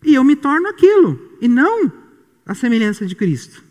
E 0.03 0.14
eu 0.14 0.24
me 0.24 0.36
torno 0.36 0.68
aquilo, 0.70 1.38
e 1.41 1.47
não 1.47 1.91
a 2.45 2.53
semelhança 2.53 3.05
de 3.05 3.16
Cristo. 3.16 3.64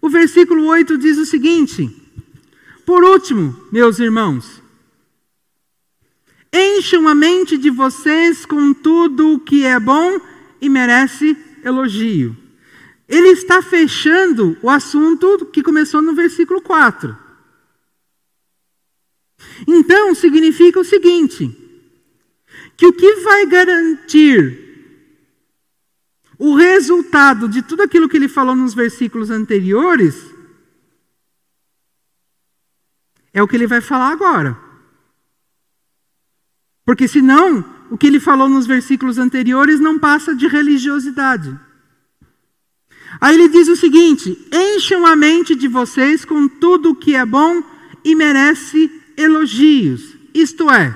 O 0.00 0.08
versículo 0.08 0.66
8 0.66 0.98
diz 0.98 1.18
o 1.18 1.26
seguinte: 1.26 1.88
Por 2.84 3.04
último, 3.04 3.56
meus 3.70 3.98
irmãos, 3.98 4.62
encham 6.52 7.06
a 7.06 7.14
mente 7.14 7.56
de 7.56 7.70
vocês 7.70 8.44
com 8.46 8.72
tudo 8.72 9.34
o 9.34 9.40
que 9.40 9.64
é 9.64 9.78
bom 9.78 10.20
e 10.60 10.68
merece 10.68 11.36
elogio. 11.64 12.36
Ele 13.08 13.28
está 13.28 13.62
fechando 13.62 14.58
o 14.62 14.68
assunto 14.68 15.46
que 15.46 15.62
começou 15.62 16.02
no 16.02 16.14
versículo 16.14 16.60
4. 16.60 17.16
Então, 19.66 20.14
significa 20.14 20.78
o 20.78 20.84
seguinte: 20.84 21.50
que 22.76 22.86
o 22.86 22.92
que 22.92 23.14
vai 23.16 23.46
garantir 23.46 24.66
o 26.38 26.54
resultado 26.54 27.48
de 27.48 27.62
tudo 27.62 27.82
aquilo 27.82 28.08
que 28.08 28.16
ele 28.16 28.28
falou 28.28 28.54
nos 28.54 28.74
versículos 28.74 29.30
anteriores 29.30 30.32
é 33.32 33.42
o 33.42 33.48
que 33.48 33.56
ele 33.56 33.66
vai 33.66 33.80
falar 33.80 34.10
agora. 34.10 34.56
Porque 36.84 37.08
senão, 37.08 37.64
o 37.90 37.98
que 37.98 38.06
ele 38.06 38.20
falou 38.20 38.48
nos 38.48 38.66
versículos 38.66 39.18
anteriores 39.18 39.80
não 39.80 39.98
passa 39.98 40.34
de 40.34 40.46
religiosidade. 40.46 41.67
Aí 43.20 43.34
ele 43.34 43.48
diz 43.48 43.68
o 43.68 43.76
seguinte: 43.76 44.36
encham 44.52 45.06
a 45.06 45.16
mente 45.16 45.54
de 45.54 45.68
vocês 45.68 46.24
com 46.24 46.48
tudo 46.48 46.90
o 46.90 46.94
que 46.94 47.14
é 47.14 47.24
bom 47.24 47.62
e 48.04 48.14
merece 48.14 48.90
elogios. 49.16 50.16
Isto 50.32 50.70
é, 50.70 50.94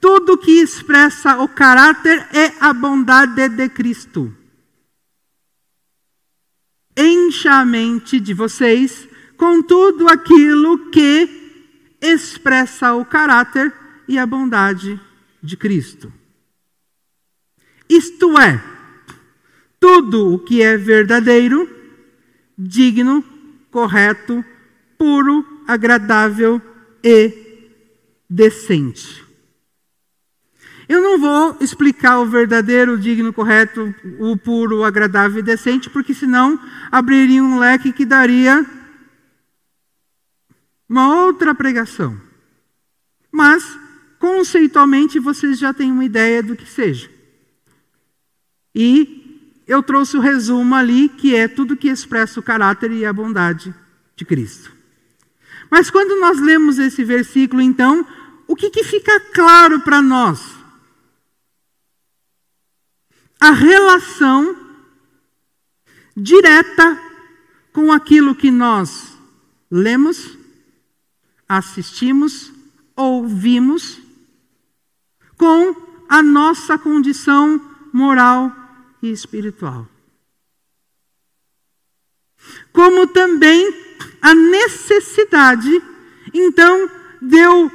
tudo 0.00 0.38
que 0.38 0.52
expressa 0.52 1.38
o 1.38 1.48
caráter 1.48 2.26
é 2.32 2.52
a 2.60 2.72
bondade 2.72 3.48
de 3.48 3.68
Cristo. 3.68 4.34
Encha 6.96 7.60
a 7.60 7.64
mente 7.64 8.20
de 8.20 8.32
vocês 8.32 9.08
com 9.36 9.62
tudo 9.62 10.08
aquilo 10.08 10.90
que 10.90 11.28
expressa 12.00 12.94
o 12.94 13.04
caráter 13.04 13.72
e 14.06 14.18
a 14.18 14.26
bondade 14.26 15.00
de 15.42 15.56
Cristo. 15.56 16.12
Isto 17.88 18.38
é, 18.38 18.62
tudo 19.84 20.32
o 20.32 20.38
que 20.38 20.62
é 20.62 20.78
verdadeiro, 20.78 21.68
digno, 22.56 23.22
correto, 23.70 24.42
puro, 24.96 25.44
agradável 25.68 26.58
e 27.04 27.68
decente. 28.30 29.22
Eu 30.88 31.02
não 31.02 31.18
vou 31.18 31.58
explicar 31.60 32.18
o 32.20 32.24
verdadeiro, 32.24 32.94
o 32.94 32.98
digno, 32.98 33.30
correto, 33.30 33.94
o 34.18 34.38
puro, 34.38 34.78
o 34.78 34.84
agradável 34.84 35.40
e 35.40 35.42
decente, 35.42 35.90
porque 35.90 36.14
senão 36.14 36.58
abriria 36.90 37.44
um 37.44 37.58
leque 37.58 37.92
que 37.92 38.06
daria 38.06 38.64
uma 40.88 41.26
outra 41.26 41.54
pregação. 41.54 42.18
Mas, 43.30 43.78
conceitualmente, 44.18 45.18
vocês 45.18 45.58
já 45.58 45.74
têm 45.74 45.92
uma 45.92 46.06
ideia 46.06 46.42
do 46.42 46.56
que 46.56 46.66
seja. 46.66 47.10
E 48.74 49.23
eu 49.66 49.82
trouxe 49.82 50.16
o 50.16 50.20
resumo 50.20 50.74
ali, 50.74 51.08
que 51.08 51.34
é 51.34 51.48
tudo 51.48 51.76
que 51.76 51.88
expressa 51.88 52.38
o 52.38 52.42
caráter 52.42 52.92
e 52.92 53.04
a 53.04 53.12
bondade 53.12 53.74
de 54.14 54.24
Cristo. 54.24 54.72
Mas 55.70 55.90
quando 55.90 56.20
nós 56.20 56.40
lemos 56.40 56.78
esse 56.78 57.02
versículo, 57.02 57.62
então, 57.62 58.06
o 58.46 58.54
que, 58.54 58.70
que 58.70 58.84
fica 58.84 59.18
claro 59.32 59.80
para 59.80 60.02
nós? 60.02 60.54
A 63.40 63.50
relação 63.50 64.56
direta 66.16 67.00
com 67.72 67.90
aquilo 67.90 68.34
que 68.34 68.50
nós 68.50 69.18
lemos, 69.70 70.38
assistimos, 71.48 72.52
ouvimos, 72.94 73.98
com 75.36 75.74
a 76.08 76.22
nossa 76.22 76.78
condição 76.78 77.60
moral 77.92 78.63
e 79.04 79.12
espiritual. 79.12 79.86
Como 82.72 83.06
também 83.06 83.72
a 84.20 84.34
necessidade, 84.34 85.70
então, 86.32 86.90
de 87.20 87.38
eu 87.38 87.70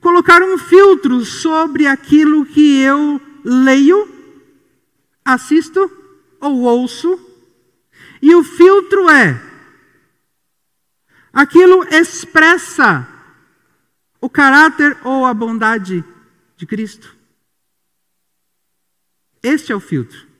colocar 0.00 0.42
um 0.42 0.56
filtro 0.56 1.24
sobre 1.24 1.86
aquilo 1.86 2.46
que 2.46 2.80
eu 2.80 3.20
leio, 3.44 4.08
assisto 5.24 5.90
ou 6.40 6.60
ouço, 6.60 7.18
e 8.20 8.34
o 8.34 8.44
filtro 8.44 9.08
é 9.10 9.40
aquilo 11.32 11.84
expressa 11.92 13.08
o 14.20 14.30
caráter 14.30 14.96
ou 15.04 15.26
a 15.26 15.34
bondade 15.34 16.04
de 16.56 16.66
Cristo. 16.66 17.16
Este 19.42 19.72
é 19.72 19.74
o 19.74 19.80
filtro. 19.80 20.31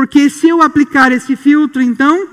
Porque 0.00 0.30
se 0.30 0.48
eu 0.48 0.62
aplicar 0.62 1.12
esse 1.12 1.36
filtro, 1.36 1.82
então, 1.82 2.26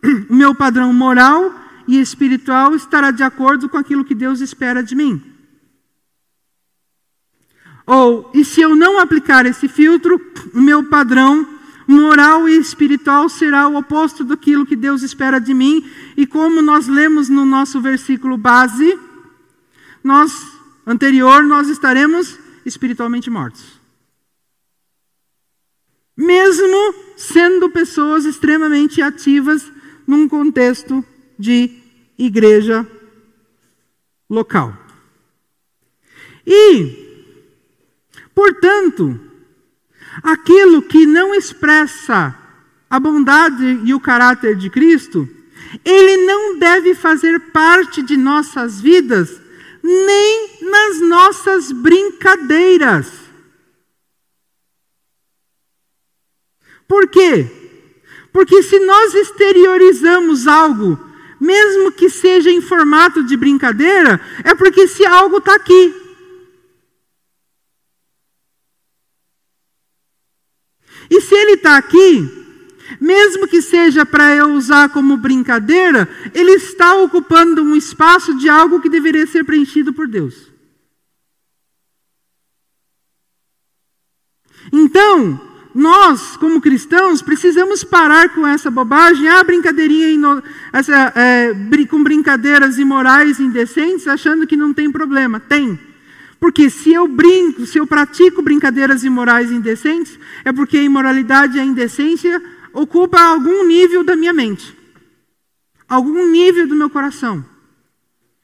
o 0.30 0.34
meu 0.34 0.54
padrão 0.54 0.90
moral 0.90 1.54
e 1.86 2.00
espiritual 2.00 2.74
estará 2.74 3.10
de 3.10 3.22
acordo 3.22 3.68
com 3.68 3.76
aquilo 3.76 4.06
que 4.06 4.14
Deus 4.14 4.40
espera 4.40 4.82
de 4.82 4.96
mim. 4.96 5.22
Ou, 7.84 8.30
e 8.32 8.42
se 8.42 8.62
eu 8.62 8.74
não 8.74 8.98
aplicar 8.98 9.44
esse 9.44 9.68
filtro, 9.68 10.18
o 10.54 10.62
meu 10.62 10.82
padrão 10.84 11.46
moral 11.86 12.48
e 12.48 12.56
espiritual 12.56 13.28
será 13.28 13.68
o 13.68 13.76
oposto 13.76 14.24
daquilo 14.24 14.64
que 14.64 14.74
Deus 14.74 15.02
espera 15.02 15.38
de 15.38 15.52
mim. 15.52 15.84
E 16.16 16.26
como 16.26 16.62
nós 16.62 16.88
lemos 16.88 17.28
no 17.28 17.44
nosso 17.44 17.82
versículo 17.82 18.38
base, 18.38 18.98
nós 20.02 20.54
anterior 20.86 21.44
nós 21.44 21.68
estaremos 21.68 22.38
espiritualmente 22.64 23.28
mortos. 23.28 23.79
Mesmo 26.20 26.94
sendo 27.16 27.70
pessoas 27.70 28.26
extremamente 28.26 29.00
ativas 29.00 29.72
num 30.06 30.28
contexto 30.28 31.02
de 31.38 31.70
igreja 32.18 32.86
local. 34.28 34.76
E, 36.46 37.24
portanto, 38.34 39.18
aquilo 40.22 40.82
que 40.82 41.06
não 41.06 41.34
expressa 41.34 42.36
a 42.90 43.00
bondade 43.00 43.80
e 43.84 43.94
o 43.94 44.00
caráter 44.00 44.56
de 44.56 44.68
Cristo, 44.68 45.26
ele 45.82 46.18
não 46.26 46.58
deve 46.58 46.94
fazer 46.94 47.40
parte 47.50 48.02
de 48.02 48.18
nossas 48.18 48.78
vidas, 48.78 49.40
nem 49.82 50.58
nas 50.60 51.00
nossas 51.00 51.72
brincadeiras. 51.72 53.19
Por 56.90 57.06
quê? 57.06 57.48
Porque 58.32 58.64
se 58.64 58.80
nós 58.80 59.14
exteriorizamos 59.14 60.48
algo, 60.48 60.98
mesmo 61.40 61.92
que 61.92 62.10
seja 62.10 62.50
em 62.50 62.60
formato 62.60 63.22
de 63.22 63.36
brincadeira, 63.36 64.20
é 64.42 64.56
porque 64.56 64.80
esse 64.80 65.06
algo 65.06 65.36
está 65.36 65.54
aqui. 65.54 65.94
E 71.08 71.20
se 71.20 71.32
ele 71.32 71.52
está 71.52 71.76
aqui, 71.76 72.28
mesmo 73.00 73.46
que 73.46 73.62
seja 73.62 74.04
para 74.04 74.34
eu 74.34 74.48
usar 74.54 74.88
como 74.88 75.16
brincadeira, 75.16 76.08
ele 76.34 76.54
está 76.54 76.96
ocupando 76.96 77.62
um 77.62 77.76
espaço 77.76 78.36
de 78.36 78.48
algo 78.48 78.80
que 78.80 78.88
deveria 78.88 79.28
ser 79.28 79.44
preenchido 79.44 79.92
por 79.92 80.08
Deus. 80.08 80.50
Então, 84.72 85.49
nós, 85.74 86.36
como 86.36 86.60
cristãos, 86.60 87.22
precisamos 87.22 87.84
parar 87.84 88.30
com 88.30 88.46
essa 88.46 88.70
bobagem, 88.70 89.28
ah, 89.28 89.44
brincadeirinha, 89.44 90.42
essa, 90.72 91.12
é, 91.14 91.54
com 91.88 92.02
brincadeiras 92.02 92.78
imorais, 92.78 93.38
indecentes, 93.38 94.08
achando 94.08 94.46
que 94.46 94.56
não 94.56 94.72
tem 94.72 94.90
problema. 94.90 95.38
Tem. 95.38 95.78
Porque 96.40 96.70
se 96.70 96.92
eu 96.92 97.06
brinco, 97.06 97.66
se 97.66 97.78
eu 97.78 97.86
pratico 97.86 98.42
brincadeiras 98.42 99.04
imorais 99.04 99.52
indecentes, 99.52 100.18
é 100.44 100.52
porque 100.52 100.78
a 100.78 100.82
imoralidade 100.82 101.56
e 101.56 101.60
a 101.60 101.64
indecência 101.64 102.42
ocupa 102.72 103.20
algum 103.20 103.66
nível 103.66 104.02
da 104.02 104.16
minha 104.16 104.32
mente, 104.32 104.76
algum 105.88 106.26
nível 106.30 106.66
do 106.66 106.74
meu 106.74 106.90
coração. 106.90 107.44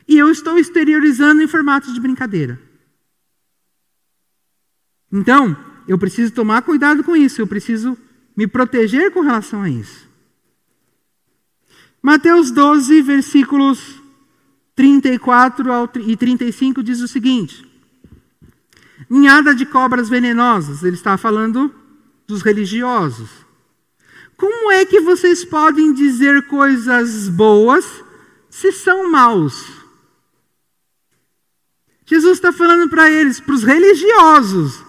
E 0.07 0.17
eu 0.17 0.31
estou 0.31 0.59
exteriorizando 0.59 1.43
em 1.43 1.49
formato 1.49 1.93
de 1.93 2.01
brincadeira. 2.01 2.61
Então, 5.13 5.57
eu 5.87 5.99
preciso 5.99 6.33
tomar 6.33 6.63
cuidado 6.63 7.05
com 7.05 7.17
isso, 7.17 7.41
eu 7.41 7.47
preciso 7.47 7.97
me 8.37 8.47
proteger 8.47 9.11
com 9.11 9.21
relação 9.21 9.63
a 9.63 9.69
isso. 9.71 10.07
Mateus 12.03 12.51
12, 12.51 13.03
versículos 13.03 14.01
34 14.75 15.91
e 16.07 16.17
35 16.17 16.83
diz 16.83 17.01
o 17.01 17.09
seguinte: 17.09 17.67
Ninhada 19.09 19.55
de 19.55 19.65
cobras 19.67 20.09
venenosas, 20.09 20.83
ele 20.83 20.97
está 20.97 21.17
falando 21.17 21.75
dos 22.27 22.43
religiosos. 22.43 23.31
Como 24.37 24.71
é 24.71 24.85
que 24.85 25.01
vocês 25.01 25.45
podem 25.45 25.93
dizer 25.93 26.47
coisas 26.47 27.29
boas 27.29 28.05
se 28.51 28.71
são 28.71 29.11
maus? 29.11 29.65
Jesus 32.05 32.35
está 32.39 32.53
falando 32.53 32.89
para 32.89 33.11
eles, 33.11 33.41
para 33.41 33.55
os 33.55 33.65
religiosos. 33.65 34.86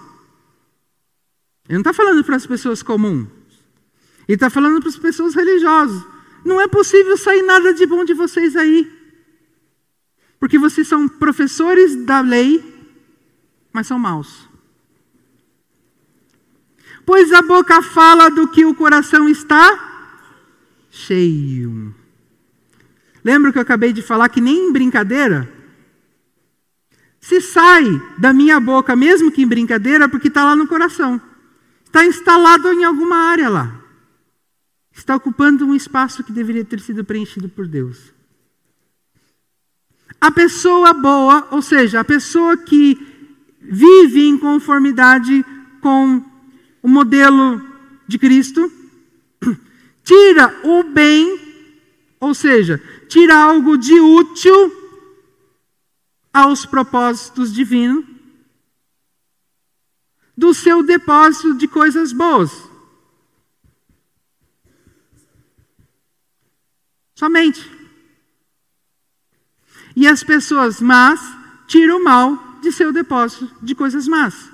Ele 1.67 1.77
não 1.77 1.81
está 1.81 1.93
falando 1.93 2.23
para 2.23 2.35
as 2.35 2.45
pessoas 2.45 2.81
comuns. 2.81 3.27
Ele 4.27 4.35
está 4.35 4.49
falando 4.49 4.79
para 4.79 4.89
as 4.89 4.97
pessoas 4.97 5.35
religiosas. 5.35 6.03
Não 6.43 6.61
é 6.61 6.67
possível 6.67 7.17
sair 7.17 7.41
nada 7.41 7.73
de 7.73 7.85
bom 7.85 8.05
de 8.05 8.13
vocês 8.13 8.55
aí. 8.55 8.91
Porque 10.39 10.57
vocês 10.57 10.87
são 10.87 11.07
professores 11.07 11.95
da 12.05 12.21
lei, 12.21 12.63
mas 13.73 13.87
são 13.87 13.97
maus. 13.97 14.47
Pois 17.05 17.31
a 17.31 17.41
boca 17.41 17.81
fala 17.81 18.29
do 18.29 18.47
que 18.47 18.65
o 18.65 18.75
coração 18.75 19.27
está 19.27 19.87
cheio. 20.91 21.95
Lembra 23.23 23.51
que 23.51 23.57
eu 23.57 23.61
acabei 23.61 23.91
de 23.91 24.01
falar 24.01 24.29
que 24.29 24.41
nem 24.41 24.69
em 24.69 24.73
brincadeira? 24.73 25.51
Se 27.19 27.41
sai 27.41 27.83
da 28.17 28.31
minha 28.31 28.59
boca, 28.59 28.95
mesmo 28.95 29.31
que 29.31 29.41
em 29.41 29.47
brincadeira, 29.47 30.07
porque 30.07 30.27
está 30.27 30.45
lá 30.45 30.55
no 30.55 30.67
coração. 30.67 31.19
Está 31.97 32.05
instalado 32.05 32.71
em 32.73 32.83
alguma 32.83 33.15
área 33.15 33.49
lá. 33.49 33.81
Está 34.93 35.15
ocupando 35.15 35.65
um 35.65 35.73
espaço 35.73 36.23
que 36.23 36.31
deveria 36.31 36.63
ter 36.63 36.79
sido 36.79 37.03
preenchido 37.03 37.49
por 37.49 37.67
Deus. 37.67 38.13
A 40.21 40.29
pessoa 40.29 40.93
boa, 40.93 41.47
ou 41.49 41.59
seja, 41.59 41.99
a 41.99 42.05
pessoa 42.05 42.55
que 42.55 42.99
vive 43.59 44.27
em 44.27 44.37
conformidade 44.37 45.43
com 45.81 46.23
o 46.83 46.87
modelo 46.87 47.63
de 48.07 48.19
Cristo, 48.19 48.71
tira 50.05 50.55
o 50.65 50.83
bem, 50.83 51.39
ou 52.19 52.35
seja, 52.35 52.79
tira 53.09 53.35
algo 53.35 53.75
de 53.75 53.99
útil 53.99 54.71
aos 56.31 56.63
propósitos 56.63 57.51
divinos 57.51 58.16
do 60.37 60.53
seu 60.53 60.83
depósito 60.83 61.55
de 61.55 61.67
coisas 61.67 62.13
boas. 62.13 62.51
Somente. 67.15 67.67
E 69.95 70.07
as 70.07 70.23
pessoas 70.23 70.79
más 70.79 71.19
tiram 71.65 71.97
o 71.97 72.03
mal 72.03 72.59
de 72.61 72.71
seu 72.71 72.93
depósito 72.93 73.51
de 73.63 73.73
coisas 73.73 74.07
más. 74.07 74.51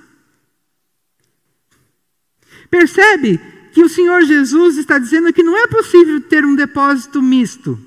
Percebe 2.69 3.37
que 3.73 3.83
o 3.83 3.89
Senhor 3.89 4.23
Jesus 4.23 4.77
está 4.77 4.97
dizendo 4.97 5.33
que 5.33 5.43
não 5.43 5.57
é 5.57 5.67
possível 5.67 6.21
ter 6.21 6.45
um 6.45 6.55
depósito 6.55 7.21
misto. 7.21 7.77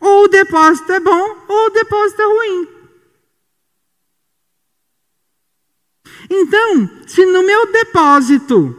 Ou 0.00 0.24
o 0.24 0.28
depósito 0.28 0.90
é 0.92 0.98
bom, 0.98 1.44
ou 1.46 1.66
o 1.66 1.70
depósito 1.70 2.20
é 2.20 2.24
ruim. 2.24 2.68
Então, 6.30 6.90
se 7.06 7.24
no 7.26 7.42
meu 7.42 7.70
depósito 7.70 8.76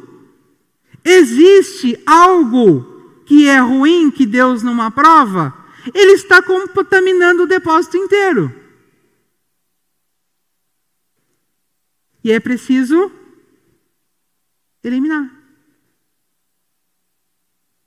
existe 1.04 2.02
algo 2.06 3.24
que 3.26 3.48
é 3.48 3.60
ruim, 3.60 4.12
que 4.12 4.26
Deus 4.26 4.64
não 4.64 4.82
aprova, 4.82 5.54
ele 5.94 6.14
está 6.14 6.42
contaminando 6.42 7.44
o 7.44 7.48
depósito 7.48 7.98
inteiro. 7.98 8.54
E 12.24 12.32
é 12.32 12.40
preciso 12.40 13.12
eliminar. 14.84 15.32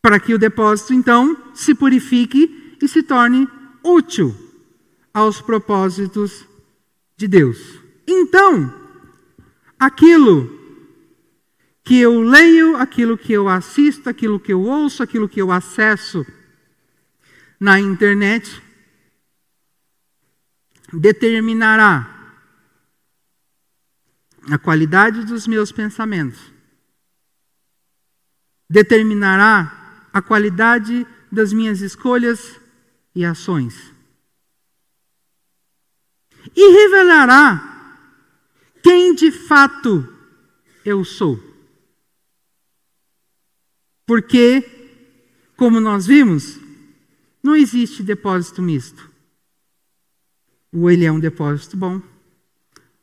Para 0.00 0.20
que 0.20 0.32
o 0.32 0.38
depósito, 0.38 0.94
então, 0.94 1.36
se 1.54 1.74
purifique 1.74 2.76
e 2.80 2.86
se 2.86 3.02
torne 3.02 3.48
útil 3.82 4.34
aos 5.12 5.40
propósitos 5.40 6.46
de 7.16 7.26
Deus. 7.26 7.58
Então, 8.06 8.72
aquilo 9.78 10.58
que 11.84 11.98
eu 11.98 12.20
leio, 12.20 12.76
aquilo 12.76 13.16
que 13.16 13.32
eu 13.32 13.48
assisto, 13.48 14.10
aquilo 14.10 14.38
que 14.38 14.52
eu 14.52 14.60
ouço, 14.62 15.02
aquilo 15.02 15.28
que 15.28 15.40
eu 15.40 15.50
acesso 15.50 16.26
na 17.58 17.80
internet, 17.80 18.62
determinará 20.92 22.14
a 24.50 24.58
qualidade 24.58 25.24
dos 25.24 25.46
meus 25.46 25.72
pensamentos, 25.72 26.52
determinará 28.68 30.08
a 30.12 30.20
qualidade 30.20 31.06
das 31.30 31.52
minhas 31.52 31.80
escolhas 31.80 32.60
e 33.14 33.24
ações, 33.24 33.92
e 36.54 36.70
revelará 36.70 37.77
quem 38.82 39.14
de 39.14 39.30
fato 39.30 40.06
eu 40.84 41.04
sou. 41.04 41.38
Porque 44.06 44.78
Como 45.58 45.80
nós 45.80 46.06
vimos, 46.06 46.60
não 47.42 47.56
existe 47.56 48.00
depósito 48.00 48.62
misto. 48.62 49.10
Ou 50.72 50.88
ele 50.88 51.04
é 51.04 51.10
um 51.10 51.18
depósito 51.18 51.76
bom, 51.76 52.00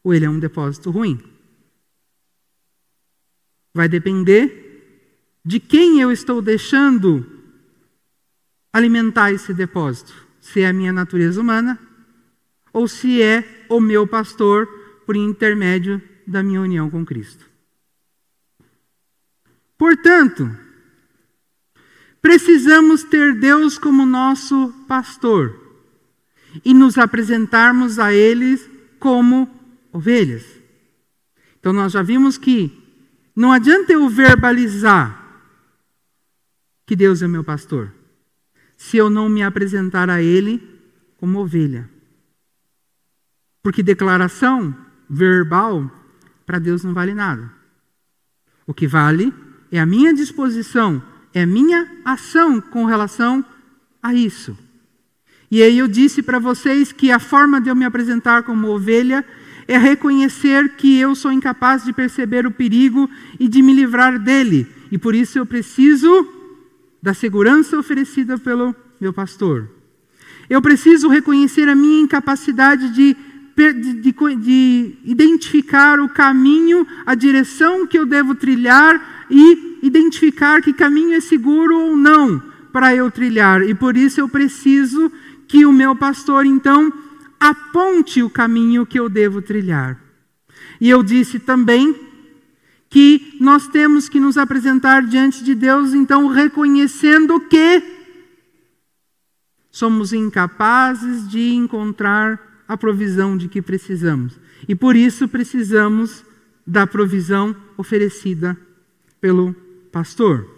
ou 0.01 0.13
ele 0.13 0.23
é 0.23 0.29
um 0.29 0.39
depósito 0.39 0.89
ruim. 0.89 1.21
Vai 3.73 3.89
depender 3.89 5.35
de 5.43 5.59
quem 5.59 5.99
eu 5.99 6.13
estou 6.13 6.41
deixando 6.41 7.29
alimentar 8.71 9.33
esse 9.33 9.53
depósito. 9.53 10.13
Se 10.39 10.61
é 10.61 10.69
a 10.69 10.73
minha 10.73 10.93
natureza 10.93 11.41
humana 11.41 11.77
ou 12.71 12.87
se 12.87 13.21
é 13.21 13.65
o 13.67 13.81
meu 13.81 14.07
pastor 14.07 14.69
por 15.05 15.15
intermédio 15.15 16.01
da 16.25 16.41
minha 16.41 16.61
união 16.61 16.89
com 16.89 17.05
Cristo. 17.05 17.45
Portanto, 19.77 20.49
precisamos 22.21 23.03
ter 23.03 23.35
Deus 23.35 23.77
como 23.77 24.05
nosso 24.05 24.73
pastor 24.87 25.61
e 26.63 26.73
nos 26.73 26.97
apresentarmos 26.97 27.99
a 27.99 28.13
Ele 28.13 28.57
como 28.99 29.49
ovelhas. 29.91 30.45
Então, 31.59 31.73
nós 31.73 31.91
já 31.91 32.01
vimos 32.01 32.37
que 32.37 32.71
não 33.35 33.51
adianta 33.51 33.91
eu 33.91 34.07
verbalizar 34.07 35.23
que 36.85 36.95
Deus 36.95 37.21
é 37.21 37.27
meu 37.27 37.43
pastor, 37.43 37.91
se 38.77 38.97
eu 38.97 39.09
não 39.09 39.27
me 39.27 39.41
apresentar 39.43 40.09
a 40.09 40.21
Ele 40.21 40.61
como 41.17 41.39
ovelha. 41.39 41.89
Porque 43.61 43.81
declaração 43.81 44.84
verbal 45.09 45.89
para 46.45 46.59
Deus 46.59 46.83
não 46.83 46.93
vale 46.93 47.13
nada. 47.13 47.51
O 48.67 48.73
que 48.73 48.87
vale 48.87 49.33
é 49.71 49.79
a 49.79 49.85
minha 49.85 50.13
disposição, 50.13 51.01
é 51.33 51.43
a 51.43 51.47
minha 51.47 51.87
ação 52.03 52.61
com 52.61 52.85
relação 52.85 53.43
a 54.01 54.13
isso. 54.13 54.57
E 55.49 55.61
aí 55.61 55.77
eu 55.77 55.87
disse 55.87 56.21
para 56.21 56.39
vocês 56.39 56.91
que 56.91 57.11
a 57.11 57.19
forma 57.19 57.61
de 57.61 57.69
eu 57.69 57.75
me 57.75 57.85
apresentar 57.85 58.43
como 58.43 58.67
ovelha 58.67 59.25
é 59.67 59.77
reconhecer 59.77 60.75
que 60.75 60.99
eu 60.99 61.15
sou 61.15 61.31
incapaz 61.31 61.83
de 61.83 61.93
perceber 61.93 62.45
o 62.45 62.51
perigo 62.51 63.09
e 63.39 63.47
de 63.47 63.61
me 63.61 63.73
livrar 63.73 64.19
dele. 64.19 64.67
E 64.91 64.97
por 64.97 65.15
isso 65.15 65.39
eu 65.39 65.45
preciso 65.45 66.27
da 67.01 67.13
segurança 67.13 67.77
oferecida 67.77 68.37
pelo 68.37 68.75
meu 68.99 69.11
pastor. 69.11 69.69
Eu 70.49 70.61
preciso 70.61 71.07
reconhecer 71.07 71.67
a 71.67 71.75
minha 71.75 72.01
incapacidade 72.01 72.89
de, 72.89 73.15
de, 73.55 73.93
de, 73.93 74.35
de 74.35 74.97
identificar 75.05 75.99
o 75.99 76.09
caminho, 76.09 76.85
a 77.05 77.15
direção 77.15 77.87
que 77.87 77.97
eu 77.97 78.05
devo 78.05 78.35
trilhar 78.35 79.25
e 79.29 79.77
identificar 79.81 80.61
que 80.61 80.73
caminho 80.73 81.13
é 81.13 81.21
seguro 81.21 81.77
ou 81.77 81.95
não 81.95 82.41
para 82.71 82.93
eu 82.93 83.09
trilhar. 83.09 83.61
E 83.63 83.73
por 83.73 83.95
isso 83.95 84.19
eu 84.19 84.27
preciso 84.27 85.11
que 85.47 85.65
o 85.65 85.71
meu 85.71 85.95
pastor, 85.95 86.45
então, 86.45 86.91
aponte 87.39 88.21
o 88.21 88.29
caminho 88.29 88.85
que 88.85 88.99
eu 88.99 89.07
devo 89.07 89.41
trilhar. 89.41 89.99
E 90.81 90.89
eu 90.89 91.01
disse 91.01 91.39
também 91.39 91.95
que 92.89 93.37
nós 93.39 93.67
temos 93.67 94.09
que 94.09 94.19
nos 94.19 94.37
apresentar 94.37 95.03
diante 95.03 95.43
de 95.43 95.55
Deus, 95.55 95.93
então, 95.93 96.27
reconhecendo 96.27 97.39
que 97.39 97.81
somos 99.71 100.13
incapazes 100.13 101.29
de 101.29 101.53
encontrar 101.53 102.44
a 102.67 102.77
provisão 102.77 103.37
de 103.37 103.47
que 103.47 103.61
precisamos. 103.61 104.39
E 104.67 104.75
por 104.75 104.95
isso 104.95 105.27
precisamos 105.27 106.23
da 106.65 106.87
provisão 106.87 107.55
oferecida 107.77 108.57
pelo 109.21 109.55
pastor. 109.91 110.49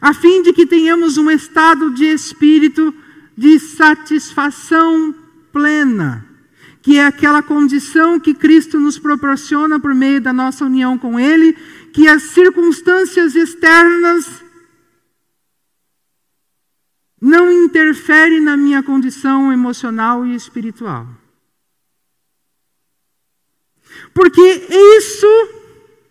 A 0.00 0.12
fim 0.12 0.42
de 0.42 0.52
que 0.52 0.66
tenhamos 0.66 1.16
um 1.16 1.30
estado 1.30 1.92
de 1.94 2.04
espírito 2.04 2.94
de 3.36 3.58
satisfação 3.58 5.14
plena, 5.52 6.26
que 6.82 6.98
é 6.98 7.06
aquela 7.06 7.42
condição 7.42 8.20
que 8.20 8.34
Cristo 8.34 8.78
nos 8.78 8.98
proporciona 8.98 9.80
por 9.80 9.94
meio 9.94 10.20
da 10.20 10.32
nossa 10.32 10.64
união 10.64 10.98
com 10.98 11.18
Ele, 11.18 11.56
que 11.92 12.06
as 12.06 12.22
circunstâncias 12.24 13.34
externas 13.34 14.43
não 17.20 17.50
interferem 17.50 18.40
na 18.40 18.56
minha 18.56 18.82
condição 18.82 19.52
emocional 19.52 20.26
e 20.26 20.34
espiritual. 20.34 21.06
Porque 24.12 24.40
isso, 24.98 25.48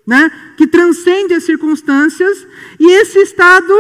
né, 0.07 0.53
que 0.57 0.67
transcende 0.67 1.33
as 1.33 1.43
circunstâncias, 1.43 2.47
e 2.79 2.91
esse 2.91 3.19
estado 3.19 3.73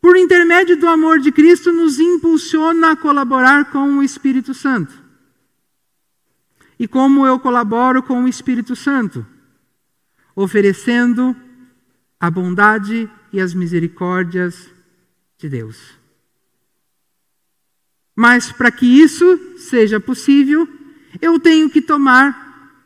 por 0.00 0.16
intermédio 0.16 0.76
do 0.76 0.88
amor 0.88 1.18
de 1.18 1.30
Cristo, 1.30 1.72
nos 1.72 1.98
impulsiona 1.98 2.92
a 2.92 2.96
colaborar 2.96 3.70
com 3.70 3.98
o 3.98 4.02
Espírito 4.02 4.54
Santo. 4.54 4.98
E 6.78 6.88
como 6.88 7.26
eu 7.26 7.38
colaboro 7.38 8.02
com 8.02 8.24
o 8.24 8.28
Espírito 8.28 8.74
Santo? 8.74 9.26
Oferecendo 10.34 11.36
a 12.18 12.30
bondade 12.30 13.10
e 13.30 13.40
as 13.40 13.52
misericórdias 13.52 14.70
de 15.36 15.48
Deus. 15.48 15.99
Mas 18.22 18.52
para 18.52 18.70
que 18.70 18.84
isso 18.84 19.56
seja 19.56 19.98
possível, 19.98 20.68
eu 21.22 21.40
tenho 21.40 21.70
que 21.70 21.80
tomar 21.80 22.84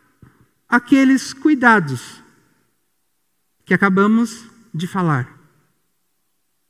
aqueles 0.69 1.33
cuidados 1.33 2.23
que 3.65 3.75
acabamos 3.75 4.45
de 4.73 4.87
falar 4.87 5.37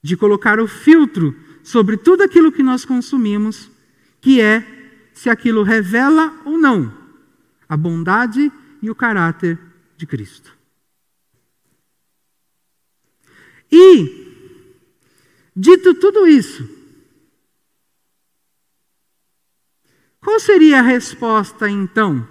de 0.03 0.17
colocar 0.17 0.59
o 0.59 0.67
filtro 0.67 1.37
sobre 1.62 1.99
tudo 1.99 2.23
aquilo 2.23 2.51
que 2.51 2.62
nós 2.62 2.87
consumimos, 2.87 3.71
que 4.19 4.41
é 4.41 4.67
se 5.12 5.29
aquilo 5.29 5.62
revela 5.62 6.35
ou 6.47 6.57
não 6.57 6.91
a 7.69 7.77
bondade 7.77 8.51
e 8.81 8.89
o 8.89 8.95
caráter 8.95 9.59
de 9.95 10.07
Cristo. 10.07 10.57
E, 13.71 14.57
dito 15.55 15.93
tudo 15.93 16.27
isso, 16.27 16.74
qual 20.25 20.41
seria 20.41 20.79
a 20.79 20.83
resposta 20.83 21.68
então 21.68 22.27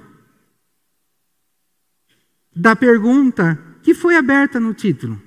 da 2.54 2.76
pergunta 2.76 3.56
que 3.84 3.94
foi 3.94 4.18
aberta 4.18 4.60
no 4.60 4.74
título? 4.74 5.22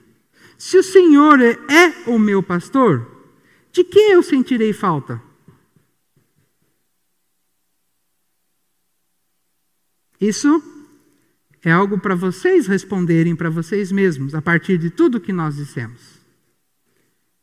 Se 0.58 0.76
o 0.76 0.82
Senhor 0.82 1.40
é, 1.40 1.52
é 1.52 2.10
o 2.10 2.18
meu 2.18 2.42
pastor, 2.42 3.06
de 3.70 3.84
que 3.84 3.98
eu 3.98 4.20
sentirei 4.22 4.72
falta? 4.72 5.22
Isso 10.20 10.62
é 11.62 11.70
algo 11.70 12.00
para 12.00 12.14
vocês 12.16 12.66
responderem 12.66 13.36
para 13.36 13.50
vocês 13.50 13.92
mesmos, 13.92 14.34
a 14.34 14.42
partir 14.42 14.76
de 14.78 14.90
tudo 14.90 15.20
que 15.20 15.32
nós 15.32 15.56
dissemos. 15.56 16.00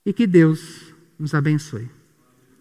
E 0.06 0.12
que 0.12 0.28
Deus 0.28 0.94
nos 1.18 1.34
abençoe. 1.34 1.90